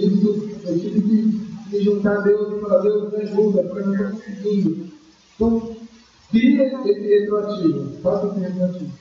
Isso, 0.00 0.50
eu 0.64 0.78
tive 0.80 1.00
que 1.00 1.46
me 1.70 1.84
juntar 1.84 2.18
a 2.18 2.20
Deus 2.22 2.56
e 2.56 2.60
falar, 2.60 2.82
Deus 2.82 3.12
me 3.12 3.22
ajuda, 3.22 3.62
porque 3.62 3.78
eu 3.80 3.86
não 3.86 3.94
estou 3.94 4.10
conseguindo. 4.10 4.85
Então, 5.36 5.76
cria 6.30 6.66
esse 6.66 6.92
retroativo, 6.92 8.00
faça 8.02 8.26
esse 8.28 8.40
retroativo. 8.40 8.92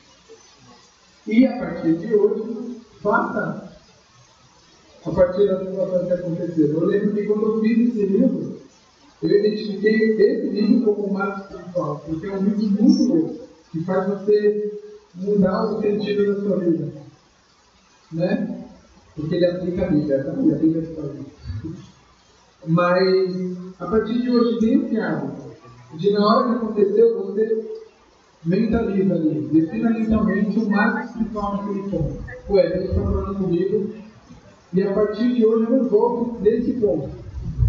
E 1.27 1.45
a 1.47 1.57
partir 1.57 1.93
de 1.95 2.13
hoje, 2.13 2.77
faça 3.01 3.71
a 5.05 5.11
partir 5.11 5.47
das 5.47 5.65
situações 5.65 6.07
que 6.07 6.13
aconteceram. 6.13 6.73
Eu 6.73 6.85
lembro 6.85 7.13
que 7.13 7.23
quando 7.23 7.43
eu 7.43 7.61
fiz 7.61 7.89
esse 7.89 8.05
livro, 8.05 8.57
eu 9.23 9.29
identifiquei 9.29 10.15
esse 10.19 10.49
livro 10.49 10.93
como 10.93 11.09
um 11.09 11.13
marco 11.13 11.41
espiritual, 11.41 12.03
porque 12.05 12.27
é 12.27 12.31
um 12.31 12.43
livro 12.43 12.83
muito 12.83 13.03
louco, 13.03 13.47
que 13.71 13.83
faz 13.85 14.07
você 14.07 14.79
mudar 15.15 15.71
o 15.71 15.81
sentido 15.81 16.35
da 16.35 16.41
sua 16.41 16.57
vida. 16.57 16.91
Né? 18.11 18.65
Porque 19.15 19.35
ele 19.35 19.45
aplica 19.45 19.85
a 19.85 19.89
Bíblia, 19.89 20.23
tá? 20.23 20.33
Ele 20.33 20.53
aplica 20.53 20.79
a 20.79 20.81
história. 20.81 21.25
Mas, 22.67 23.57
a 23.79 23.85
partir 23.85 24.21
de 24.21 24.29
hoje, 24.29 24.59
tem 24.59 24.85
esse 24.85 24.97
hábito 24.97 25.44
de 25.97 26.11
na 26.11 26.27
hora 26.27 26.49
que 26.49 26.55
aconteceu, 26.55 27.25
você 27.25 27.65
mentaliza 28.45 29.13
ali, 29.13 29.41
defina 29.51 29.89
mentalmente 29.89 30.59
o 30.59 30.69
marco 30.69 31.07
espiritual 31.07 31.57
naquele 31.57 31.89
ponto. 31.89 32.17
Ué, 32.49 32.69
Deus 32.69 32.89
está 32.89 33.01
falando 33.01 33.37
comigo, 33.37 33.93
e 34.73 34.83
a 34.83 34.93
partir 34.93 35.33
de 35.33 35.45
hoje 35.45 35.71
eu 35.71 35.89
volto 35.89 36.39
desse 36.41 36.73
ponto. 36.73 37.09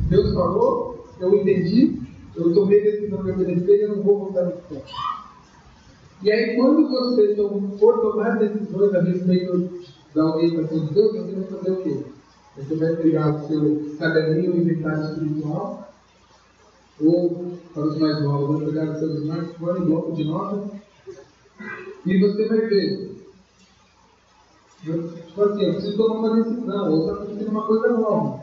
Deus 0.08 0.34
falou, 0.34 1.06
eu 1.20 1.34
entendi, 1.34 2.00
eu 2.34 2.52
tomei 2.52 2.82
decisão 2.82 3.22
de 3.24 3.30
obedecer 3.30 3.76
e 3.76 3.82
eu 3.82 3.96
não 3.96 4.02
vou 4.02 4.18
voltar 4.18 4.44
nesse 4.44 4.62
ponto. 4.68 4.84
E 6.22 6.32
aí, 6.32 6.56
quando 6.56 6.88
você 6.88 7.36
for 7.78 8.00
tomar 8.00 8.38
decisões 8.38 8.94
a 8.94 9.02
respeito 9.02 9.70
da 10.14 10.34
orientação 10.34 10.86
de 10.86 10.94
Deus, 10.94 11.12
você 11.12 11.32
vai 11.32 11.44
fazer 11.44 11.70
o 11.70 11.76
quê? 11.82 11.96
Você 12.56 12.74
vai 12.76 12.96
pegar 12.96 13.36
o 13.36 13.48
seu 13.48 13.96
caderninho 13.98 14.56
inventário 14.56 15.04
espiritual 15.04 15.86
ou 17.00 17.58
para 17.72 17.82
os 17.82 17.98
mais 17.98 18.22
novos, 18.22 18.58
vai 18.58 18.66
pegar 18.66 18.90
o 18.90 18.98
seu 18.98 19.14
smartphone, 19.16 19.86
bloco 19.86 20.12
de 20.12 20.24
nota, 20.24 20.70
e 22.04 22.20
você 22.20 22.48
vai 22.48 22.60
ver. 22.60 23.16
Tipo 24.82 25.42
assim, 25.42 25.64
eu 25.64 25.72
preciso 25.72 25.96
tomar 25.96 26.20
uma 26.20 26.42
decisão, 26.42 26.92
ou 26.92 27.00
está 27.00 27.12
acontecendo 27.12 27.50
uma 27.50 27.66
coisa 27.66 27.88
nova. 27.88 28.40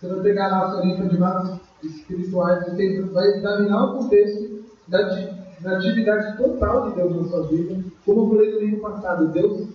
Você 0.00 0.08
vai 0.08 0.20
pegar 0.20 0.48
lá 0.48 0.66
a 0.66 0.70
sua 0.70 0.84
lista 0.84 1.08
de 1.08 1.18
mapas 1.18 1.60
espirituais, 1.82 2.64
você 2.64 3.02
vai 3.02 3.28
examinar 3.28 3.84
o 3.84 3.98
contexto 3.98 4.64
da, 4.88 5.02
da 5.60 5.76
atividade 5.76 6.36
total 6.36 6.88
de 6.88 6.96
Deus 6.96 7.16
na 7.16 7.28
sua 7.28 7.46
vida. 7.46 7.84
Como 8.04 8.22
eu 8.22 8.28
falei 8.30 8.52
no 8.52 8.60
livro 8.60 8.80
passado, 8.80 9.28
Deus 9.28 9.68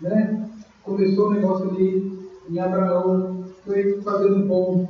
né, 0.00 0.50
começou 0.82 1.28
o 1.28 1.34
negócio 1.34 1.70
ali 1.70 2.28
em 2.48 2.58
Abraão, 2.58 3.44
foi 3.64 4.00
fazendo 4.02 4.46
bom, 4.46 4.88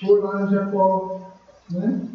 foi 0.00 0.20
lá 0.20 0.42
em 0.42 0.50
Jacó, 0.50 1.23
né? 1.74 2.08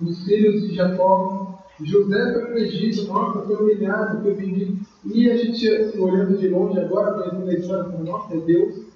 os 0.00 0.24
filhos 0.24 0.62
de 0.62 0.74
Jacó. 0.74 1.54
José 1.78 2.32
foi 2.32 2.42
para 2.42 2.54
o 2.54 2.58
Egito, 2.58 3.06
nossa, 3.06 3.42
foi 3.42 3.56
humilhado, 3.56 4.22
foi 4.22 4.32
vendido. 4.32 4.78
E 5.04 5.30
a 5.30 5.36
gente, 5.36 5.68
assim, 5.68 6.00
olhando 6.00 6.38
de 6.38 6.48
longe 6.48 6.78
agora, 6.78 7.12
conhecendo 7.12 7.50
a 7.50 7.54
história, 7.54 7.84
falando, 7.84 8.04
nossa, 8.04 8.34
é 8.34 8.40
Deus 8.40 8.86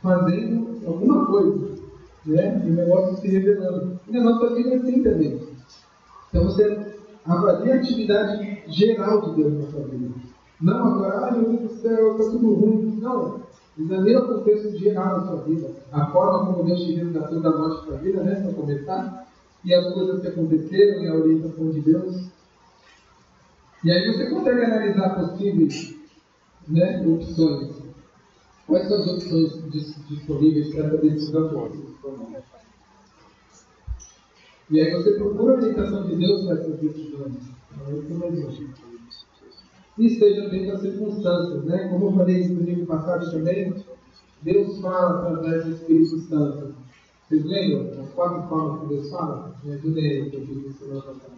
fazendo 0.00 0.80
alguma 0.86 1.26
coisa, 1.26 1.70
né? 2.26 2.62
E 2.64 2.70
o 2.70 2.74
negócio 2.74 3.16
se 3.16 3.28
revelando. 3.28 4.00
E 4.08 4.12
na 4.12 4.24
nossa 4.24 4.54
vida 4.54 4.70
é 4.70 4.76
assim 4.76 5.02
também. 5.02 5.48
Então 6.28 6.44
você 6.44 6.96
avalia 7.24 7.74
a 7.74 7.76
atividade 7.76 8.62
geral 8.68 9.22
de 9.22 9.36
Deus 9.36 9.54
na 9.54 9.70
sua 9.70 9.82
vida. 9.88 10.14
Não 10.60 10.94
agora, 10.94 11.26
ah, 11.26 11.32
meu 11.32 11.56
Deus 11.56 11.72
do 11.72 11.80
céu, 11.80 12.12
está 12.12 12.30
tudo 12.30 12.54
ruim. 12.54 12.98
Não. 13.00 13.42
Examina 13.78 14.20
o 14.20 14.28
contexto 14.28 14.76
geral 14.78 15.20
da 15.20 15.26
sua 15.26 15.42
vida. 15.42 15.70
A 15.90 16.06
forma 16.06 16.46
como 16.46 16.64
Deus 16.64 16.80
te 16.80 16.92
resgatou 16.92 17.40
da 17.40 17.56
morte 17.56 17.86
para 17.86 17.96
a 17.96 18.00
vida, 18.00 18.22
né? 18.22 18.34
Para 18.34 18.52
começar. 18.52 19.28
E 19.64 19.74
as 19.74 19.94
coisas 19.94 20.20
que 20.20 20.28
aconteceram 20.28 21.02
e 21.02 21.08
a 21.08 21.14
orientação 21.14 21.70
de 21.70 21.80
Deus. 21.80 22.26
E 23.84 23.90
aí 23.90 24.12
você 24.12 24.26
consegue 24.30 24.64
analisar 24.64 25.14
possíveis 25.14 25.94
né, 26.68 27.04
opções. 27.06 27.82
Quais 28.66 28.88
são 28.88 29.00
as 29.00 29.08
opções 29.08 29.70
disponíveis 30.08 30.74
para 30.74 30.86
essa 30.86 30.98
decisão 30.98 31.48
você 31.48 32.42
E 34.70 34.80
aí 34.80 34.92
você 34.92 35.12
procura 35.12 35.54
a 35.54 35.56
orientação 35.56 36.06
de 36.06 36.16
Deus 36.16 36.44
para 36.44 36.54
essas 36.60 36.78
decisões. 36.78 37.52
E 39.98 40.06
esteja 40.06 40.48
dentro 40.48 40.72
das 40.72 40.80
circunstâncias, 40.80 41.64
né? 41.64 41.88
Como 41.88 42.06
eu 42.06 42.12
falei 42.12 42.48
no 42.48 42.62
livro 42.62 42.86
passado 42.86 43.30
também, 43.30 43.74
Deus 44.42 44.80
fala 44.80 45.20
através 45.20 45.64
do 45.64 45.70
Espírito 45.72 46.18
Santo. 46.20 46.74
Vocês 47.28 47.44
lembram 47.44 48.02
as 48.02 48.10
quatro 48.10 48.48
formas 48.48 48.80
que 48.80 48.88
Deus 48.88 49.10
fala? 49.10 49.54
Me 49.62 49.74
ajudem 49.74 50.04
aí, 50.04 50.30
que 50.30 50.36
eu 50.36 50.46
fiz 50.46 50.76
semana 50.76 51.02
passada. 51.02 51.32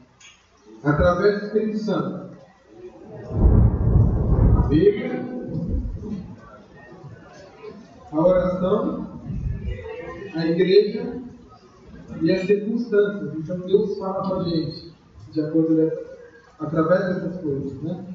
Através 0.83 1.41
do 1.41 1.47
Espírito 1.47 1.79
Santo. 1.79 2.35
Bíblia. 4.69 5.25
A 8.13 8.21
oração. 8.21 9.21
A 10.35 10.47
igreja. 10.47 11.23
E 12.23 12.33
as 12.33 12.47
circunstâncias. 12.47 13.35
Então 13.37 13.59
Deus 13.61 13.99
fala 13.99 14.29
com 14.29 14.41
a 14.41 14.45
gente 14.45 14.95
de 15.33 15.41
acordo 15.41 15.75
dessa, 15.75 16.01
através 16.61 17.07
dessas 17.07 17.41
coisas, 17.41 17.83
né? 17.83 18.14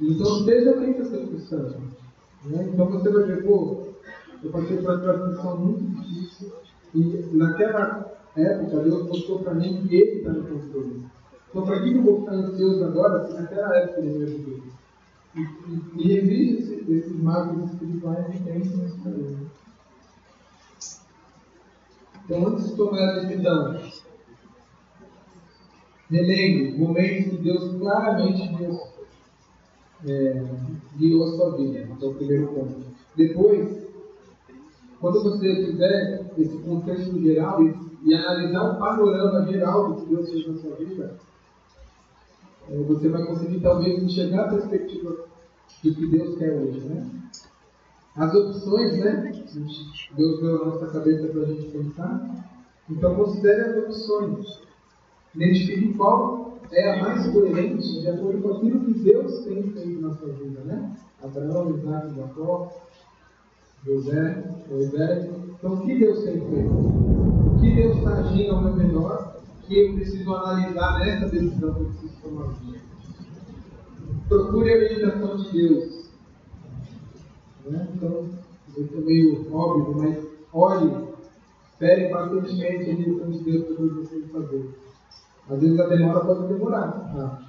Então 0.00 0.38
esteja 0.38 0.70
atento 0.70 1.02
às 1.02 1.08
circunstâncias. 1.08 1.82
Né? 2.44 2.70
Então 2.72 2.86
você 2.86 3.10
vai 3.10 3.22
ver, 3.24 3.44
pô, 3.44 3.88
eu 4.42 4.50
passei 4.50 4.76
por 4.76 4.90
uma 4.90 4.96
situação 4.96 5.58
muito 5.58 5.84
difícil 5.84 6.52
e 6.94 7.36
naquela 7.36 8.14
época 8.36 8.82
Deus 8.82 9.08
mostrou 9.08 9.40
para 9.40 9.54
mim 9.54 9.86
que 9.86 9.96
Ele 9.96 10.18
está 10.18 10.32
no 10.32 10.44
controle. 10.44 11.02
Então 11.50 11.66
para 11.66 11.82
que 11.82 11.92
eu 11.92 12.02
vou 12.02 12.20
ficar 12.20 12.32
ansioso 12.32 12.84
agora 12.84 13.26
se 13.26 13.34
naquela 13.34 13.76
época 13.76 14.00
Ele 14.00 14.18
me 14.18 14.24
ajudou? 14.24 14.58
E, 15.34 15.40
e, 15.40 15.82
e 15.96 16.14
revise 16.14 16.74
esse, 16.74 16.92
esses 16.92 17.20
marcos 17.20 17.70
espirituais 17.72 18.26
e 18.34 18.38
pense 18.38 18.76
nisso 18.76 18.98
também. 19.02 19.36
Então 22.24 22.46
antes 22.46 22.68
de 22.68 22.76
tomar 22.76 23.00
a 23.00 23.20
decisão, 23.20 23.80
relembre 26.10 26.78
momentos 26.78 27.30
que 27.30 27.36
Deus 27.38 27.78
claramente 27.78 28.56
Deus, 28.56 28.78
é, 30.06 30.44
guiou 30.96 31.24
a 31.24 31.36
sua 31.36 31.56
vida. 31.56 31.78
Esse 31.80 32.04
é 32.04 32.08
o 32.08 32.14
primeiro 32.14 32.48
ponto. 32.48 32.76
Depois, 33.16 33.88
quando 35.00 35.22
você 35.22 35.66
fizer 35.66 36.32
esse 36.36 36.56
contexto 36.58 37.20
geral 37.20 37.62
e, 37.62 37.74
e 38.04 38.14
analisar 38.14 38.72
o 38.72 38.78
panorama 38.78 39.46
geral 39.46 39.92
do 39.92 40.00
que 40.00 40.14
Deus 40.14 40.30
fez 40.30 40.46
na 40.46 40.54
sua 40.54 40.76
vida, 40.76 41.18
é, 42.70 42.76
você 42.82 43.08
vai 43.08 43.24
conseguir 43.24 43.60
talvez 43.60 44.02
enxergar 44.02 44.44
a 44.44 44.48
perspectiva 44.48 45.16
do 45.82 45.94
que 45.94 46.06
Deus 46.06 46.38
quer 46.38 46.52
hoje, 46.52 46.80
né? 46.80 47.08
As 48.16 48.34
opções, 48.34 48.98
né? 48.98 49.32
Deus 50.16 50.40
deu 50.40 50.62
a 50.62 50.66
nossa 50.66 50.86
cabeça 50.88 51.28
para 51.28 51.42
a 51.42 51.46
gente 51.46 51.70
pensar. 51.70 52.44
Então 52.90 53.14
considere 53.14 53.60
as 53.62 53.76
opções. 53.76 54.60
Identifique 55.34 55.94
qual 55.94 56.47
é 56.72 56.92
a 56.92 57.02
mais 57.02 57.32
coerente 57.32 58.00
de 58.00 58.08
acordo 58.08 58.42
com 58.42 58.54
aquilo 58.54 58.84
que 58.84 58.94
Deus 59.00 59.44
tem 59.44 59.62
feito 59.70 60.00
na 60.00 60.14
sua 60.14 60.28
vida, 60.28 60.60
né? 60.64 60.96
Abraão, 61.22 61.70
Isaac, 61.76 62.14
Jacó, 62.14 62.72
José, 63.84 64.44
Moisés. 64.70 65.28
Então, 65.58 65.74
o 65.74 65.80
que 65.80 65.98
Deus 65.98 66.22
tem 66.24 66.40
feito? 66.40 66.70
O 66.70 67.58
que 67.60 67.74
Deus 67.74 67.96
está 67.96 68.18
agindo 68.18 68.54
ao 68.54 68.62
meu 68.62 68.74
redor 68.74 69.38
que 69.66 69.78
eu 69.78 69.94
preciso 69.94 70.34
analisar 70.34 70.98
nessa 71.00 71.28
decisão 71.28 71.74
que 71.74 71.80
eu 71.80 71.86
preciso 71.86 72.22
tomar? 72.22 72.54
Procure 74.28 74.72
a 74.72 74.76
orientação 74.76 75.36
de 75.36 75.52
Deus. 75.52 76.10
Né? 77.66 77.88
Então, 77.94 78.28
isso 78.76 78.94
é 78.94 79.00
meio 79.00 79.54
óbvio, 79.54 79.96
mas 79.96 80.26
olhe, 80.52 81.08
espere 81.70 82.08
pacientemente 82.08 82.90
a 82.90 82.94
direção 82.94 83.30
de 83.30 83.38
Deus 83.40 83.64
para 83.64 83.84
o 83.84 83.88
que 83.88 83.94
você 83.94 84.20
fazer. 84.32 84.87
Às 85.50 85.60
vezes 85.60 85.80
a 85.80 85.86
demora 85.86 86.20
pode 86.20 86.52
demorar. 86.52 87.42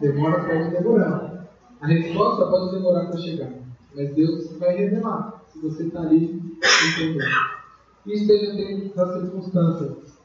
Demora 0.00 0.44
pode 0.44 0.70
demorar. 0.70 1.48
A 1.80 1.86
resposta 1.86 2.46
pode 2.46 2.72
demorar 2.72 3.06
para 3.06 3.18
chegar. 3.18 3.52
Mas 3.94 4.14
Deus 4.14 4.56
vai 4.58 4.76
revelar 4.76 5.42
se 5.46 5.58
você 5.60 5.84
está 5.84 6.00
ali 6.00 6.40
entendendo. 6.60 7.24
E 8.06 8.12
esteja 8.14 8.54
dentro 8.54 8.96
das 8.96 9.20
circunstâncias. 9.20 10.18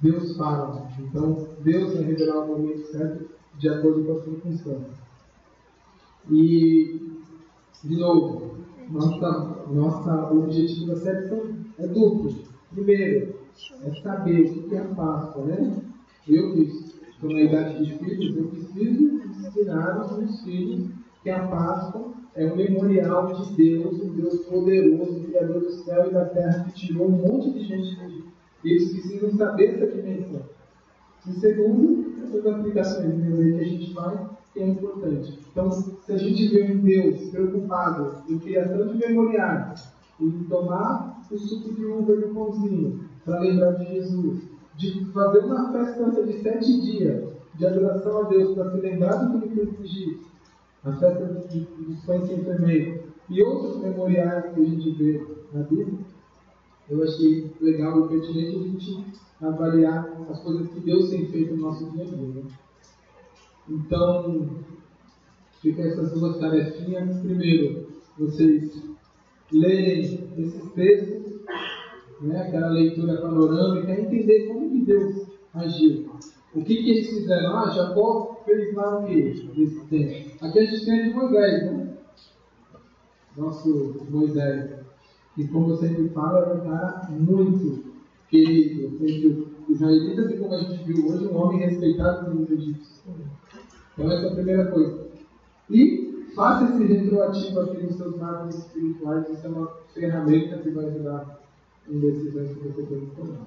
Deus 0.00 0.36
fala. 0.36 0.88
Então, 0.98 1.48
Deus 1.60 1.94
vai 1.94 2.04
revelar 2.04 2.44
o 2.44 2.48
momento 2.48 2.86
certo 2.88 3.28
de 3.58 3.68
acordo 3.68 4.04
com 4.04 4.12
as 4.12 4.24
circunstâncias. 4.24 4.98
E, 6.30 7.00
de 7.84 7.96
novo, 7.96 8.56
nossa, 8.90 9.66
nossa 9.68 10.32
objetivo 10.32 10.88
da 10.88 10.96
série 10.96 11.28
é 11.78 11.86
duplo. 11.86 12.34
Primeiro, 12.72 13.34
é 13.84 14.02
saber 14.02 14.50
o 14.50 14.68
que 14.68 14.74
é 14.74 14.80
a 14.80 14.94
Páscoa, 14.94 15.44
né? 15.44 15.82
Eu 16.28 16.52
que 16.52 16.60
estou 17.08 17.32
na 17.32 17.40
idade 17.40 17.84
de 17.84 17.98
filhos, 17.98 18.36
eu 18.36 18.48
preciso 18.48 19.22
ensinar 19.40 19.98
os 19.98 20.18
meus 20.18 20.42
filhos 20.42 20.90
que 21.22 21.30
a 21.30 21.46
Páscoa 21.48 22.12
é 22.34 22.52
um 22.52 22.56
memorial 22.56 23.32
de 23.32 23.54
Deus, 23.54 24.00
um 24.02 24.10
Deus 24.10 24.44
poderoso, 24.44 25.24
Criador 25.24 25.60
do 25.60 25.70
céu 25.70 26.06
e 26.06 26.12
da 26.12 26.26
terra, 26.26 26.64
que 26.64 26.86
tirou 26.86 27.08
um 27.08 27.12
monte 27.12 27.50
de 27.50 27.64
gente 27.64 27.98
Egito. 27.98 28.28
Eles 28.62 28.92
precisam 28.92 29.30
saber 29.32 29.76
essa 29.76 29.86
dimensão. 29.86 30.42
E 31.26 31.32
segundo, 31.32 32.14
essas 32.22 32.46
aplicações 32.46 33.14
que 33.14 33.60
a 33.60 33.64
gente 33.64 33.94
faz, 33.94 34.20
que 34.52 34.60
é 34.60 34.68
importante. 34.68 35.38
Então, 35.50 35.70
se 35.70 36.12
a 36.12 36.16
gente 36.18 36.48
vê 36.48 36.70
um 36.70 36.78
Deus 36.78 37.30
preocupado 37.30 38.22
em 38.28 38.38
criação 38.38 38.86
de 38.86 38.98
memoriais, 38.98 39.92
em 40.20 40.30
tomar 40.44 41.22
o 41.30 41.38
suco 41.38 41.74
de 41.74 41.84
uva 41.86 42.12
e 42.12 42.24
o 42.24 42.34
pãozinho, 42.34 43.08
para 43.24 43.40
lembrar 43.40 43.72
de 43.72 43.94
Jesus, 43.94 44.47
de 44.78 45.04
fazer 45.06 45.40
uma 45.40 45.72
festa 45.72 46.24
de 46.24 46.32
sete 46.40 46.80
dias 46.80 47.28
de 47.56 47.66
adoração 47.66 48.20
a 48.20 48.28
Deus, 48.28 48.54
para 48.54 48.70
se 48.70 48.80
lembrar 48.80 49.16
do 49.16 49.40
que 49.40 49.58
ele 49.58 49.72
fez 49.72 50.16
a 50.84 50.92
festa 50.92 51.24
dos 51.26 52.04
pães 52.06 52.28
sem 52.28 52.44
fermento 52.44 53.08
e 53.28 53.42
outros 53.42 53.82
memoriais 53.82 54.54
que 54.54 54.60
a 54.60 54.64
gente 54.64 54.90
vê 54.92 55.26
na 55.52 55.64
Bíblia, 55.64 55.98
eu 56.88 57.02
achei 57.02 57.52
legal 57.60 58.04
e 58.04 58.08
pertinente 58.08 58.56
a 58.56 58.62
gente 58.62 59.04
avaliar 59.42 60.08
as 60.30 60.38
coisas 60.40 60.68
que 60.68 60.80
Deus 60.80 61.10
tem 61.10 61.26
feito 61.26 61.56
no 61.56 61.62
nosso 61.62 61.90
dia 61.90 62.04
a 62.04 62.06
dia. 62.06 62.16
Né? 62.16 62.42
Então, 63.68 64.48
fica 65.60 65.82
essas 65.82 66.12
duas 66.12 66.38
tarefinhas. 66.38 67.18
Primeiro, 67.18 67.88
vocês 68.16 68.82
lerem 69.52 70.00
esses 70.38 70.72
textos, 70.72 71.40
né, 72.20 72.42
aquela 72.42 72.68
leitura 72.68 73.20
panorâmica, 73.20 73.92
entender 73.92 74.48
como 74.48 74.70
que 74.70 74.84
Deus 74.84 75.26
agiu. 75.54 76.10
O 76.54 76.64
que, 76.64 76.76
que 76.76 76.90
eles 76.90 77.08
fizeram? 77.08 77.56
Ah, 77.56 77.70
Jacó 77.70 78.42
fez 78.44 78.74
lá 78.74 79.00
o 79.00 79.06
que 79.06 79.80
tempo? 79.90 80.44
Aqui 80.44 80.58
a 80.58 80.64
gente 80.64 80.84
tem 80.84 81.04
de 81.04 81.14
Moisés, 81.14 81.64
né? 81.64 81.94
Nosso 83.36 84.06
Moisés. 84.10 84.70
E 85.36 85.46
como 85.46 85.70
eu 85.70 85.76
sempre 85.76 86.08
falo, 86.08 86.38
é 86.38 86.54
um 86.54 86.60
cara 86.68 87.08
muito 87.10 87.84
querido 88.28 88.96
entre 89.04 89.28
os 89.68 89.76
israelitas 89.76 90.30
e 90.30 90.38
como 90.38 90.54
a 90.54 90.58
gente 90.58 90.84
viu 90.84 91.06
hoje, 91.06 91.26
um 91.26 91.36
homem 91.36 91.60
respeitado 91.60 92.30
pelos 92.30 92.50
egípcios. 92.50 93.02
Então 93.92 94.10
essa 94.10 94.26
é 94.26 94.30
a 94.30 94.34
primeira 94.34 94.66
coisa. 94.70 95.06
E 95.70 96.26
faça 96.34 96.72
esse 96.72 96.84
retroativo 96.84 97.60
aqui 97.60 97.82
nos 97.84 97.96
seus 97.96 98.16
mapas 98.16 98.58
espirituais, 98.58 99.28
isso 99.28 99.46
é 99.46 99.50
uma 99.50 99.70
ferramenta 99.94 100.58
que 100.58 100.70
vai 100.70 100.86
ajudar 100.86 101.40
em 101.90 101.98
decisões 101.98 102.56
que 102.56 102.68
você 102.68 102.82
tem 102.82 103.00
que 103.00 103.16
tomar. 103.16 103.46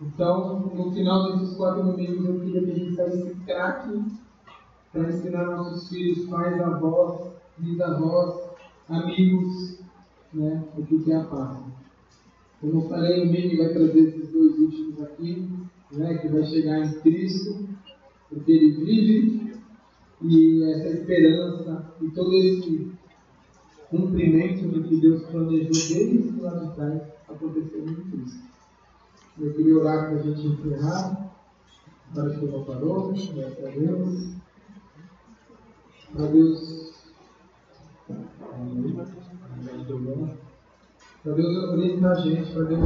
Então, 0.00 0.60
no 0.60 0.92
final 0.92 1.32
desses 1.32 1.56
quatro 1.56 1.82
domingos, 1.82 2.24
eu 2.24 2.40
queria 2.40 2.62
que 2.62 2.70
a 2.70 2.74
gente 2.74 2.94
saísse 2.94 3.34
craque 3.46 4.04
para 4.92 5.08
ensinar 5.08 5.44
nossos 5.44 5.88
filhos, 5.88 6.28
pais, 6.28 6.60
avós, 6.60 7.32
bisavós, 7.58 8.48
amigos, 8.88 9.80
né, 10.32 10.64
o 10.76 10.82
que 10.84 11.10
é 11.10 11.16
a 11.16 11.24
Páscoa. 11.24 11.66
Como 12.60 12.82
eu 12.82 12.88
falei, 12.88 13.22
o 13.22 13.30
Mimi 13.30 13.56
vai 13.56 13.68
trazer 13.68 14.00
esses 14.00 14.28
dois 14.30 14.58
últimos 14.58 15.02
aqui, 15.02 15.48
né, 15.92 16.18
que 16.18 16.28
vai 16.28 16.44
chegar 16.44 16.78
em 16.78 16.92
Cristo, 17.00 17.68
porque 18.28 18.52
ele 18.52 18.84
vive, 18.84 19.48
e 20.22 20.62
essa 20.64 20.88
esperança 20.88 21.92
e 22.00 22.10
todo 22.10 22.32
esse 22.34 22.90
cumprimento 23.90 24.68
do 24.68 24.82
que 24.82 25.00
Deus 25.00 25.22
planejou 25.24 25.70
desde 25.70 26.40
lá 26.40 26.54
de 26.54 26.74
trás 26.74 27.02
aconteceu 27.28 27.80
em 27.80 27.94
Cristo. 27.94 28.48
Eu 29.40 29.54
queria 29.54 29.78
orar 29.78 30.08
para 30.08 30.18
a 30.18 30.22
gente 30.22 30.46
encerrar. 30.46 31.28
Para 32.14 32.30
que 32.30 32.42
eu 32.42 32.64
parou, 32.64 33.12
graças 33.12 33.64
a 33.64 33.70
Deus. 33.70 34.34
Para 36.12 36.26
Deus. 36.26 36.92
Para 41.22 41.34
Deus 41.34 41.56
orientar 41.70 42.12
a 42.12 42.20
gente, 42.20 42.52
para 42.52 42.64
Deus 42.64 42.80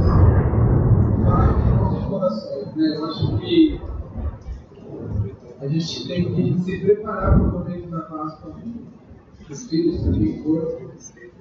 falar 1.23 1.53
com 1.53 1.83
nossos 1.83 2.05
corações. 2.05 2.75
Né? 2.75 2.97
Eu 2.97 3.05
acho 3.05 3.37
que 3.37 3.81
a 5.59 5.67
gente 5.67 6.07
tem 6.07 6.35
que 6.35 6.59
se 6.59 6.79
preparar 6.79 7.39
para 7.39 7.41
o 7.41 7.51
momento 7.59 7.89
da 7.89 8.01
Páscoa, 8.01 8.55
os 9.51 9.69
filhos 9.69 10.01
também 10.03 10.41
for, 10.43 10.91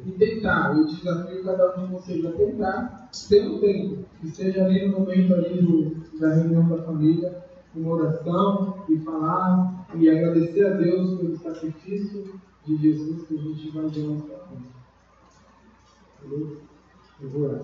e 0.05 0.11
tentar. 0.13 0.77
Eu 0.77 0.87
desafio 0.87 1.45
cada 1.45 1.79
um 1.79 1.87
de 1.87 1.93
vocês 1.93 2.25
a 2.27 2.33
tentar 2.33 3.11
ter 3.29 3.49
um 3.49 3.59
tempo, 3.61 4.05
que 4.21 4.31
seja 4.31 4.65
ali 4.65 4.89
no 4.89 5.01
momento 5.01 5.35
ali 5.35 5.63
do, 5.63 6.19
da 6.19 6.35
reunião 6.35 6.69
da 6.69 6.83
família, 6.83 7.45
uma 7.75 7.95
oração 7.95 8.85
e 8.89 8.99
falar 8.99 9.87
e 9.95 10.09
agradecer 10.09 10.67
a 10.67 10.75
Deus 10.75 11.19
pelo 11.19 11.37
sacrifício 11.37 12.41
de 12.67 12.77
Jesus 12.77 13.27
que 13.27 13.35
a 13.35 13.43
gente 13.43 13.71
vai 13.71 13.89
ver 13.89 14.09
na 14.09 14.19
sua 14.19 14.43
Beleza? 16.23 16.57
Eu 17.21 17.29
vou 17.31 17.43
orar. 17.43 17.63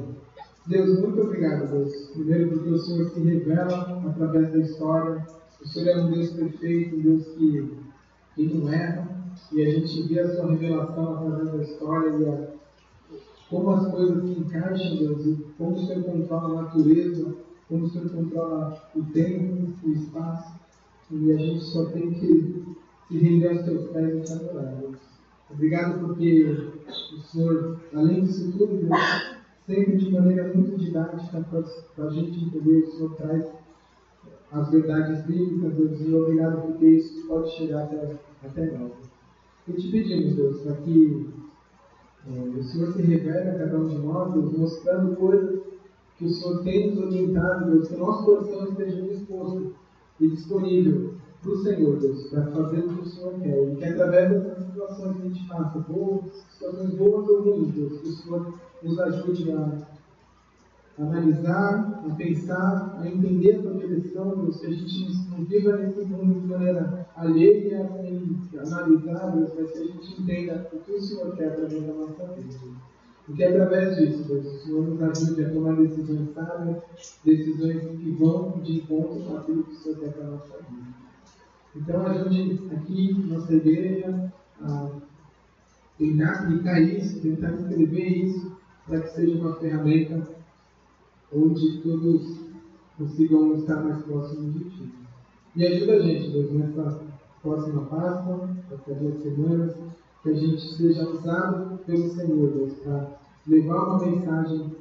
Deus, 0.66 1.00
muito 1.00 1.20
obrigado, 1.20 1.70
Deus. 1.70 2.10
Primeiro 2.12 2.50
porque 2.50 2.68
o 2.70 2.78
Senhor 2.78 3.08
se 3.10 3.20
revela 3.20 4.02
através 4.06 4.52
da 4.52 4.58
história. 4.58 5.26
O 5.62 5.66
Senhor 5.66 5.88
é 5.88 6.00
um 6.02 6.10
Deus 6.10 6.30
perfeito, 6.30 6.96
um 6.96 7.00
Deus 7.00 7.26
que, 7.28 7.78
que 8.34 8.54
não 8.54 8.72
erra. 8.72 9.17
E 9.52 9.62
a 9.62 9.70
gente 9.70 10.02
vê 10.02 10.20
a 10.20 10.34
sua 10.34 10.50
revelação 10.50 11.14
através 11.14 11.52
da 11.52 11.62
história 11.62 12.10
e 12.10 12.28
a, 12.28 12.48
como 13.48 13.70
as 13.70 13.90
coisas 13.90 14.22
se 14.24 14.40
encaixam, 14.40 14.96
Deus, 14.96 15.26
e 15.26 15.46
como 15.56 15.76
o 15.76 15.86
Senhor 15.86 16.04
controla 16.04 16.60
a 16.60 16.62
natureza, 16.62 17.34
como 17.68 17.84
o 17.84 17.88
Senhor 17.88 18.10
controla 18.10 18.82
o 18.94 19.02
tempo, 19.04 19.68
o 19.84 19.90
espaço. 19.90 20.58
E 21.10 21.32
a 21.32 21.36
gente 21.36 21.64
só 21.64 21.86
tem 21.86 22.12
que 22.12 22.76
se 23.08 23.18
render 23.18 23.48
aos 23.48 23.62
teus 23.62 23.90
pés 23.90 24.14
e 24.14 24.20
te 24.20 24.32
adorar, 24.32 24.76
Deus. 24.76 24.96
Obrigado 25.50 26.06
porque 26.06 26.44
o 26.86 27.20
Senhor, 27.22 27.80
além 27.94 28.24
disso 28.24 28.52
tudo, 28.52 28.76
Deus, 28.76 29.38
sempre 29.66 29.96
de 29.96 30.10
maneira 30.10 30.52
muito 30.54 30.76
didática 30.76 31.44
para 31.96 32.04
a 32.04 32.10
gente 32.10 32.44
entender, 32.44 32.82
o 32.82 32.90
Senhor 32.90 33.14
traz 33.16 33.46
as 34.52 34.70
verdades 34.70 35.24
bíblicas, 35.24 35.74
Deus, 35.74 36.00
e 36.00 36.14
obrigado 36.14 36.62
porque 36.62 36.86
isso 36.86 37.26
pode 37.26 37.50
chegar 37.50 37.84
até, 37.84 38.16
até 38.44 38.78
nós. 38.78 39.07
E 39.68 39.72
te 39.72 39.90
pedimos, 39.90 40.34
Deus, 40.34 40.60
para 40.62 40.76
que 40.76 41.28
é, 42.26 42.58
o 42.58 42.62
Senhor 42.62 42.92
se 42.92 43.02
revele 43.02 43.50
a 43.50 43.58
cada 43.58 43.78
um 43.78 43.88
de 43.88 43.98
nós, 43.98 44.32
Deus, 44.32 44.52
mostrando 44.56 45.16
coisas 45.16 45.60
que 46.16 46.24
o 46.24 46.30
Senhor 46.30 46.62
tem 46.64 46.94
nos 46.94 47.04
orientado, 47.04 47.70
Deus, 47.70 47.88
que 47.88 47.94
o 47.94 47.98
nosso 47.98 48.24
coração 48.24 48.68
esteja 48.68 49.02
disposto 49.02 49.74
e 50.20 50.28
disponível 50.28 51.14
para 51.42 51.52
o 51.52 51.62
Senhor, 51.62 51.96
Deus, 51.98 52.28
para 52.30 52.46
fazer 52.46 52.80
o 52.80 52.88
que 52.88 53.02
o 53.02 53.06
Senhor 53.06 53.34
quer. 53.40 53.72
E 53.72 53.76
que 53.76 53.84
através 53.84 54.30
dessas 54.30 54.64
situações 54.66 55.16
que 55.16 55.22
a 55.22 55.28
gente 55.28 55.48
passa, 55.48 55.78
boas, 55.80 56.24
situações 56.50 56.94
boas 56.94 57.28
ou 57.28 57.42
ruins, 57.42 57.74
Deus, 57.74 58.00
que 58.00 58.08
o 58.08 58.12
Senhor 58.12 58.54
nos 58.82 58.98
ajude 58.98 59.52
a 59.52 59.97
analisar, 60.98 62.02
a 62.04 62.14
pensar, 62.14 62.98
a 63.00 63.06
entender 63.06 63.56
a 63.56 63.62
tua 63.62 63.74
direção, 63.74 64.36
Deus, 64.36 64.60
que 64.60 64.66
a 64.66 64.70
gente 64.70 65.28
não 65.30 65.44
viva 65.44 65.76
nesse 65.76 66.00
mundo 66.00 66.40
de 66.40 66.46
maneira 66.46 67.06
alheia, 67.16 67.88
sem 68.00 68.36
analisar, 68.58 69.36
mas 69.36 69.52
que 69.52 69.78
a 69.78 69.84
gente 69.84 70.20
entenda 70.20 70.68
o 70.72 70.78
que 70.78 70.92
o 70.92 71.00
Senhor 71.00 71.36
quer 71.36 71.48
através 71.48 71.86
da 71.86 71.92
nossa 71.94 72.26
vida. 72.34 72.58
E 73.28 73.32
que 73.32 73.44
através 73.44 73.96
disso, 73.96 74.24
Deus, 74.24 74.46
o 74.46 74.58
Senhor 74.64 74.88
nos 74.88 75.02
ajude 75.02 75.44
a 75.44 75.50
tomar 75.50 75.76
decisões 75.76 76.30
sábias, 76.34 76.82
decisões 77.24 77.82
que 77.82 78.10
vão 78.18 78.60
de 78.62 78.78
encontro 78.78 79.20
com 79.20 79.36
aquilo 79.36 79.64
que 79.64 79.72
o 79.72 79.76
Senhor 79.76 79.98
quer 80.00 80.12
para 80.12 80.26
a 80.26 80.30
nossa 80.30 80.56
vida. 80.56 80.88
Então, 81.76 82.06
ajude 82.06 82.60
aqui, 82.74 83.12
nossa 83.28 83.54
igreja, 83.54 84.32
a 84.62 84.90
tentar 85.96 86.30
aplicar 86.30 86.80
isso, 86.80 87.20
tentar 87.20 87.52
escrever 87.52 88.08
isso, 88.08 88.56
para 88.86 89.00
que 89.00 89.10
seja 89.10 89.38
uma 89.38 89.54
ferramenta 89.56 90.37
onde 91.32 91.78
todos 91.82 92.38
consigam 92.96 93.54
estar 93.54 93.82
mais 93.82 94.02
próximos 94.02 94.54
de 94.54 94.64
Ti. 94.70 94.92
E 95.56 95.66
ajuda 95.66 95.94
a 95.94 96.00
gente, 96.00 96.30
Deus, 96.30 96.52
nessa 96.52 97.00
próxima 97.42 97.82
Páscoa, 97.86 98.48
a 98.70 98.92
duas 98.92 99.22
semanas, 99.22 99.76
que 100.22 100.30
a 100.30 100.34
gente 100.34 100.60
seja 100.74 101.08
usado 101.08 101.78
pelo 101.84 102.08
Senhor, 102.10 102.50
Deus, 102.50 102.72
para 102.74 103.18
levar 103.46 103.84
uma 103.84 104.06
mensagem 104.06 104.72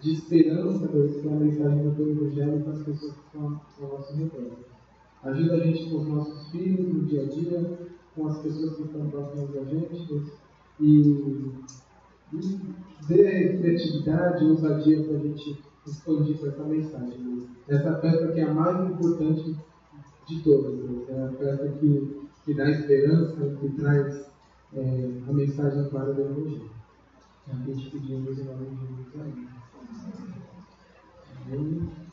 de 0.00 0.12
esperança, 0.12 0.88
Deus, 0.88 1.16
que 1.16 1.28
é 1.28 1.32
a 1.32 1.36
mensagem 1.36 1.82
do 1.84 1.94
Teu 1.94 2.10
Evangelho 2.10 2.60
para 2.62 2.72
as 2.72 2.82
pessoas 2.82 3.12
que 3.12 3.26
estão 3.26 3.60
ao 3.82 3.98
nosso 3.98 4.14
redor. 4.14 4.50
Ajuda 5.22 5.54
a 5.54 5.60
gente 5.60 5.90
com 5.90 5.96
os 5.98 6.06
nossos 6.06 6.50
filhos 6.50 6.94
no 6.94 7.04
dia 7.04 7.22
a 7.22 7.26
dia, 7.26 7.78
com 8.14 8.26
as 8.26 8.38
pessoas 8.38 8.76
que 8.76 8.82
estão 8.82 9.10
próximas 9.10 9.50
da 9.50 9.64
gente, 9.64 10.06
Deus, 10.06 10.28
e, 10.80 11.00
e 12.32 12.60
dê 13.06 13.58
criatividade 13.58 14.44
ousadia 14.44 15.02
para 15.04 15.16
a 15.16 15.18
gente 15.18 15.69
expandir 15.86 16.36
essa 16.44 16.64
mensagem. 16.64 17.48
Essa 17.68 17.98
festa 18.00 18.32
que 18.32 18.40
é 18.40 18.44
a 18.44 18.54
mais 18.54 18.90
importante 18.90 19.56
de 20.26 20.42
todas. 20.42 20.74
Né? 20.74 21.04
É 21.08 21.24
a 21.24 21.28
festa 21.32 21.68
que, 21.68 22.28
que 22.44 22.54
dá 22.54 22.70
esperança, 22.70 23.56
que 23.60 23.68
traz 23.70 24.26
é, 24.74 25.10
a 25.28 25.32
mensagem 25.32 25.88
clara 25.88 26.12
do 26.12 26.20
Evangelho. 26.22 26.70
É 27.48 27.52
a 27.52 27.56
gente 27.56 27.90
pedimos 27.90 28.38
em 28.38 28.44
nome 28.44 28.66
de 28.66 28.76
Jesus. 28.76 29.06
Amém. 29.14 29.48
Amém. 31.52 32.09